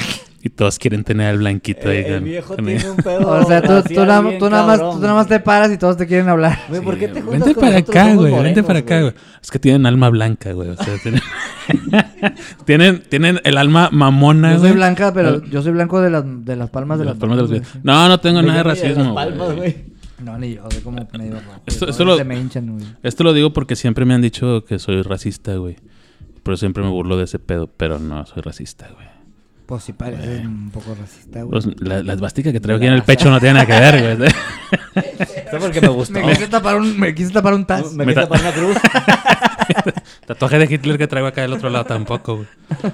y 0.47 0.49
todos 0.49 0.79
quieren 0.79 1.03
tener 1.03 1.27
al 1.27 1.37
blanquito 1.37 1.89
ahí. 1.89 1.97
Eh, 1.97 2.15
el 2.15 2.23
viejo 2.23 2.55
con 2.55 2.65
tiene 2.65 2.89
un 2.89 2.97
pedo. 2.97 3.29
O 3.41 3.43
sea, 3.45 3.61
tú, 3.61 3.81
tú, 3.83 3.93
nada- 4.05 4.21
bien 4.21 4.39
tú 4.39 4.49
nada 4.49 4.65
más, 4.65 4.77
cabrón. 4.79 4.95
tú 4.95 5.01
nada 5.01 5.13
más 5.13 5.27
te 5.27 5.39
paras 5.39 5.71
y 5.71 5.77
todos 5.77 5.97
te 5.97 6.07
quieren 6.07 6.29
hablar. 6.29 6.57
Güey, 6.69 6.81
¿por 6.81 6.97
qué 6.97 7.07
te 7.09 7.15
Sí, 7.15 7.21
juntas 7.21 7.39
Vente 7.39 7.53
con 7.53 7.61
para 7.61 7.73
nosotros? 7.73 7.95
acá, 7.95 8.07
Somos 8.09 8.29
güey. 8.29 8.43
Vente 8.43 8.63
para 8.63 8.79
acá, 8.79 9.01
güey. 9.01 9.13
Es 9.41 9.51
que 9.51 9.59
tienen 9.59 9.85
alma 9.85 10.09
blanca, 10.09 10.51
güey. 10.53 10.69
O 10.69 10.75
sea, 10.75 10.95
tienen... 11.03 11.21
tienen, 12.65 13.03
tienen 13.09 13.39
el 13.43 13.57
alma 13.57 13.89
mamona, 13.91 14.53
Yo 14.53 14.59
güey. 14.59 14.71
soy 14.71 14.77
blanca, 14.77 15.13
pero 15.13 15.43
yo 15.45 15.61
soy 15.61 15.71
blanco 15.73 16.01
de 16.01 16.09
las, 16.09 16.23
de 16.45 16.55
las 16.55 16.69
palmas 16.69 16.97
de, 16.99 17.03
De 17.05 17.05
las 17.11 17.15
las 17.15 17.19
palmas 17.19 17.37
de 17.37 17.41
los 17.43 17.51
pies. 17.67 17.83
No, 17.83 18.07
no 18.07 18.19
tengo 18.19 18.35
Güey, 18.37 18.45
nada 18.47 18.57
de 18.59 18.63
racismo, 18.63 19.03
las 19.03 19.13
palmas, 19.13 19.47
güey. 19.47 19.57
güey. 19.57 19.97
No, 20.23 20.37
ni 20.39 20.55
yo, 20.55 20.63
soy 20.71 20.81
como 20.81 21.07
medio 21.17 21.33
rojo. 21.35 21.61
Esto- 21.65 21.85
güey. 21.87 22.05
lo- 22.05 22.17
Se 22.17 22.23
me 22.23 22.39
hinchan, 22.39 22.71
güey. 22.73 22.85
Esto 23.03 23.23
lo 23.23 23.33
digo 23.33 23.53
porque 23.53 23.75
siempre 23.75 24.05
me 24.05 24.13
han 24.13 24.21
dicho 24.21 24.65
que 24.65 24.79
soy 24.79 25.01
racista, 25.03 25.55
güey. 25.55 25.75
Por 26.43 26.53
eso 26.53 26.61
siempre 26.61 26.83
me 26.83 26.89
burlo 26.89 27.17
de 27.17 27.25
ese 27.25 27.39
pedo, 27.39 27.67
pero 27.67 27.99
no 27.99 28.25
soy 28.25 28.41
racista, 28.41 28.87
güey. 28.93 29.05
Pues 29.67 29.83
sí 29.83 29.93
parece 29.93 30.47
un 30.47 30.71
poco 30.71 30.95
racista, 30.95 31.43
güey. 31.43 31.51
Pues, 31.51 31.81
la, 31.81 32.01
la 32.01 32.13
esvástica 32.13 32.51
que 32.51 32.59
traigo 32.59 32.77
aquí 32.77 32.87
en 32.87 32.93
el 32.93 33.03
pecho 33.03 33.29
no 33.29 33.39
tiene 33.39 33.53
nada 33.55 33.65
que 33.65 33.73
ver, 33.73 34.17
güey. 34.17 34.29
Eso 34.95 35.57
porque 35.59 35.81
me 35.81 35.89
gustó. 35.89 36.13
Me 36.13 36.29
quise 36.29 36.47
tapar 36.47 36.77
un, 36.77 36.97
me 36.99 37.13
quise 37.13 37.31
tapar 37.33 37.53
un 37.53 37.65
taz. 37.65 37.91
Me 37.93 38.05
Me 38.05 38.13
quise 38.13 38.27
ta- 38.27 38.29
tapar 38.29 38.41
una 38.41 38.51
cruz. 38.53 38.77
Tatuaje 40.25 40.57
de 40.59 40.73
Hitler 40.73 40.97
que 40.97 41.07
traigo 41.07 41.27
acá 41.27 41.41
del 41.41 41.53
otro 41.53 41.69
lado 41.69 41.85
tampoco, 41.85 42.35
güey. 42.37 42.47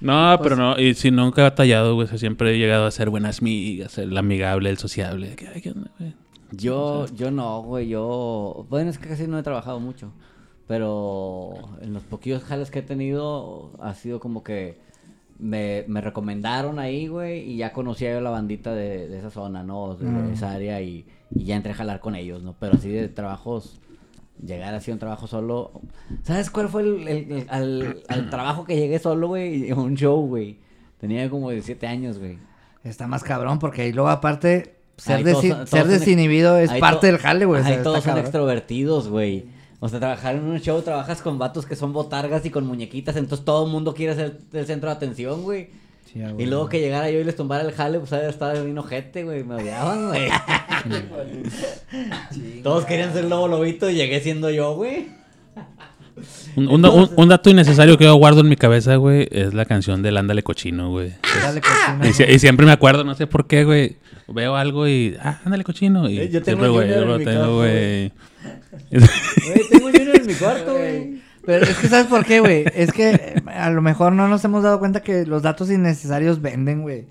No, 0.00 0.38
pero 0.42 0.54
no, 0.54 0.78
y 0.78 0.92
si 0.92 1.10
nunca 1.10 1.40
he 1.40 1.44
batallado, 1.44 1.94
güey. 1.94 2.04
o 2.04 2.08
sea, 2.08 2.18
siempre 2.18 2.52
he 2.54 2.58
llegado 2.58 2.84
a 2.84 2.90
ser 2.90 3.08
buenas 3.08 3.40
amigas, 3.40 3.96
el 3.96 4.14
amigable, 4.18 4.68
el 4.68 4.76
sociable. 4.76 5.34
que, 5.34 5.48
ay, 5.48 5.62
¿qué 5.62 5.70
onda, 5.70 5.90
güey? 5.98 6.14
Yo, 6.50 7.06
yo 7.14 7.30
no, 7.30 7.62
güey, 7.62 7.88
yo... 7.88 8.66
Bueno, 8.68 8.90
es 8.90 8.98
que 8.98 9.08
casi 9.08 9.26
no 9.26 9.38
he 9.38 9.42
trabajado 9.42 9.80
mucho. 9.80 10.12
Pero 10.68 11.54
en 11.80 11.94
los 11.94 12.02
poquillos 12.02 12.42
jales 12.44 12.70
que 12.70 12.80
he 12.80 12.82
tenido 12.82 13.70
ha 13.80 13.94
sido 13.94 14.20
como 14.20 14.42
que 14.44 14.78
me, 15.38 15.84
me 15.88 16.00
recomendaron 16.00 16.78
ahí, 16.78 17.06
güey, 17.08 17.40
y 17.50 17.56
ya 17.56 17.72
conocía 17.72 18.12
yo 18.12 18.20
la 18.20 18.30
bandita 18.30 18.74
de, 18.74 19.08
de 19.08 19.18
esa 19.18 19.30
zona, 19.30 19.62
¿no? 19.62 19.94
De 19.96 20.06
Mm. 20.06 20.32
esa 20.32 20.52
área 20.52 20.80
y, 20.80 21.04
y 21.34 21.44
ya 21.44 21.56
entré 21.56 21.72
a 21.72 21.74
jalar 21.74 22.00
con 22.00 22.14
ellos, 22.14 22.42
¿no? 22.42 22.54
Pero 22.58 22.74
así 22.74 22.88
de 22.90 23.08
trabajos, 23.08 23.80
llegar 24.44 24.74
así 24.74 24.90
a 24.90 24.94
un 24.94 25.00
trabajo 25.00 25.26
solo... 25.26 25.72
¿Sabes 26.22 26.50
cuál 26.50 26.68
fue 26.68 26.82
el, 26.82 27.08
el- 27.08 27.32
el- 27.32 27.46
al, 27.50 28.02
al 28.08 28.30
trabajo 28.30 28.64
que 28.64 28.76
llegué 28.76 28.98
solo, 28.98 29.28
güey? 29.28 29.70
Un 29.72 29.96
show, 29.96 30.26
güey. 30.26 30.58
Tenía 31.00 31.28
como 31.28 31.50
17 31.50 31.86
años, 31.86 32.18
güey. 32.18 32.38
Está 32.82 33.06
más 33.06 33.22
cabrón 33.24 33.58
porque 33.58 33.82
ahí 33.82 33.92
luego 33.92 34.10
aparte 34.10 34.76
ser, 34.96 35.16
Ahí 35.16 35.24
todos 35.24 35.42
desi- 35.44 35.48
son- 35.48 35.56
todos 35.58 35.70
ser 35.70 35.86
desinhibido 35.86 36.58
es 36.58 36.70
parte 36.74 37.06
del 37.08 37.18
jale, 37.18 37.44
güey. 37.44 37.60
o 37.60 37.64
sea, 37.64 37.76
Ahí 37.76 37.82
todos 37.82 37.96
son 37.98 38.04
cabrón. 38.04 38.24
extrovertidos, 38.24 39.08
güey. 39.08 39.46
O 39.80 39.88
sea, 39.88 39.98
trabajar 40.00 40.36
en 40.36 40.44
un 40.44 40.58
show, 40.60 40.80
trabajas 40.82 41.20
con 41.20 41.38
vatos 41.38 41.66
que 41.66 41.76
son 41.76 41.92
botargas 41.92 42.44
y 42.46 42.50
con 42.50 42.66
muñequitas, 42.66 43.16
entonces 43.16 43.44
todo 43.44 43.66
el 43.66 43.72
mundo 43.72 43.94
quiere 43.94 44.14
ser 44.14 44.38
el 44.52 44.66
centro 44.66 44.88
de 44.88 44.96
atención, 44.96 45.42
güey. 45.42 45.68
Sí, 46.10 46.22
ah, 46.22 46.32
Y 46.38 46.46
luego 46.46 46.68
que 46.68 46.80
llegara 46.80 47.10
yo 47.10 47.18
y 47.20 47.24
les 47.24 47.36
tumbara 47.36 47.64
el 47.64 47.72
jale, 47.72 47.98
pues 47.98 48.12
había 48.12 48.28
estado 48.28 48.64
bien 48.64 48.78
ojete, 48.78 49.24
güey. 49.24 49.44
Me 49.44 49.56
odiaban, 49.56 50.08
güey. 50.08 50.28
Todos 52.62 52.84
querían 52.84 53.12
ser 53.12 53.24
lobo 53.24 53.48
lobito 53.48 53.90
y 53.90 53.94
llegué 53.94 54.20
siendo 54.20 54.50
yo, 54.50 54.74
güey. 54.74 55.06
Un, 56.56 56.68
un- 56.68 56.84
un- 56.86 57.10
un 57.16 57.28
dato 57.28 57.50
innecesario 57.50 57.98
que 57.98 58.04
yo 58.04 58.14
guardo 58.14 58.40
en 58.42 58.48
mi 58.48 58.54
cabeza, 58.56 58.94
güey, 58.96 59.26
es 59.32 59.52
la 59.54 59.64
canción 59.64 60.02
del 60.02 60.16
Ándale 60.16 60.44
Cochino, 60.44 60.90
güey. 60.90 61.12
Dale, 61.42 61.60
cochino, 61.60 62.08
Y, 62.08 62.12
si- 62.12 62.22
y 62.22 62.38
siempre 62.38 62.64
me 62.66 62.72
acuerdo, 62.72 63.02
no 63.02 63.14
sé 63.16 63.26
por 63.26 63.46
qué, 63.48 63.64
güey. 63.64 63.96
Veo 64.28 64.54
algo 64.56 64.86
y, 64.88 65.16
ah, 65.20 65.40
ándale 65.44 65.64
cochino. 65.64 66.08
Y 66.08 66.18
Eh, 66.18 66.30
yo 66.30 66.42
tengo 66.42 66.64
siempre, 66.64 66.68
güey, 66.68 66.88
yo 66.88 67.04
lo 67.04 67.18
tengo, 67.18 67.56
güey. 67.56 68.12
Güey, 68.90 69.68
tengo 69.70 69.88
en 69.90 70.26
mi 70.26 70.34
cuarto, 70.34 70.72
güey. 70.74 71.22
Pero 71.46 71.64
es 71.66 71.76
que, 71.76 71.88
¿sabes 71.88 72.06
por 72.06 72.24
qué, 72.24 72.40
güey? 72.40 72.64
Es 72.74 72.90
que 72.92 73.42
a 73.46 73.70
lo 73.70 73.82
mejor 73.82 74.12
no 74.12 74.28
nos 74.28 74.44
hemos 74.44 74.62
dado 74.62 74.78
cuenta 74.78 75.02
que 75.02 75.26
los 75.26 75.42
datos 75.42 75.70
innecesarios 75.70 76.40
venden, 76.40 76.82
güey. 76.82 77.04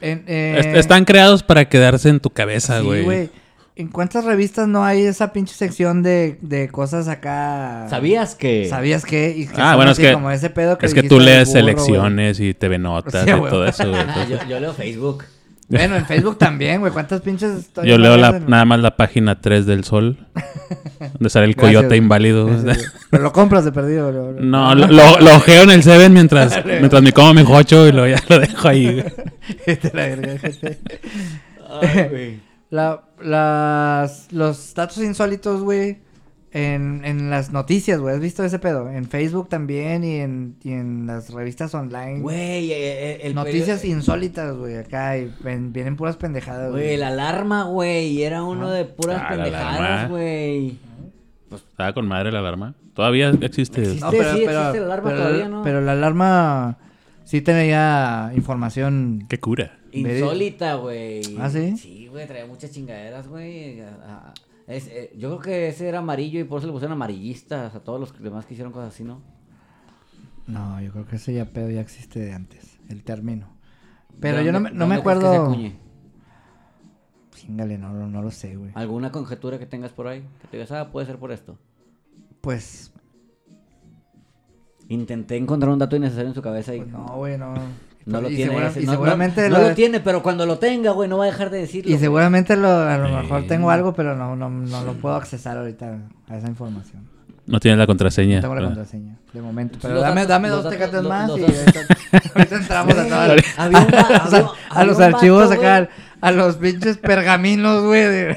En- 0.00 0.24
eh, 0.26 0.56
Est- 0.58 0.76
Están 0.76 1.04
creados 1.04 1.42
para 1.42 1.68
quedarse 1.68 2.08
en 2.08 2.20
tu 2.20 2.30
cabeza, 2.30 2.80
sí, 2.80 2.86
güey. 3.02 3.28
¿En 3.76 3.88
cuántas 3.88 4.24
revistas 4.24 4.68
no 4.68 4.84
hay 4.84 5.02
esa 5.04 5.32
pinche 5.32 5.54
sección 5.54 6.02
de, 6.02 6.38
de 6.42 6.68
cosas 6.68 7.08
acá? 7.08 7.86
¿Sabías 7.88 8.34
que? 8.34 8.66
¿Sabías 8.68 9.04
qué? 9.04 9.34
Y 9.36 9.46
que 9.46 9.54
Ah, 9.56 9.76
bueno, 9.76 9.92
es 9.92 9.98
que- 9.98 10.12
como 10.12 10.30
ese 10.30 10.50
pedo 10.50 10.78
es 10.80 10.92
que 10.94 11.02
tú 11.02 11.18
lees 11.20 11.48
burro, 11.48 11.60
selecciones 11.60 12.40
y 12.40 12.52
TV 12.54 12.78
Notas 12.78 13.26
y 13.28 13.30
todo 13.30 13.66
eso, 13.66 13.88
güey. 13.88 14.00
Ah, 14.00 14.26
yo, 14.28 14.38
yo 14.48 14.60
leo 14.60 14.72
Facebook. 14.74 15.24
Bueno, 15.70 15.96
en 15.96 16.04
Facebook 16.04 16.36
también, 16.36 16.80
güey. 16.80 16.92
¿Cuántas 16.92 17.20
pinches 17.20 17.58
historias 17.60 17.96
Yo 17.96 17.98
leo 18.02 18.16
la, 18.16 18.30
en- 18.36 18.46
nada 18.50 18.64
más 18.64 18.80
la 18.80 18.96
página 18.96 19.40
3 19.40 19.66
del 19.66 19.84
Sol, 19.84 20.18
donde 21.14 21.30
sale 21.30 21.46
el 21.46 21.54
Gracias, 21.54 21.56
coyote 21.56 21.86
güey. 21.86 21.98
inválido. 21.98 22.46
Gracias. 22.46 22.92
Pero 23.10 23.22
lo 23.22 23.32
compras 23.32 23.64
de 23.64 23.72
perdido, 23.72 24.10
bro. 24.10 24.32
No, 24.40 24.74
lo, 24.74 24.86
lo, 24.88 25.20
lo 25.20 25.36
ojeo 25.36 25.62
en 25.62 25.70
el 25.70 25.82
Seven 25.82 26.12
mientras, 26.12 26.64
mientras 26.66 27.02
me 27.02 27.12
como 27.12 27.32
mi 27.34 27.44
jocho 27.44 27.86
y 27.86 27.92
lo, 27.92 28.06
ya 28.06 28.20
lo 28.28 28.38
dejo 28.40 28.68
ahí. 28.68 29.04
Ay, 31.82 32.08
güey. 32.10 32.40
La, 32.70 33.00
las, 33.20 34.28
los 34.32 34.74
datos 34.74 34.98
insólitos, 34.98 35.62
güey, 35.62 35.98
en, 36.52 37.04
en 37.04 37.30
las 37.30 37.52
noticias, 37.52 38.00
güey. 38.00 38.14
¿Has 38.14 38.20
visto 38.20 38.42
ese 38.44 38.58
pedo? 38.58 38.90
En 38.90 39.06
Facebook 39.08 39.48
también 39.48 40.02
y 40.04 40.16
en, 40.16 40.56
y 40.62 40.72
en 40.72 41.06
las 41.06 41.30
revistas 41.30 41.74
online. 41.74 42.20
Güey, 42.20 42.72
eh, 42.72 42.76
eh, 43.12 43.20
el 43.22 43.34
Noticias 43.34 43.82
perio- 43.82 43.96
insólitas, 43.96 44.56
güey, 44.56 44.76
acá. 44.76 45.16
Y 45.18 45.32
ven- 45.44 45.72
vienen 45.72 45.96
puras 45.96 46.16
pendejadas, 46.16 46.70
Güey, 46.72 46.84
güey. 46.84 46.96
la 46.96 47.08
alarma, 47.08 47.64
güey. 47.64 48.06
Y 48.08 48.22
era 48.24 48.42
uno 48.42 48.70
de 48.70 48.84
puras 48.84 49.22
Ah, 49.24 49.28
pendejadas, 49.30 50.10
güey. 50.10 50.78
Pues 51.48 51.62
estaba 51.68 51.92
con 51.92 52.06
madre 52.08 52.32
la 52.32 52.40
alarma. 52.40 52.74
Todavía 52.94 53.30
existe. 53.40 53.80
Existe. 53.82 54.00
No, 54.04 54.10
pero, 54.10 54.32
sí, 54.34 54.42
pero, 54.44 54.58
existe 54.60 54.78
la 54.80 54.84
alarma 54.86 55.10
pero- 55.10 55.22
todavía, 55.22 55.48
¿no? 55.48 55.62
pero 55.62 55.80
la 55.80 55.92
alarma 55.92 56.78
sí 57.24 57.40
tenía 57.42 58.32
información. 58.34 59.26
Qué 59.28 59.38
cura. 59.38 59.78
Insólita, 59.92 60.74
güey. 60.74 61.20
¿Ah, 61.38 61.48
sí? 61.50 61.76
Sí, 61.76 62.06
güey, 62.08 62.26
traía 62.26 62.46
muchas 62.46 62.70
chingaderas, 62.72 63.26
güey. 63.28 63.80
Es, 64.70 64.86
eh, 64.86 65.12
yo 65.18 65.28
creo 65.30 65.40
que 65.40 65.68
ese 65.68 65.88
era 65.88 65.98
amarillo 65.98 66.38
y 66.40 66.44
por 66.44 66.58
eso 66.58 66.66
le 66.68 66.72
pusieron 66.72 66.92
amarillistas 66.92 67.74
a 67.74 67.80
todos 67.80 67.98
los 68.00 68.22
demás 68.22 68.46
que 68.46 68.54
hicieron 68.54 68.72
cosas 68.72 68.94
así, 68.94 69.04
¿no? 69.04 69.20
No, 70.46 70.80
yo 70.80 70.92
creo 70.92 71.06
que 71.06 71.16
ese 71.16 71.32
ya 71.34 71.44
pedo 71.46 71.70
ya 71.70 71.80
existe 71.80 72.20
de 72.20 72.32
antes, 72.32 72.78
el 72.88 73.02
término. 73.02 73.48
Pero 74.20 74.38
¿De 74.38 74.44
yo 74.44 74.52
no, 74.52 74.60
me- 74.60 74.70
no 74.70 74.86
me 74.86 74.94
acuerdo. 74.96 75.44
acuñe? 75.44 75.76
Chingale, 77.32 77.78
no, 77.78 77.92
no, 77.92 78.06
no 78.06 78.22
lo 78.22 78.30
sé, 78.30 78.56
güey. 78.56 78.70
¿Alguna 78.74 79.10
conjetura 79.10 79.58
que 79.58 79.66
tengas 79.66 79.92
por 79.92 80.06
ahí? 80.08 80.24
Que 80.40 80.48
te 80.48 80.56
digas, 80.56 80.72
ah, 80.72 80.90
puede 80.92 81.06
ser 81.06 81.18
por 81.18 81.32
esto. 81.32 81.58
Pues, 82.40 82.92
Intenté 84.88 85.36
encontrar 85.36 85.70
un 85.72 85.78
dato 85.78 85.94
innecesario 85.94 86.28
en 86.30 86.34
su 86.34 86.42
cabeza 86.42 86.74
y 86.74 86.78
pues 86.78 86.90
no, 86.90 87.06
güey, 87.16 87.38
no. 87.38 87.54
no 88.06 88.20
lo 88.20 88.30
y 88.30 88.36
tiene. 88.36 88.50
segura- 88.50 88.68
ese, 88.68 88.82
y 88.82 88.86
no, 88.86 88.92
seguramente 88.92 89.48
no, 89.50 89.58
no 89.58 89.68
lo- 89.68 89.74
tiene, 89.74 90.00
pero 90.00 90.22
cuando 90.22 90.46
lo 90.46 90.58
tenga, 90.58 90.90
güey, 90.92 91.08
no 91.08 91.18
va 91.18 91.24
a 91.24 91.26
dejar 91.26 91.50
de 91.50 91.58
decirlo. 91.58 91.94
Y 91.94 91.98
seguramente 91.98 92.56
lo, 92.56 92.68
a 92.70 92.96
lo 92.98 93.08
mejor 93.22 93.46
tengo 93.46 93.70
algo, 93.70 93.92
pero 93.94 94.16
no, 94.16 94.36
no, 94.36 94.48
no 94.50 94.84
lo 94.84 94.94
puedo 94.94 95.14
accesar 95.16 95.56
ahorita 95.58 95.98
a 96.28 96.36
esa 96.36 96.48
información. 96.48 97.08
No 97.46 97.58
tienes 97.58 97.78
la 97.78 97.84
No 97.84 97.88
contraseña. 97.88 98.40
tengo 98.40 98.54
la 98.54 98.62
contraseña, 98.62 99.16
de 99.32 99.40
momento. 99.42 99.78
Pero 99.82 99.94
Los 99.94 100.02
dame, 100.04 100.24
dame 100.26 100.48
los 100.50 100.62
dos 100.62 100.72
tecates 100.72 101.02
más 101.02 101.28
los 101.28 101.38
y 101.38 101.42
datos- 101.42 101.58
ahorita, 101.58 101.80
ahorita 102.34 102.56
entramos 102.56 102.94
a 102.96 103.24
había- 103.64 104.48
a 104.70 104.84
los 104.84 105.00
archivos 105.00 105.50
acá, 105.50 105.88
a 106.20 106.30
los 106.30 106.56
pinches 106.56 106.96
pergaminos, 106.98 107.82
güey. 107.84 108.36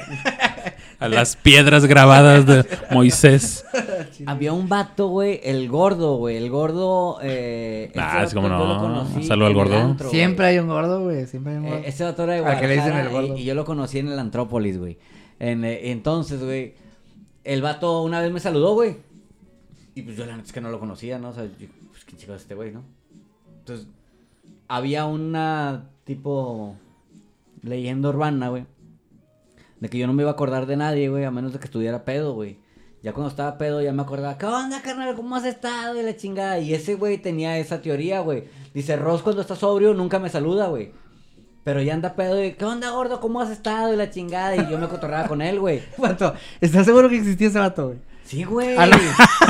A 1.04 1.08
las 1.08 1.36
piedras 1.36 1.86
grabadas 1.86 2.46
de 2.46 2.64
Moisés. 2.90 3.64
Había 4.26 4.52
un 4.52 4.68
vato, 4.68 5.08
güey, 5.08 5.40
el 5.44 5.68
gordo, 5.68 6.16
güey, 6.16 6.36
el 6.36 6.50
gordo. 6.50 7.18
Eh, 7.22 7.92
Ah, 7.96 8.22
es 8.24 8.32
como 8.34 8.48
no. 8.48 9.06
saludo 9.22 9.46
al 9.46 9.54
gordo. 9.54 9.76
antro. 9.78 10.10
Siempre 10.10 10.46
hay 10.46 10.58
un 10.58 10.68
gordo, 10.68 11.02
güey. 11.04 11.26
Siempre 11.26 11.52
hay 11.52 11.58
un 11.58 11.64
gordo. 11.64 11.78
Eh, 11.78 11.82
ese 11.86 12.04
vato 12.04 12.24
era 12.24 12.34
de 12.34 12.60
que 12.60 12.66
le 12.68 12.74
dicen 12.76 12.96
el 12.96 13.08
gordo. 13.10 13.36
y, 13.36 13.42
y 13.42 13.44
yo 13.44 13.54
lo 13.54 13.64
conocí 13.64 13.98
en 13.98 14.08
el 14.08 14.18
Antrópolis, 14.18 14.78
güey. 14.78 14.98
En, 15.38 15.64
eh, 15.64 15.90
entonces, 15.90 16.42
güey, 16.42 16.74
el 17.44 17.60
vato 17.62 18.02
una 18.02 18.20
vez 18.20 18.32
me 18.32 18.40
saludó, 18.40 18.74
güey. 18.74 18.96
Y 19.94 20.02
pues 20.02 20.16
yo 20.16 20.26
la 20.26 20.32
neta 20.36 20.46
es 20.46 20.52
que 20.52 20.60
no 20.60 20.70
lo 20.70 20.80
conocía, 20.80 21.18
¿no? 21.18 21.28
O 21.30 21.32
sea, 21.34 21.44
yo, 21.44 21.66
pues 21.90 22.04
quién 22.04 22.18
chico 22.18 22.34
es 22.34 22.42
este 22.42 22.54
güey, 22.54 22.72
¿no? 22.72 22.82
Entonces, 23.60 23.86
había 24.68 25.04
una 25.06 25.84
tipo 26.04 26.74
leyenda 27.62 28.08
urbana, 28.08 28.48
güey. 28.48 28.64
De 29.80 29.88
que 29.88 29.98
yo 29.98 30.06
no 30.06 30.12
me 30.12 30.22
iba 30.22 30.30
a 30.30 30.34
acordar 30.34 30.66
de 30.66 30.76
nadie, 30.76 31.08
güey, 31.08 31.24
a 31.24 31.30
menos 31.30 31.52
de 31.52 31.58
que 31.58 31.66
estuviera 31.66 32.04
pedo, 32.04 32.34
güey. 32.34 32.58
Ya 33.02 33.12
cuando 33.12 33.28
estaba 33.28 33.58
pedo 33.58 33.82
ya 33.82 33.92
me 33.92 34.00
acordaba, 34.00 34.38
¿qué 34.38 34.46
onda, 34.46 34.80
carnal? 34.80 35.14
¿Cómo 35.14 35.36
has 35.36 35.44
estado? 35.44 36.00
Y 36.00 36.02
la 36.02 36.16
chingada. 36.16 36.58
Y 36.58 36.72
ese 36.72 36.94
güey 36.94 37.18
tenía 37.18 37.58
esa 37.58 37.82
teoría, 37.82 38.20
güey. 38.20 38.44
Dice, 38.72 38.96
Ross 38.96 39.20
cuando 39.20 39.42
está 39.42 39.56
sobrio 39.56 39.92
nunca 39.92 40.18
me 40.18 40.30
saluda, 40.30 40.68
güey. 40.68 40.92
Pero 41.64 41.82
ya 41.82 41.94
anda 41.94 42.14
pedo 42.14 42.42
y, 42.42 42.52
¿qué 42.52 42.64
onda, 42.64 42.90
gordo? 42.90 43.20
¿Cómo 43.20 43.40
has 43.40 43.50
estado? 43.50 43.92
Y 43.92 43.96
la 43.96 44.10
chingada. 44.10 44.56
Y 44.56 44.70
yo 44.70 44.78
me 44.78 44.88
cotorraba 44.88 45.28
con 45.28 45.42
él, 45.42 45.60
güey. 45.60 45.82
Vato, 45.98 46.34
¿estás 46.60 46.86
seguro 46.86 47.08
que 47.10 47.16
existía 47.18 47.48
ese 47.48 47.58
vato, 47.58 47.88
güey? 47.88 47.98
Sí, 48.24 48.44
güey. 48.44 48.76
A 48.76 48.86
lo, 48.86 48.96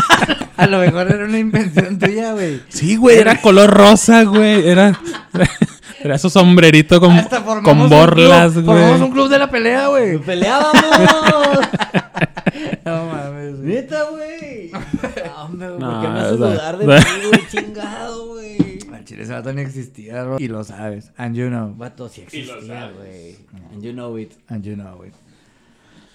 a 0.56 0.66
lo 0.66 0.78
mejor 0.78 1.12
era 1.12 1.24
una 1.24 1.38
invención 1.38 1.98
tuya, 1.98 2.32
güey. 2.32 2.60
Sí, 2.68 2.96
güey, 2.96 3.18
era 3.18 3.40
color 3.40 3.70
rosa, 3.70 4.24
güey. 4.24 4.68
Era, 4.68 4.98
era 6.04 6.18
su 6.18 6.28
sombrerito 6.28 7.00
con, 7.00 7.16
con 7.64 7.88
borlas, 7.88 8.52
güey. 8.54 8.66
Formamos 8.66 9.00
un 9.00 9.10
club 9.10 9.28
de 9.28 9.38
la 9.38 9.50
pelea, 9.50 9.88
güey. 9.88 10.18
¡Peleábamos! 10.18 10.82
No 12.84 13.06
mames, 13.06 13.56
güey. 13.56 13.66
Neta, 13.74 14.02
güey. 14.10 14.70
Hombre, 15.38 15.68
güey, 15.68 15.80
¿por 15.80 15.88
No, 15.88 16.02
qué 16.02 16.08
me 16.08 16.20
haces 16.20 16.38
dudar 16.38 16.78
de 16.78 16.84
ti, 16.98 17.26
güey? 17.28 17.48
Chingado, 17.48 18.26
güey. 18.28 18.78
Al 18.92 19.04
chile 19.04 19.22
ese 19.22 19.32
vato 19.32 19.52
ni 19.52 19.62
existía, 19.62 20.22
bro. 20.22 20.36
Y 20.38 20.48
lo 20.48 20.62
sabes. 20.62 21.10
And 21.16 21.34
you 21.34 21.48
know. 21.48 21.74
Vato, 21.74 22.08
sí 22.08 22.20
existía, 22.20 22.92
güey. 22.92 23.36
And 23.72 23.82
you 23.82 23.92
know 23.92 24.16
it. 24.18 24.32
And 24.48 24.62
you 24.62 24.74
know, 24.74 24.96
güey. 24.96 25.10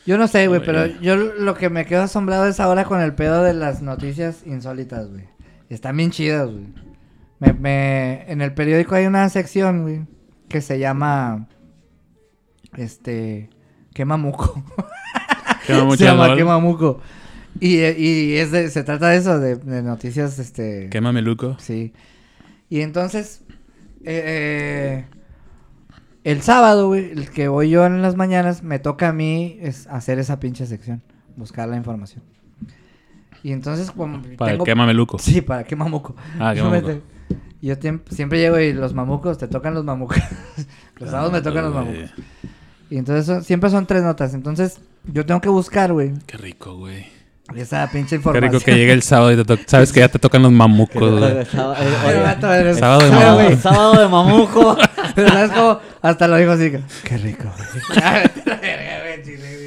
Yo 0.06 0.18
no 0.18 0.28
sé, 0.28 0.48
güey, 0.48 0.62
pero 0.64 0.86
yo 1.02 1.16
lo 1.16 1.56
que 1.56 1.70
me 1.70 1.86
quedo 1.86 2.04
asombrado 2.04 2.46
es 2.48 2.60
ahora 2.60 2.86
con 2.86 3.02
el 3.02 3.14
pedo 3.16 3.44
de 3.44 3.54
las 3.54 3.82
noticias 3.82 4.44
insólitas, 4.46 5.10
güey. 5.10 5.26
Están 5.70 5.98
bien 5.98 6.12
chidas, 6.12 6.50
güey. 6.50 6.66
Me, 7.40 7.54
me- 7.54 8.32
en 8.32 8.42
el 8.42 8.54
periódico 8.54 8.96
hay 8.96 9.06
una 9.06 9.28
sección, 9.30 9.84
güey, 9.84 10.02
que 10.50 10.62
se 10.62 10.80
llama, 10.80 11.48
este. 12.78 13.50
Quema 13.94 14.18
mucho 15.86 15.98
se 15.98 16.06
llama. 16.06 16.36
Quemamuco. 16.36 17.02
Y, 17.60 17.78
y 17.80 18.38
es 18.38 18.52
de, 18.52 18.70
se 18.70 18.84
trata 18.84 19.10
de 19.10 19.18
eso, 19.18 19.40
de, 19.40 19.56
de 19.56 19.82
noticias, 19.82 20.38
este... 20.40 20.88
Quema 20.90 21.12
meluco. 21.12 21.58
Sí. 21.60 21.94
Y 22.70 22.82
entonces, 22.82 23.42
eh, 24.06 25.04
eh, 25.04 25.06
el 26.24 26.42
sábado, 26.42 26.88
güey, 26.88 27.12
el 27.12 27.30
que 27.32 27.48
voy 27.48 27.70
yo 27.70 27.86
en 27.86 28.02
las 28.02 28.16
mañanas, 28.16 28.64
me 28.64 28.80
toca 28.80 29.10
a 29.10 29.14
mí 29.14 29.58
es 29.62 29.88
hacer 29.88 30.20
esa 30.20 30.40
pinche 30.40 30.68
sección, 30.68 31.02
buscar 31.36 31.68
la 31.68 31.76
información. 31.76 32.24
Y 33.44 33.52
entonces, 33.52 33.92
como 33.92 34.22
Para 34.38 34.52
tengo- 34.54 34.64
quema 34.66 34.86
meluco. 34.86 35.18
Sí, 35.20 35.42
para 35.42 35.64
qué 35.64 35.76
mamuco. 35.76 36.16
Ah, 36.40 36.54
mamuco. 36.56 36.88
te- 36.88 37.02
Yo 37.62 37.76
siempre 38.10 38.40
llego 38.40 38.58
y 38.60 38.72
los 38.74 38.94
mamucos, 38.94 39.38
te 39.38 39.48
tocan 39.48 39.74
los 39.74 39.84
mamucos. 39.84 40.18
los 41.00 41.10
sábados 41.10 41.32
me 41.32 41.42
tocan 41.42 41.66
los 41.66 41.74
mamucos. 41.74 42.12
Y 42.90 42.98
entonces 42.98 43.26
son- 43.26 43.44
siempre 43.44 43.70
son 43.70 43.86
tres 43.86 44.02
notas. 44.04 44.34
Entonces, 44.34 44.80
yo 45.06 45.26
tengo 45.26 45.42
que 45.42 45.50
buscar, 45.50 45.92
güey, 45.94 46.14
Qué 46.26 46.38
rico, 46.38 46.76
güey. 46.78 47.06
esa 47.56 47.86
pinche 47.92 48.12
Qué 48.12 48.16
información. 48.16 48.52
rico 48.52 48.64
que 48.64 48.76
llegue 48.76 48.94
el 48.94 49.04
sábado 49.04 49.32
y 49.34 49.44
te 49.44 49.58
sabes 49.68 49.92
que 49.92 50.00
ya 50.00 50.08
te 50.10 50.20
tocan 50.20 50.42
los 50.42 50.52
mamucos, 50.52 51.20
güey. 51.20 51.46
Sábado, 51.46 51.76
eh, 51.82 52.76
Sábado 52.76 53.04
de 53.04 53.12
mamuco. 53.12 53.58
sábado 53.62 54.02
de 54.02 54.08
mamuco. 54.08 54.78
Pero 55.16 55.30
sabes 55.30 55.52
cómo 55.52 55.80
hasta 56.02 56.28
lo 56.28 56.38
dijo 56.38 56.52
así. 56.52 56.72
Qué 57.04 57.18
rico, 57.18 57.44
güey. 57.56 57.68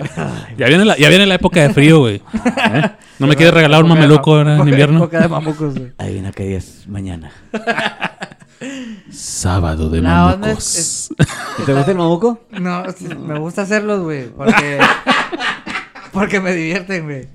Güey. 0.00 0.56
Ya 0.56 0.66
viene 0.68 0.84
la, 0.84 0.96
ya 0.96 1.08
viene 1.08 1.26
la 1.26 1.34
época 1.34 1.60
de 1.60 1.72
frío, 1.74 1.98
güey. 2.00 2.16
¿Eh? 2.16 2.90
¿No 3.18 3.26
me 3.26 3.36
quieres 3.36 3.54
regalar 3.54 3.82
un 3.82 3.88
mameluco 3.90 4.30
ma- 4.32 4.36
ahora 4.38 4.56
en 4.56 4.68
invierno? 4.68 4.98
época 4.98 5.20
de 5.20 5.28
mamucos, 5.28 5.78
güey. 5.78 5.92
Adivina 5.98 6.32
qué 6.32 6.44
día 6.44 6.58
es 6.58 6.86
mañana. 6.88 7.30
Sábado 9.10 9.88
de 9.90 10.02
La 10.02 10.26
onda 10.26 10.38
mamucos. 10.48 10.76
es- 10.76 11.08
¿Te 11.66 11.72
gusta 11.74 11.90
el 11.90 11.96
mamuco? 11.98 12.40
No, 12.50 12.84
me 13.18 13.38
gusta 13.38 13.62
hacerlos, 13.62 14.00
güey. 14.02 14.28
Porque. 14.28 14.78
Porque 16.12 16.40
me 16.40 16.52
divierten, 16.52 17.04
güey. 17.04 17.28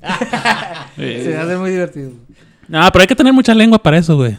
Se 0.97 1.30
me 1.30 1.38
hace 1.38 1.57
muy 1.57 1.72
divertido. 1.72 2.11
No, 2.68 2.82
pero 2.91 3.01
hay 3.03 3.07
que 3.07 3.16
tener 3.16 3.32
mucha 3.32 3.53
lengua 3.53 3.82
para 3.82 3.97
eso, 3.97 4.18
güey. 4.18 4.38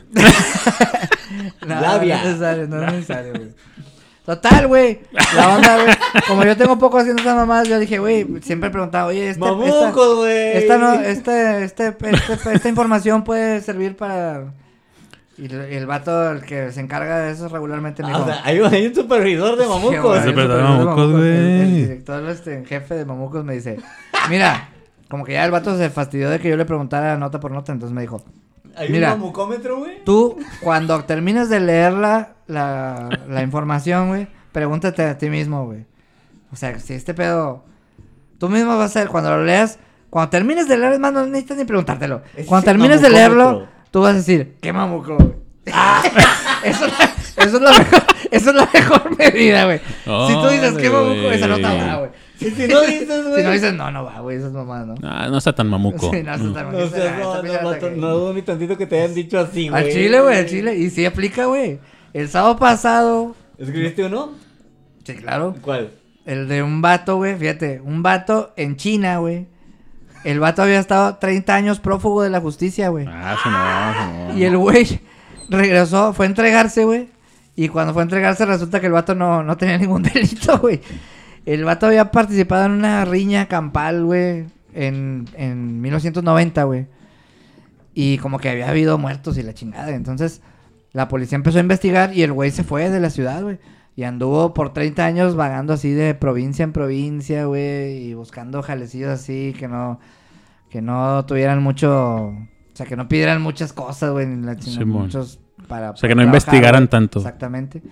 No, 1.67 1.81
Labia. 1.81 2.17
No 2.17 2.21
es 2.21 2.27
necesario, 2.27 2.69
no 2.69 2.83
es 2.87 2.93
necesario, 2.93 3.33
güey. 3.33 3.49
Total, 4.27 4.67
güey. 4.67 5.01
La 5.37 5.55
onda, 5.57 5.83
güey. 5.83 5.95
Como 6.27 6.45
yo 6.45 6.57
tengo 6.57 6.79
poco 6.79 6.99
haciendo 6.99 7.23
esas 7.23 7.37
mamadas, 7.37 7.69
yo 7.69 7.79
dije, 7.79 7.99
güey, 8.01 8.27
siempre 8.43 8.71
preguntaba, 8.71 9.07
oye, 9.07 9.31
este, 9.31 9.45
esta, 9.45 9.53
Mamucos, 9.57 10.17
güey. 10.17 10.57
esta, 10.57 10.79
no, 10.79 10.95
este, 10.95 11.63
este, 11.65 11.89
este- 12.01 12.53
esta 12.55 12.69
información 12.69 13.23
puede 13.23 13.61
servir 13.63 13.97
para. 13.97 14.53
Y 15.39 15.45
el, 15.47 15.53
el 15.61 15.87
vato, 15.87 16.31
el 16.33 16.43
que 16.43 16.73
se 16.73 16.81
encarga 16.81 17.19
de 17.21 17.33
eso 17.33 17.49
regularmente 17.49 18.03
me 18.03 18.09
Ah, 18.09 18.13
dijo. 18.17 18.23
o 18.23 18.27
sea, 18.27 18.41
hay, 18.45 18.59
un- 18.61 18.75
hay 18.75 18.87
un 18.87 18.95
supervisor 18.95 19.57
de 19.57 19.65
Sí, 19.65 19.71
mamucos. 19.71 20.01
güey, 20.03 20.21
de 20.21 20.27
supervisor 20.27 20.57
de 20.57 20.63
Mamucos, 20.63 21.11
El, 21.15 21.27
el 21.27 21.67
güey. 21.69 21.73
director, 21.83 22.29
este, 22.29 22.55
en 22.55 22.65
jefe 22.67 22.95
de 22.95 23.05
Mamucos 23.05 23.45
me 23.45 23.53
dice, 23.55 23.77
mira, 24.31 24.71
como 25.09 25.25
que 25.25 25.35
ya 25.35 25.45
el 25.45 25.51
vato 25.53 25.77
se 25.79 25.89
fastidió 25.91 26.31
de 26.31 26.41
que 26.41 26.49
yo 26.49 26.57
le 26.57 26.65
preguntara 26.65 27.17
nota 27.17 27.39
por 27.39 27.53
nota, 27.53 27.71
entonces 27.71 27.95
me 27.95 28.01
dijo, 28.01 28.25
Hay 28.77 28.91
Mira. 28.91 29.15
un 29.15 29.21
mamucómetro, 29.21 29.79
güey. 29.79 30.05
tú, 30.05 30.37
cuando 30.61 31.03
termines 31.05 31.49
de 31.49 31.61
leer 31.61 31.93
la, 31.95 32.35
la, 32.47 33.09
la 33.29 33.43
información, 33.43 34.09
güey, 34.09 34.29
pregúntate 34.53 35.03
a 35.05 35.17
ti 35.19 35.31
mismo, 35.31 35.65
güey. 35.67 35.87
O 36.53 36.57
sea, 36.57 36.79
si 36.79 36.95
este 36.95 37.15
pedo, 37.15 37.65
tú 38.39 38.49
mismo 38.49 38.77
vas 38.77 38.91
a 38.91 39.01
ser, 39.01 39.09
cuando 39.09 39.31
lo 39.31 39.45
leas, 39.45 39.79
cuando 40.11 40.31
termines 40.31 40.69
de 40.69 40.79
leer, 40.79 40.93
es 40.95 40.99
más, 40.99 41.13
no 41.13 41.27
necesitas 41.27 41.57
ni 41.57 41.65
preguntártelo. 41.65 42.23
Cuando 42.47 42.65
termines 42.65 43.01
de 43.03 43.11
leerlo, 43.11 43.67
tú 43.91 44.03
vas 44.03 44.13
a 44.13 44.17
decir, 44.19 44.57
¿qué 44.61 44.73
mamuco, 44.73 45.17
güey? 45.17 45.33
eso, 46.65 46.87
es 46.87 46.99
la- 46.99 47.45
eso 47.45 47.57
es 47.57 47.63
la 47.63 47.71
mejor, 47.79 48.03
eso 48.31 48.51
es 48.51 48.57
la 48.57 48.69
mejor 48.73 49.19
medida, 49.19 49.65
güey. 49.65 49.79
si 49.79 50.33
tú 50.35 50.49
dices, 50.49 50.75
¿qué 50.75 50.91
mamuco? 50.91 51.31
Esa 51.33 51.47
nota 51.49 51.69
güey. 51.75 51.81
va, 51.89 51.97
güey. 51.97 52.11
Si 52.39 52.51
no 52.69 52.81
dices, 52.83 53.25
güey. 53.27 53.37
Si 53.37 53.43
no 53.43 53.51
dices, 53.51 53.75
no, 53.75 53.91
no 53.91 54.05
va, 54.05 54.21
güey, 54.21 54.37
esas 54.37 54.53
mamadas, 54.53 54.87
¿no? 54.87 54.95
Ah, 55.03 55.29
no 55.31 55.39
está 55.39 55.55
tan 55.55 55.69
mamuco. 55.69 56.11
Sí, 56.13 56.23
no, 56.23 56.35
está 56.35 56.63
No, 56.65 56.87
seas- 56.89 57.19
no, 57.19 57.91
no, 57.97 58.15
dudo 58.19 58.35
ni 58.35 58.43
tantito 58.43 58.77
que 58.77 58.87
te 58.87 59.01
hayan 59.01 59.15
dicho 59.15 59.39
así, 59.39 59.69
güey. 59.69 59.83
Al 59.85 59.91
chile, 59.91 60.21
güey, 60.21 60.39
al 60.39 60.47
chile. 60.47 60.77
Y 60.77 60.91
sí 60.91 61.07
aplica, 61.07 61.47
güey. 61.47 61.79
El 62.13 62.29
sábado 62.29 62.57
pasado. 62.59 63.35
¿Escribiste 63.59 64.05
uno? 64.05 64.33
Sí, 65.05 65.15
claro. 65.15 65.55
¿Cuál? 65.63 65.91
El 66.27 66.49
de 66.49 66.63
un 66.63 66.83
vato, 66.83 67.17
güey. 67.17 67.37
Fíjate, 67.37 67.81
un 67.81 68.03
vato 68.03 68.53
en 68.57 68.77
China, 68.77 69.19
güey. 69.19 69.47
El 70.25 70.41
vato 70.41 70.63
había 70.63 70.81
estado 70.81 71.17
30 71.17 71.55
años 71.55 71.79
prófugo 71.81 72.23
de 72.23 72.31
la 72.31 72.41
justicia, 72.41 72.89
güey. 72.89 73.07
Ah, 73.09 73.37
eso 73.39 73.51
no, 73.51 73.91
eso 74.27 74.33
no. 74.33 74.39
Y 74.39 74.45
el 74.45 74.57
güey 74.59 75.01
regresó, 75.49 76.13
fue 76.13 76.27
a 76.27 76.29
entregarse, 76.29 76.85
güey. 76.85 77.09
Y 77.55 77.69
cuando 77.69 77.93
fue 77.95 78.03
a 78.03 78.05
entregarse 78.05 78.45
resulta 78.45 78.81
que 78.81 78.87
el 78.87 78.93
vato 78.93 79.15
no, 79.15 79.43
no 79.43 79.57
tenía 79.57 79.79
ningún 79.79 80.03
delito, 80.15 80.59
güey. 80.59 80.81
El 81.47 81.65
vato 81.65 81.87
había 81.87 82.11
participado 82.11 82.67
en 82.67 82.73
una 82.73 83.05
riña 83.05 83.47
campal, 83.47 84.05
güey, 84.05 84.47
en, 84.75 85.27
en 85.35 85.81
1990, 85.81 86.65
güey. 86.65 86.87
Y 87.95 88.19
como 88.19 88.39
que 88.39 88.51
había 88.51 88.69
habido 88.69 88.99
muertos 88.99 89.39
y 89.39 89.43
la 89.43 89.55
chingada. 89.55 89.95
Entonces, 89.95 90.43
la 90.93 91.09
policía 91.09 91.37
empezó 91.37 91.59
a 91.59 91.63
investigar 91.63 92.15
y 92.15 92.23
el 92.23 92.33
güey 92.33 92.51
se 92.51 92.65
fue 92.65 92.91
de 92.91 93.01
la 93.01 93.11
ciudad, 93.11 93.43
güey. 93.43 93.59
Y 93.95 94.03
anduvo 94.03 94.53
por 94.53 94.75
30 94.75 95.05
años 95.05 95.37
vagando 95.37 95.73
así 95.73 95.93
de 95.93 96.15
provincia 96.15 96.63
en 96.65 96.73
provincia, 96.73 97.47
güey, 97.47 97.97
y 98.09 98.15
buscando 98.15 98.63
jalecillos 98.63 99.09
así 99.09 99.55
que 99.59 99.69
no, 99.69 100.01
que 100.69 100.83
no 100.83 101.25
tuvieran 101.25 101.63
mucho, 101.63 102.27
o 102.27 102.47
sea, 102.75 102.85
que 102.85 102.97
no 102.97 103.09
pidieran 103.09 103.41
muchas 103.41 103.73
cosas, 103.73 104.11
güey, 104.11 104.27
ni 104.27 104.45
la 104.45 104.57
chingada, 104.57 104.85
Simón. 104.85 105.03
muchos 105.05 105.39
para... 105.67 105.93
O 105.93 105.97
sea, 105.97 106.09
que 106.09 106.15
no 106.15 106.23
trabajar, 106.23 106.27
investigaran 106.27 106.83
güey. 106.83 106.89
tanto. 106.91 107.19
Exactamente. 107.21 107.83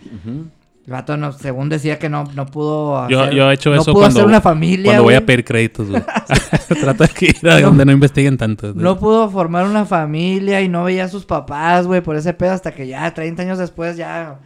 El 0.87 0.93
vato, 0.93 1.16
no, 1.16 1.32
según 1.32 1.70
decía 1.70 1.99
que 1.99 2.11
no, 2.11 2.24
no 2.35 2.45
pudo 2.47 3.09
Yo, 3.09 3.22
hacer- 3.22 3.35
yo 3.35 3.51
he 3.51 3.55
hecho 3.55 3.70
no 3.70 3.76
eso 3.80 3.93
pudo 3.93 4.03
cuando, 4.03 4.20
hacer 4.20 4.28
una 4.28 4.41
familia, 4.43 4.85
cuando 4.85 5.05
voy 5.05 5.14
a 5.14 5.18
güey. 5.20 5.26
pedir 5.26 5.45
créditos, 5.45 5.89
güey. 5.89 6.03
Trato 6.80 7.05
de 7.05 7.09
que 7.09 7.26
ir 7.26 7.49
a 7.49 7.61
No. 7.61 7.66
donde 7.68 7.85
no 7.87 7.93
investiguen 7.93 8.37
tanto. 8.37 8.74
No 8.74 8.99
pudo 8.99 9.30
formar 9.30 9.64
una 9.66 9.87
familia 9.87 10.61
y 10.61 10.68
no 10.68 10.85
veía 10.85 11.05
a 11.05 11.09
sus 11.09 11.24
papás, 11.24 11.87
güey, 11.87 12.03
por 12.03 12.16
ese 12.16 12.35
pedo 12.35 12.53
hasta 12.53 12.72
que 12.72 12.87
ya 12.87 13.12
30 13.14 13.43
años 13.43 13.57
después 13.59 13.97
ya 13.97 14.41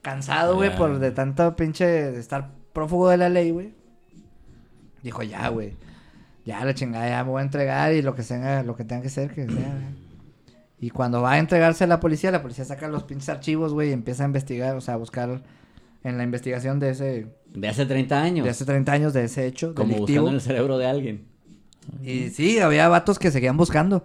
cansado, 0.00 0.54
güey, 0.54 0.74
por 0.76 0.98
de 1.00 1.10
tanto 1.10 1.56
pinche 1.56 1.84
de 1.86 2.20
estar 2.20 2.50
prófugo 2.72 3.08
de 3.08 3.16
la 3.16 3.28
ley, 3.28 3.50
güey. 3.50 3.74
Dijo, 5.02 5.22
ya, 5.24 5.48
güey. 5.48 5.74
Ya 6.44 6.64
la 6.64 6.72
chingada, 6.74 7.08
ya 7.08 7.24
me 7.24 7.30
voy 7.30 7.40
a 7.40 7.44
entregar 7.44 7.92
y 7.94 8.02
lo 8.02 8.14
que 8.14 8.22
sea, 8.22 8.62
lo 8.62 8.76
que 8.76 8.84
tenga 8.84 9.02
que 9.02 9.08
ser, 9.08 9.30
que 9.34 9.44
sea. 9.46 9.54
güey". 9.54 10.00
Y 10.78 10.90
cuando 10.90 11.20
va 11.20 11.32
a 11.32 11.38
entregarse 11.38 11.84
a 11.84 11.86
la 11.86 12.00
policía, 12.00 12.30
la 12.30 12.42
policía 12.42 12.64
saca 12.64 12.86
los 12.88 13.02
pinches 13.02 13.28
archivos, 13.28 13.72
güey, 13.74 13.90
y 13.90 13.92
empieza 13.92 14.22
a 14.22 14.26
investigar, 14.26 14.76
o 14.76 14.80
sea, 14.80 14.94
a 14.94 14.96
buscar 14.96 15.42
en 16.04 16.16
la 16.18 16.24
investigación 16.24 16.78
de 16.80 16.90
ese 16.90 17.26
De 17.54 17.68
hace 17.68 17.86
30 17.86 18.22
años. 18.22 18.44
de 18.44 18.50
hace 18.50 18.64
30 18.64 18.92
años 18.92 19.12
de 19.12 19.24
ese 19.24 19.46
hecho 19.46 19.74
como 19.74 19.92
delictivo. 19.92 20.22
buscando 20.24 20.28
en 20.30 20.34
el 20.36 20.40
cerebro 20.40 20.78
de 20.78 20.86
alguien. 20.86 21.24
Y 22.02 22.28
sí, 22.30 22.58
había 22.60 22.88
vatos 22.88 23.18
que 23.18 23.30
seguían 23.30 23.56
buscando 23.56 24.04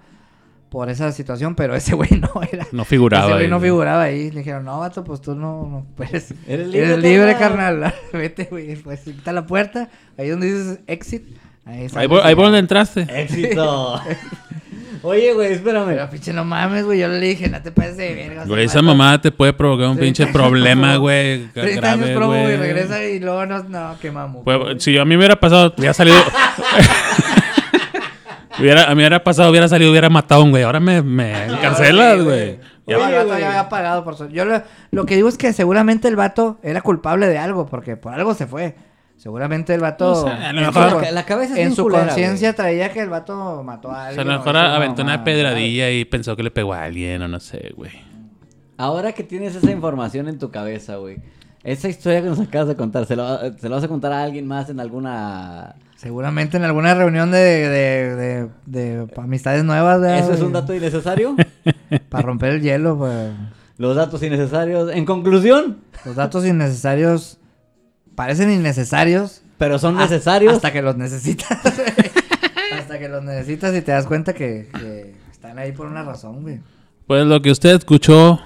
por 0.70 0.90
esa 0.90 1.12
situación, 1.12 1.56
pero 1.56 1.76
ese 1.76 1.96
güey 1.96 2.10
no 2.12 2.42
era. 2.52 2.68
No 2.72 2.84
figuraba. 2.84 3.26
ese 3.26 3.34
güey 3.34 3.46
ahí, 3.46 3.50
no 3.50 3.60
figuraba 3.60 4.04
ahí. 4.04 4.32
Le 4.32 4.40
dijeron, 4.40 4.66
no, 4.66 4.80
vato, 4.80 5.04
pues 5.04 5.22
tú 5.22 5.36
no, 5.36 5.68
no 5.70 5.86
puedes. 5.96 6.32
Eres 6.48 6.68
Eres 6.68 6.68
libre, 6.68 6.98
libre, 6.98 7.36
carnal. 7.38 7.94
Vete, 8.14 8.46
güey. 8.46 8.76
Pues 8.78 9.08
está 9.08 9.32
la 9.32 9.46
puerta. 9.46 9.90
Ahí 10.18 10.30
donde 10.30 10.48
dices 10.48 10.80
exit. 10.88 11.24
Ahí, 11.66 11.88
Ahí 11.96 12.08
por, 12.08 12.26
ahí 12.26 12.36
por 12.36 12.46
donde 12.46 12.60
entraste. 12.60 13.08
¡Éxito! 13.10 14.00
Oye, 15.06 15.34
güey, 15.34 15.54
espérame. 15.54 15.86
Pero 15.88 16.10
pinche 16.10 16.34
no 16.34 16.44
mames, 16.44 16.84
güey. 16.84 17.00
Yo 17.00 17.08
le 17.08 17.20
dije, 17.20 17.48
no 17.50 17.62
te 17.62 17.72
pases 17.72 17.98
de 17.98 18.16
verga. 18.16 18.46
Güey, 18.46 18.66
esa 18.66 18.82
mamada 18.82 19.22
te 19.22 19.32
puede 19.32 19.54
provocar 19.54 19.88
un 19.90 19.98
30 19.98 20.24
pinche 20.24 20.34
problema, 20.34 20.96
güey. 20.98 21.48
30 21.54 21.92
años 21.92 22.00
grave, 22.00 22.16
probo 22.16 22.36
y 22.36 22.42
güey. 22.42 22.58
regresa 22.58 23.04
y 23.04 23.20
luego 23.20 23.46
no, 23.46 23.64
no, 23.64 23.96
qué 24.02 24.12
mamu. 24.12 24.44
Pues, 24.44 24.84
si 24.84 24.98
a 24.98 25.06
mí 25.06 25.10
me 25.10 25.18
hubiera 25.18 25.40
pasado, 25.40 25.74
hubiera 25.78 25.94
salido. 25.94 26.18
hubiera, 28.60 28.86
a 28.86 28.90
mí 28.90 28.96
me 28.96 29.02
hubiera 29.04 29.24
pasado, 29.24 29.50
hubiera 29.52 29.68
salido, 29.68 29.92
hubiera 29.92 30.10
matado 30.10 30.42
a 30.42 30.44
un 30.44 30.52
güey. 30.52 30.64
Ahora 30.64 30.80
me, 30.80 31.02
me 31.02 31.46
encarcelas, 31.46 32.24
güey. 32.24 32.60
Ya- 32.88 32.98
Ya, 33.00 33.10
el 33.10 33.16
vato 33.28 33.40
ya 33.40 33.48
había 33.50 33.70
pagado 33.70 34.04
por 34.04 34.16
su... 34.16 34.30
Yo 34.30 34.46
lo, 34.46 34.62
lo 34.92 35.06
que 35.06 35.16
digo 35.16 35.28
es 35.28 35.38
que 35.38 35.54
seguramente 35.54 36.08
el 36.08 36.16
vato 36.16 36.60
era 36.62 36.82
culpable 36.82 37.28
de 37.28 37.38
algo, 37.40 37.66
porque 37.66 37.98
por 37.98 38.14
algo 38.14 38.34
se 38.36 38.46
fue. 38.48 38.76
Seguramente 39.18 39.74
el 39.74 39.82
vato... 39.82 40.12
O 40.12 40.24
sea, 40.28 40.50
a 40.50 40.54
lo 40.54 40.60
en 40.62 40.68
mejor- 40.68 40.90
su- 40.92 41.00
La, 41.00 41.12
la 41.12 41.26
cabeza 41.26 41.54
es 41.54 41.60
en 41.60 41.76
su 41.76 41.88
conciencia 41.88 42.54
traía 42.54 42.92
que 42.92 43.00
el 43.02 43.10
vato 43.10 43.64
mató 43.64 43.90
a 43.90 43.92
O 43.92 43.96
sea, 43.96 44.08
alguien. 44.10 44.28
a 44.28 44.32
lo 44.34 44.38
mejor 44.40 44.58
aventó 44.58 45.02
una 45.04 45.24
pedradilla 45.24 45.90
y 45.92 46.06
pensó 46.06 46.36
que 46.36 46.44
le 46.44 46.52
pegó 46.52 46.74
a 46.74 46.84
alguien 46.84 47.22
o 47.22 47.28
no 47.28 47.40
sé, 47.40 47.74
güey. 47.76 47.92
Ahora 48.78 49.14
que 49.14 49.24
tienes 49.24 49.56
esa 49.56 49.72
información 49.72 50.28
en 50.28 50.38
tu 50.38 50.52
cabeza, 50.52 50.98
güey. 50.98 51.18
Esa 51.64 51.88
historia 51.90 52.22
que 52.22 52.28
nos 52.30 52.40
acabas 52.40 52.68
de 52.68 52.76
contar, 52.76 53.06
¿se 53.06 53.16
lo, 53.16 53.38
¿se 53.58 53.70
lo 53.70 53.76
vas 53.76 53.84
a 53.84 53.88
contar 53.88 54.12
a 54.12 54.22
alguien 54.24 54.46
más 54.48 54.70
en 54.70 54.80
alguna... 54.80 55.76
Seguramente 55.96 56.58
en 56.58 56.64
alguna 56.66 56.94
reunión 56.94 57.32
de, 57.32 57.38
de, 57.40 58.16
de, 58.16 58.50
de 58.66 59.08
amistades 59.18 59.64
nuevas, 59.64 60.02
¿verdad, 60.02 60.20
¿Eso 60.20 60.34
es 60.34 60.42
un 60.42 60.52
dato 60.54 60.76
innecesario? 60.76 61.36
Para 62.10 62.22
romper 62.24 62.52
el 62.52 62.62
hielo, 62.62 62.98
pues. 62.98 63.32
Los 63.78 63.96
datos 63.96 64.22
innecesarios. 64.22 64.92
En 64.94 65.06
conclusión, 65.06 65.78
Los 66.04 66.16
datos 66.18 66.46
innecesarios 66.46 67.40
parecen 68.16 68.52
innecesarios. 68.52 69.42
pero 69.58 69.80
son 69.80 69.98
necesarios. 69.98 70.56
Hasta 70.56 70.72
que 70.72 70.82
los 70.82 70.98
necesitas. 70.98 71.52
hasta 72.80 73.00
que 73.00 73.10
los 73.10 73.24
necesitas 73.24 73.76
y 73.76 73.82
te 73.82 73.92
das 73.92 74.06
cuenta 74.06 74.34
que, 74.34 74.70
que 74.78 75.16
están 75.32 75.60
ahí 75.60 75.72
por 75.72 75.88
una 75.88 76.04
razón, 76.04 76.42
güey. 76.42 76.60
Pues 77.08 77.26
lo 77.26 77.42
que 77.42 77.52
usted 77.52 77.76
escuchó 77.76 78.40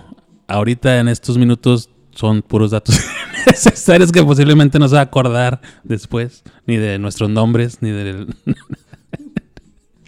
ahorita 0.47 0.99
en 0.99 1.07
estos 1.07 1.37
minutos 1.37 1.89
son 2.11 2.41
puros 2.41 2.71
datos 2.71 2.99
necesarios 3.45 4.11
que 4.11 4.21
posiblemente 4.23 4.79
no 4.79 4.89
se 4.89 4.95
va 4.95 5.01
a 5.01 5.05
acordar 5.05 5.61
después, 5.83 6.43
ni 6.65 6.75
de 6.75 6.99
nuestros 6.99 7.29
nombres, 7.29 7.81
ni 7.81 7.91
del, 7.91 8.35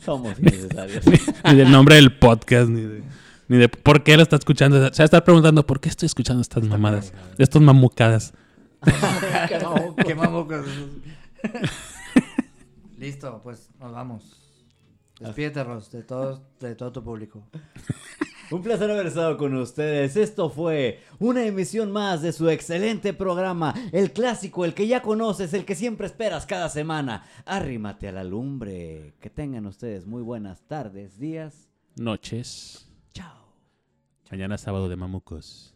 Somos 0.04 0.38
innecesarios. 0.40 1.06
ni 1.46 1.56
del 1.56 1.72
nombre 1.72 1.96
del 1.96 2.18
podcast, 2.18 2.70
ni 2.70 2.82
de, 2.82 3.04
ni 3.48 3.58
de 3.58 3.70
por 3.70 4.04
qué 4.04 4.18
lo 4.18 4.24
está 4.24 4.36
escuchando. 4.36 4.78
Se 4.78 5.02
va 5.02 5.04
a 5.04 5.06
estar 5.06 5.24
preguntando 5.24 5.66
por 5.66 5.80
qué 5.80 5.90
estoy 5.90 6.08
escuchando 6.08 6.42
estas 6.42 6.64
mamadas, 6.64 7.14
estas 7.38 7.62
mamucadas. 7.62 8.34
Listo, 12.98 13.42
pues 13.44 13.70
nos 13.80 13.92
vamos. 13.92 14.38
Despídete, 15.20 15.64
Ros, 15.64 15.92
de 15.92 16.04
todo, 16.04 16.42
de 16.60 16.76
todo 16.76 16.92
tu 16.92 17.04
público. 17.04 17.44
Un 18.52 18.62
placer 18.62 18.92
haber 18.92 19.08
estado 19.08 19.38
con 19.38 19.56
ustedes. 19.56 20.18
Esto 20.18 20.50
fue 20.50 21.00
una 21.20 21.46
emisión 21.46 21.90
más 21.90 22.22
de 22.22 22.34
su 22.34 22.50
excelente 22.50 23.14
programa, 23.14 23.74
el 23.94 24.12
clásico, 24.12 24.66
el 24.66 24.74
que 24.74 24.88
ya 24.88 25.02
conoces, 25.02 25.54
el 25.54 25.64
que 25.64 25.74
siempre 25.74 26.06
esperas 26.06 26.46
cada 26.46 26.68
semana. 26.68 27.24
Arrímate 27.46 28.10
a 28.10 28.12
la 28.12 28.26
lumbre. 28.26 29.14
Que 29.22 29.30
tengan 29.30 29.68
ustedes 29.68 30.06
muy 30.06 30.22
buenas 30.22 30.68
tardes, 30.68 31.18
días. 31.18 31.70
Noches. 31.96 32.90
Chao. 33.14 33.56
Mañana 34.30 34.58
sábado 34.58 34.90
de 34.90 34.98
mamucos. 34.98 35.71